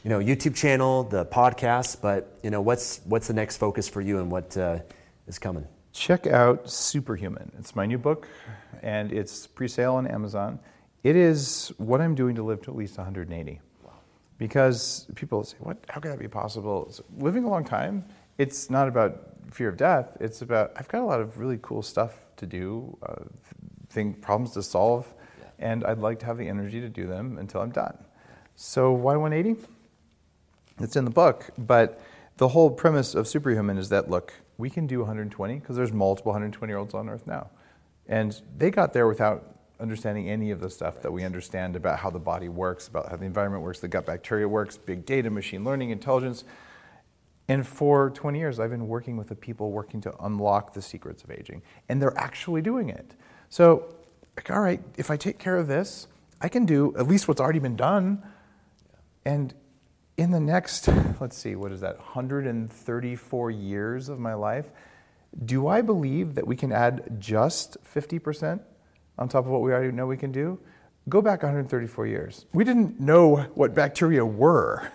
you 0.04 0.10
know, 0.10 0.20
YouTube 0.20 0.56
channel, 0.56 1.04
the 1.04 1.26
podcast. 1.26 2.02
But 2.02 2.38
you 2.44 2.52
know, 2.52 2.62
what's 2.62 3.02
what's 3.06 3.28
the 3.28 3.34
next 3.34 3.58
focus 3.58 3.90
for 3.90 4.02
you, 4.02 4.20
and 4.20 4.32
what 4.32 4.56
uh, 4.56 4.80
is 5.28 5.40
coming? 5.40 5.68
Check 5.94 6.28
out 6.28 6.70
Superhuman. 6.70 7.52
It's 7.58 7.76
my 7.76 7.86
new 7.86 7.98
book, 7.98 8.28
and 8.82 9.12
it's 9.12 9.48
pre 9.48 9.68
sale 9.68 9.96
on 9.96 10.08
Amazon. 10.08 10.60
It 11.04 11.16
is 11.16 11.72
what 11.78 12.02
I'm 12.02 12.16
doing 12.16 12.36
to 12.36 12.44
live 12.44 12.62
to 12.64 12.72
at 12.72 12.78
least 12.78 12.98
180. 12.98 13.60
Because 14.38 15.08
people 15.16 15.44
say, 15.44 15.58
what, 15.60 15.78
how 15.90 16.00
could 16.00 16.12
that 16.12 16.20
be 16.20 16.28
possible? 16.28 16.88
So 16.92 17.04
living 17.18 17.44
a 17.44 17.50
long 17.50 17.64
time, 17.64 18.06
it's 18.38 18.70
not 18.70 18.88
about 18.88 19.36
fear 19.52 19.70
of 19.70 19.78
death. 19.78 20.18
It's 20.20 20.42
about, 20.42 20.72
I've 20.76 20.88
got 20.88 21.02
a 21.02 21.06
lot 21.06 21.22
of 21.22 21.38
really 21.38 21.60
cool 21.62 21.84
stuff 21.84 22.16
to 22.38 22.46
do, 22.46 22.98
uh, 23.04 23.24
thing, 23.90 24.14
problems 24.14 24.54
to 24.54 24.64
solve, 24.64 25.14
yeah. 25.40 25.46
and 25.60 25.84
I'd 25.86 26.00
like 26.00 26.20
to 26.20 26.26
have 26.26 26.38
the 26.38 26.48
energy 26.48 26.82
to 26.82 26.90
do 26.90 27.06
them 27.06 27.38
until 27.38 27.62
I'm 27.62 27.72
done. 27.72 27.98
So 28.56 28.92
why 28.92 29.16
180? 29.16 29.62
It's 30.80 30.96
in 30.96 31.06
the 31.06 31.12
book, 31.12 31.52
but 31.58 32.02
the 32.38 32.48
whole 32.48 32.72
premise 32.72 33.14
of 33.14 33.28
Superhuman 33.28 33.78
is 33.78 33.90
that, 33.90 34.10
look, 34.10 34.34
we 34.58 34.70
can 34.70 34.88
do 34.88 35.00
120 35.00 35.60
because 35.60 35.76
there's 35.76 35.92
multiple 35.92 36.32
120 36.32 36.72
year 36.72 36.78
olds 36.78 36.94
on 36.94 37.10
Earth 37.10 37.26
now. 37.28 37.50
And 38.08 38.40
they 38.58 38.72
got 38.72 38.94
there 38.94 39.08
without 39.08 39.56
understanding 39.80 40.30
any 40.30 40.52
of 40.52 40.60
the 40.60 40.70
stuff 40.70 41.02
that 41.02 41.12
we 41.12 41.24
understand 41.24 41.76
about 41.76 42.00
how 42.00 42.10
the 42.10 42.20
body 42.20 42.50
works, 42.50 42.88
about 42.88 43.10
how 43.10 43.18
the 43.18 43.26
environment 43.26 43.64
works, 43.64 43.80
the 43.80 43.88
gut 43.88 44.06
bacteria 44.06 44.48
works, 44.48 44.78
big 44.78 45.06
data, 45.06 45.30
machine 45.30 45.64
learning, 45.64 45.90
intelligence. 45.90 46.44
And 47.48 47.68
for 47.68 48.12
20 48.12 48.40
years, 48.40 48.60
I've 48.60 48.70
been 48.70 48.88
working 48.88 49.18
with 49.18 49.28
the 49.28 49.36
people 49.36 49.72
working 49.72 50.00
to 50.02 50.16
unlock 50.24 50.74
the 50.74 50.82
secrets 50.82 51.24
of 51.24 51.32
aging. 51.32 51.62
And 51.90 52.02
they're 52.02 52.18
actually 52.18 52.62
doing 52.62 52.90
it. 52.90 53.16
So, 53.50 53.94
like, 54.38 54.52
all 54.52 54.62
right, 54.62 54.82
if 54.98 55.12
I 55.12 55.18
take 55.18 55.40
care 55.40 55.58
of 55.58 55.68
this, 55.68 56.08
I 56.40 56.48
can 56.48 56.66
do 56.66 56.96
at 56.98 57.08
least 57.08 57.28
what's 57.28 57.42
already 57.42 57.60
been 57.60 57.76
done. 57.76 58.24
And 59.26 59.54
in 60.22 60.30
the 60.30 60.40
next, 60.40 60.88
let's 61.20 61.36
see, 61.36 61.56
what 61.56 61.72
is 61.72 61.82
that, 61.82 61.98
134 61.98 63.52
years 63.52 64.08
of 64.08 64.20
my 64.20 64.36
life, 64.36 64.72
do 65.46 65.68
I 65.68 65.82
believe 65.82 66.36
that 66.36 66.46
we 66.46 66.56
can 66.56 66.72
add 66.72 67.20
just 67.20 67.78
50% 67.84 68.60
on 69.18 69.30
top 69.30 69.46
of 69.46 69.52
what 69.52 69.62
we 69.62 69.72
already 69.72 69.92
know 69.92 70.06
we 70.06 70.18
can 70.18 70.32
do? 70.32 70.60
Go 71.10 71.24
back 71.24 71.42
134 71.42 72.06
years. 72.06 72.46
We 72.54 72.64
didn't 72.64 73.00
know 73.00 73.38
what 73.56 73.74
bacteria 73.74 74.24
were. 74.24 74.92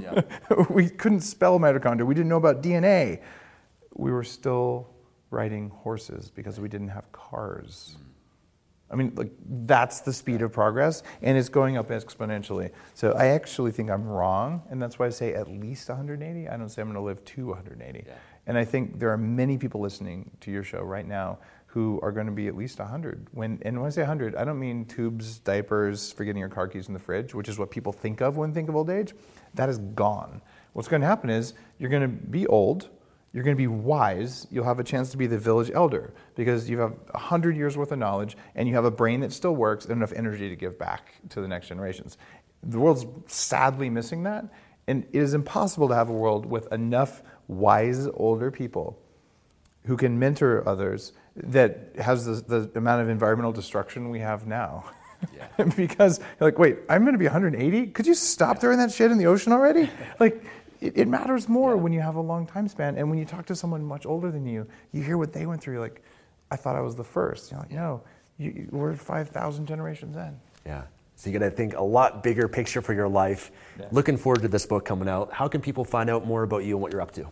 Yeah. 0.00 0.22
we 0.70 0.88
couldn't 0.88 1.20
spell 1.20 1.58
mitochondria. 1.58 2.06
We 2.06 2.14
didn't 2.14 2.30
know 2.30 2.38
about 2.38 2.62
DNA. 2.62 3.20
We 3.94 4.10
were 4.12 4.24
still 4.24 4.88
riding 5.30 5.68
horses 5.68 6.30
because 6.30 6.58
we 6.58 6.70
didn't 6.70 6.88
have 6.88 7.12
cars. 7.12 7.96
Mm. 7.98 8.09
I 8.90 8.96
mean, 8.96 9.12
like 9.14 9.30
that's 9.66 10.00
the 10.00 10.12
speed 10.12 10.42
of 10.42 10.52
progress, 10.52 11.02
and 11.22 11.38
it's 11.38 11.48
going 11.48 11.76
up 11.76 11.90
exponentially. 11.90 12.70
So 12.94 13.12
I 13.12 13.26
actually 13.26 13.70
think 13.70 13.90
I'm 13.90 14.06
wrong, 14.06 14.62
and 14.70 14.82
that's 14.82 14.98
why 14.98 15.06
I 15.06 15.10
say 15.10 15.34
at 15.34 15.48
least 15.48 15.88
180. 15.88 16.48
I 16.48 16.56
don't 16.56 16.68
say 16.68 16.82
I'm 16.82 16.88
going 16.88 16.96
to 16.96 17.00
live 17.00 17.24
to 17.24 17.46
180. 17.46 18.04
Yeah. 18.06 18.14
And 18.46 18.58
I 18.58 18.64
think 18.64 18.98
there 18.98 19.10
are 19.10 19.18
many 19.18 19.58
people 19.58 19.80
listening 19.80 20.30
to 20.40 20.50
your 20.50 20.64
show 20.64 20.80
right 20.80 21.06
now 21.06 21.38
who 21.66 22.00
are 22.02 22.10
going 22.10 22.26
to 22.26 22.32
be 22.32 22.48
at 22.48 22.56
least 22.56 22.80
100. 22.80 23.28
When 23.30 23.60
and 23.62 23.78
when 23.78 23.86
I 23.86 23.90
say 23.90 24.02
100, 24.02 24.34
I 24.34 24.44
don't 24.44 24.58
mean 24.58 24.86
tubes, 24.86 25.38
diapers, 25.38 26.10
forgetting 26.12 26.40
your 26.40 26.48
car 26.48 26.66
keys 26.66 26.88
in 26.88 26.94
the 26.94 27.00
fridge, 27.00 27.32
which 27.32 27.48
is 27.48 27.58
what 27.58 27.70
people 27.70 27.92
think 27.92 28.20
of 28.20 28.36
when 28.36 28.50
they 28.50 28.54
think 28.54 28.68
of 28.68 28.74
old 28.74 28.90
age. 28.90 29.14
That 29.54 29.68
is 29.68 29.78
gone. 29.78 30.42
What's 30.72 30.88
going 30.88 31.02
to 31.02 31.06
happen 31.06 31.30
is 31.30 31.54
you're 31.78 31.90
going 31.90 32.02
to 32.02 32.08
be 32.08 32.46
old 32.48 32.88
you're 33.32 33.44
going 33.44 33.56
to 33.56 33.60
be 33.60 33.68
wise. 33.68 34.46
You'll 34.50 34.64
have 34.64 34.80
a 34.80 34.84
chance 34.84 35.10
to 35.10 35.16
be 35.16 35.26
the 35.26 35.38
village 35.38 35.70
elder 35.72 36.12
because 36.34 36.68
you 36.68 36.80
have 36.80 36.92
100 37.12 37.56
years 37.56 37.76
worth 37.76 37.92
of 37.92 37.98
knowledge 37.98 38.36
and 38.54 38.68
you 38.68 38.74
have 38.74 38.84
a 38.84 38.90
brain 38.90 39.20
that 39.20 39.32
still 39.32 39.54
works 39.54 39.84
and 39.84 39.94
enough 39.94 40.12
energy 40.12 40.48
to 40.48 40.56
give 40.56 40.78
back 40.78 41.14
to 41.30 41.40
the 41.40 41.46
next 41.46 41.68
generations. 41.68 42.18
The 42.62 42.78
world's 42.78 43.06
sadly 43.32 43.88
missing 43.88 44.24
that. 44.24 44.46
And 44.88 45.04
it 45.12 45.22
is 45.22 45.34
impossible 45.34 45.88
to 45.88 45.94
have 45.94 46.08
a 46.08 46.12
world 46.12 46.46
with 46.46 46.72
enough 46.72 47.22
wise 47.46 48.08
older 48.14 48.50
people 48.50 48.98
who 49.86 49.96
can 49.96 50.18
mentor 50.18 50.66
others 50.68 51.12
that 51.36 51.92
has 51.98 52.24
the, 52.24 52.60
the 52.60 52.78
amount 52.78 53.02
of 53.02 53.08
environmental 53.08 53.52
destruction 53.52 54.10
we 54.10 54.18
have 54.18 54.46
now. 54.46 54.84
Yeah. 55.34 55.64
because 55.76 56.20
like, 56.40 56.58
wait, 56.58 56.78
I'm 56.88 57.02
going 57.02 57.12
to 57.12 57.18
be 57.18 57.26
180? 57.26 57.88
Could 57.88 58.06
you 58.06 58.14
stop 58.14 58.58
throwing 58.58 58.78
that 58.78 58.90
shit 58.90 59.10
in 59.10 59.18
the 59.18 59.26
ocean 59.26 59.52
already? 59.52 59.90
like, 60.18 60.44
it, 60.80 60.96
it 60.96 61.08
matters 61.08 61.48
more 61.48 61.74
yeah. 61.74 61.80
when 61.80 61.92
you 61.92 62.00
have 62.00 62.16
a 62.16 62.20
long 62.20 62.46
time 62.46 62.68
span. 62.68 62.96
And 62.96 63.08
when 63.08 63.18
you 63.18 63.24
talk 63.24 63.46
to 63.46 63.56
someone 63.56 63.84
much 63.84 64.06
older 64.06 64.30
than 64.30 64.46
you, 64.46 64.66
you 64.92 65.02
hear 65.02 65.18
what 65.18 65.32
they 65.32 65.46
went 65.46 65.62
through. 65.62 65.74
You're 65.74 65.82
like, 65.82 66.02
I 66.50 66.56
thought 66.56 66.76
I 66.76 66.80
was 66.80 66.96
the 66.96 67.04
first. 67.04 67.50
You're 67.50 67.60
like, 67.60 67.70
no, 67.70 68.02
you, 68.38 68.68
we're 68.70 68.94
5,000 68.94 69.66
generations 69.66 70.16
in. 70.16 70.38
Yeah. 70.66 70.82
So 71.16 71.28
you 71.28 71.38
got 71.38 71.44
to 71.44 71.50
think 71.50 71.76
a 71.76 71.82
lot 71.82 72.22
bigger 72.22 72.48
picture 72.48 72.80
for 72.80 72.94
your 72.94 73.08
life. 73.08 73.50
Yeah. 73.78 73.86
Looking 73.92 74.16
forward 74.16 74.42
to 74.42 74.48
this 74.48 74.64
book 74.64 74.84
coming 74.84 75.08
out. 75.08 75.32
How 75.32 75.48
can 75.48 75.60
people 75.60 75.84
find 75.84 76.08
out 76.08 76.26
more 76.26 76.42
about 76.42 76.64
you 76.64 76.74
and 76.76 76.82
what 76.82 76.92
you're 76.92 77.02
up 77.02 77.12
to? 77.12 77.26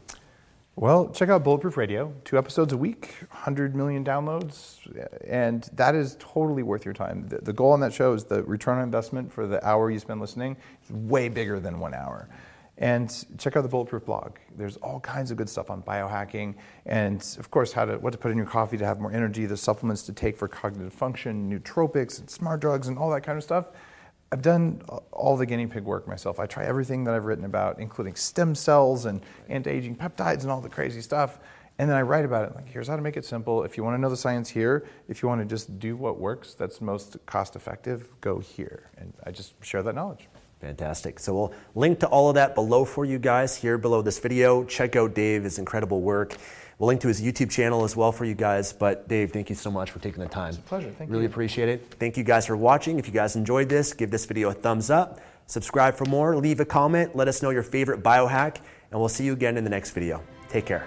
Well, 0.77 1.09
check 1.09 1.29
out 1.29 1.43
Bulletproof 1.43 1.77
Radio. 1.77 2.15
Two 2.25 2.39
episodes 2.39 2.73
a 2.73 2.77
week, 2.77 3.17
100 3.31 3.75
million 3.75 4.05
downloads, 4.05 4.77
and 5.27 5.69
that 5.73 5.97
is 5.97 6.17
totally 6.21 6.63
worth 6.63 6.85
your 6.85 6.95
time. 6.95 7.27
The, 7.27 7.39
the 7.39 7.53
goal 7.53 7.73
on 7.73 7.81
that 7.81 7.93
show 7.93 8.13
is 8.13 8.23
the 8.23 8.45
return 8.45 8.79
on 8.79 8.85
investment 8.85 9.33
for 9.33 9.49
the 9.49 9.67
hour 9.67 9.91
you 9.91 9.99
spend 9.99 10.21
listening 10.21 10.57
is 10.85 10.93
way 10.93 11.29
bigger 11.29 11.59
than 11.59 11.81
one 11.81 11.95
hour. 11.95 12.29
And 12.81 13.27
check 13.39 13.57
out 13.57 13.63
the 13.63 13.69
Bulletproof 13.69 14.05
blog. 14.05 14.37
There's 14.57 14.77
all 14.77 15.01
kinds 15.01 15.33
of 15.33 15.37
good 15.37 15.49
stuff 15.49 15.69
on 15.69 15.83
biohacking, 15.83 16.55
and 16.87 17.21
of 17.39 17.51
course, 17.51 17.73
how 17.73 17.85
to 17.85 17.99
what 17.99 18.13
to 18.13 18.19
put 18.19 18.31
in 18.31 18.37
your 18.37 18.47
coffee 18.47 18.77
to 18.77 18.87
have 18.87 19.01
more 19.01 19.13
energy, 19.13 19.47
the 19.47 19.57
supplements 19.57 20.05
to 20.05 20.13
take 20.13 20.37
for 20.37 20.47
cognitive 20.47 20.93
function, 20.93 21.51
nootropics, 21.51 22.21
and 22.21 22.31
smart 22.31 22.61
drugs, 22.61 22.87
and 22.87 22.97
all 22.97 23.11
that 23.11 23.23
kind 23.23 23.37
of 23.37 23.43
stuff. 23.43 23.71
I've 24.31 24.43
done 24.43 24.83
all 25.11 25.37
the 25.37 25.47
guinea 25.47 25.67
pig 25.67 25.83
work 25.83 26.07
myself. 26.07 26.39
I 26.39 26.47
try 26.47 26.65
everything 26.65 27.03
that 27.05 27.15
I've 27.15 27.25
written 27.25 27.47
about, 27.47 27.81
including 27.81 28.15
stem 28.15 28.55
cells 28.55 29.07
and 29.07 29.23
anti-aging 29.49 29.97
peptides 29.97 30.43
and 30.43 30.51
all 30.51 30.61
the 30.61 30.69
crazy 30.69 31.01
stuff. 31.01 31.41
And 31.81 31.89
then 31.89 31.97
I 31.97 32.03
write 32.03 32.25
about 32.25 32.45
it. 32.45 32.55
Like, 32.55 32.69
here's 32.69 32.89
how 32.89 32.97
to 32.97 33.03
make 33.03 33.17
it 33.17 33.25
simple. 33.25 33.65
If 33.65 33.77
you 33.77 33.85
want 33.85 33.97
to 33.97 34.01
know 34.01 34.11
the 34.11 34.17
science 34.17 34.49
here, 34.49 34.87
if 35.09 35.23
you 35.23 35.29
want 35.29 35.41
to 35.41 35.47
just 35.47 35.79
do 35.79 35.97
what 35.97 36.21
works, 36.21 36.55
that's 36.55 36.81
most 36.81 37.17
cost 37.25 37.57
effective, 37.57 38.09
go 38.21 38.39
here. 38.39 38.91
And 38.99 39.15
I 39.25 39.31
just 39.31 39.55
share 39.65 39.83
that 39.83 39.95
knowledge. 39.95 40.29
Fantastic. 40.61 41.21
So 41.21 41.35
we'll 41.35 41.53
link 41.75 42.01
to 42.01 42.09
all 42.09 42.29
of 42.29 42.35
that 42.35 42.55
below 42.55 42.85
for 42.85 43.05
you 43.05 43.19
guys 43.19 43.57
here 43.57 43.79
below 43.79 44.03
this 44.03 44.19
video. 44.19 44.65
Check 44.65 44.97
out 44.97 45.15
Dave, 45.15 45.45
his 45.45 45.59
incredible 45.59 46.01
work. 46.01 46.37
We'll 46.79 46.89
link 46.89 47.01
to 47.03 47.09
his 47.09 47.21
YouTube 47.21 47.51
channel 47.51 47.85
as 47.85 47.97
well 47.97 48.13
for 48.13 48.25
you 48.25 48.35
guys. 48.35 48.73
But 48.73 49.09
Dave, 49.09 49.33
thank 49.33 49.51
you 49.51 49.57
so 49.57 49.71
much 49.71 49.91
for 49.91 49.99
taking 49.99 50.23
the 50.23 50.29
time. 50.29 50.51
It's 50.51 50.59
a 50.59 50.63
pleasure. 50.63 50.91
Thank 50.91 51.11
really 51.11 51.25
you. 51.25 51.29
appreciate 51.29 51.69
it. 51.69 51.95
Thank 51.99 52.17
you 52.17 52.25
guys 52.25 52.47
for 52.47 52.57
watching. 52.57 52.99
If 52.99 53.07
you 53.07 53.13
guys 53.13 53.37
enjoyed 53.37 53.69
this, 53.69 53.93
give 53.93 54.11
this 54.11 54.27
video 54.27 54.51
a 54.51 54.55
thumbs 54.55 54.91
up. 54.91 55.21
Subscribe 55.47 55.95
for 55.95 56.05
more. 56.05 56.37
Leave 56.37 56.61
a 56.61 56.65
comment. 56.65 57.17
Let 57.17 57.27
us 57.27 57.43
know 57.43 57.51
your 57.51 57.63
favorite 57.63 58.03
biohack. 58.03 58.59
And 58.91 59.01
we'll 59.01 59.09
see 59.09 59.25
you 59.25 59.33
again 59.33 59.57
in 59.57 59.65
the 59.65 59.71
next 59.71 59.91
video. 59.91 60.23
Take 60.49 60.67
care. 60.67 60.87